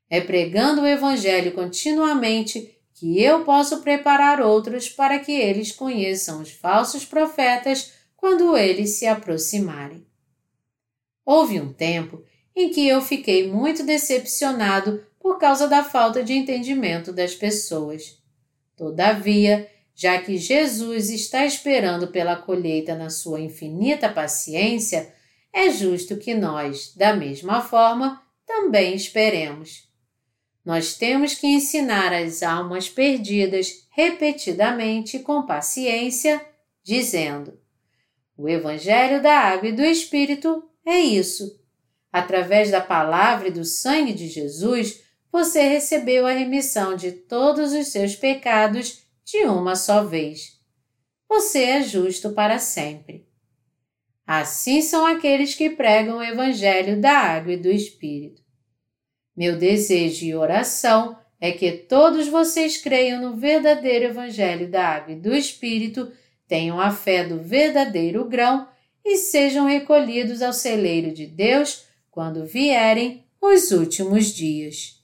É 0.09 0.21
pregando 0.21 0.81
o 0.81 0.87
Evangelho 0.87 1.51
continuamente 1.51 2.73
que 2.93 3.21
eu 3.21 3.43
posso 3.43 3.81
preparar 3.81 4.39
outros 4.39 4.87
para 4.87 5.19
que 5.19 5.33
eles 5.33 5.73
conheçam 5.73 6.41
os 6.41 6.51
falsos 6.51 7.03
profetas 7.03 7.91
quando 8.15 8.55
eles 8.57 8.91
se 8.91 9.05
aproximarem. 9.05 10.07
Houve 11.25 11.59
um 11.59 11.73
tempo 11.73 12.23
em 12.55 12.69
que 12.69 12.87
eu 12.87 13.01
fiquei 13.01 13.51
muito 13.51 13.83
decepcionado 13.83 15.03
por 15.19 15.37
causa 15.37 15.67
da 15.67 15.83
falta 15.83 16.23
de 16.23 16.31
entendimento 16.31 17.11
das 17.11 17.35
pessoas. 17.35 18.18
Todavia, 18.79 19.69
já 19.93 20.21
que 20.21 20.37
Jesus 20.37 21.09
está 21.09 21.45
esperando 21.45 22.07
pela 22.07 22.37
colheita 22.37 22.95
na 22.95 23.09
sua 23.09 23.41
infinita 23.41 24.07
paciência, 24.07 25.13
é 25.51 25.69
justo 25.69 26.15
que 26.15 26.33
nós, 26.33 26.95
da 26.95 27.13
mesma 27.13 27.61
forma, 27.61 28.23
também 28.47 28.95
esperemos. 28.95 29.89
Nós 30.63 30.95
temos 30.95 31.35
que 31.35 31.45
ensinar 31.45 32.13
as 32.13 32.41
almas 32.41 32.87
perdidas 32.87 33.85
repetidamente 33.89 35.19
com 35.19 35.45
paciência, 35.45 36.41
dizendo: 36.81 37.59
O 38.37 38.47
Evangelho 38.47 39.21
da 39.21 39.37
Água 39.39 39.67
e 39.67 39.73
do 39.73 39.83
Espírito 39.83 40.63
é 40.85 40.97
isso. 40.97 41.59
Através 42.13 42.71
da 42.71 42.79
palavra 42.79 43.49
e 43.49 43.51
do 43.51 43.65
sangue 43.65 44.13
de 44.13 44.29
Jesus, 44.29 45.08
você 45.31 45.61
recebeu 45.67 46.25
a 46.25 46.31
remissão 46.31 46.95
de 46.95 47.11
todos 47.11 47.73
os 47.73 47.87
seus 47.87 48.15
pecados 48.15 49.03
de 49.23 49.45
uma 49.45 49.75
só 49.75 50.03
vez. 50.03 50.59
Você 51.27 51.63
é 51.63 51.83
justo 51.83 52.31
para 52.31 52.57
sempre. 52.57 53.27
Assim 54.25 54.81
são 54.81 55.05
aqueles 55.05 55.55
que 55.55 55.69
pregam 55.69 56.17
o 56.17 56.23
Evangelho 56.23 56.99
da 56.99 57.11
Água 57.11 57.53
e 57.53 57.57
do 57.57 57.69
Espírito. 57.69 58.41
Meu 59.35 59.57
desejo 59.57 60.25
e 60.25 60.35
oração 60.35 61.17
é 61.39 61.51
que 61.51 61.71
todos 61.71 62.27
vocês 62.27 62.77
creiam 62.77 63.21
no 63.21 63.37
verdadeiro 63.37 64.05
Evangelho 64.05 64.69
da 64.69 64.85
Água 64.85 65.13
e 65.13 65.19
do 65.19 65.33
Espírito, 65.33 66.11
tenham 66.47 66.81
a 66.81 66.91
fé 66.91 67.23
do 67.23 67.39
verdadeiro 67.39 68.25
grão 68.25 68.67
e 69.05 69.17
sejam 69.17 69.65
recolhidos 69.65 70.41
ao 70.41 70.51
celeiro 70.51 71.11
de 71.11 71.25
Deus 71.25 71.85
quando 72.11 72.45
vierem 72.45 73.23
os 73.41 73.71
últimos 73.71 74.27
dias. 74.27 74.98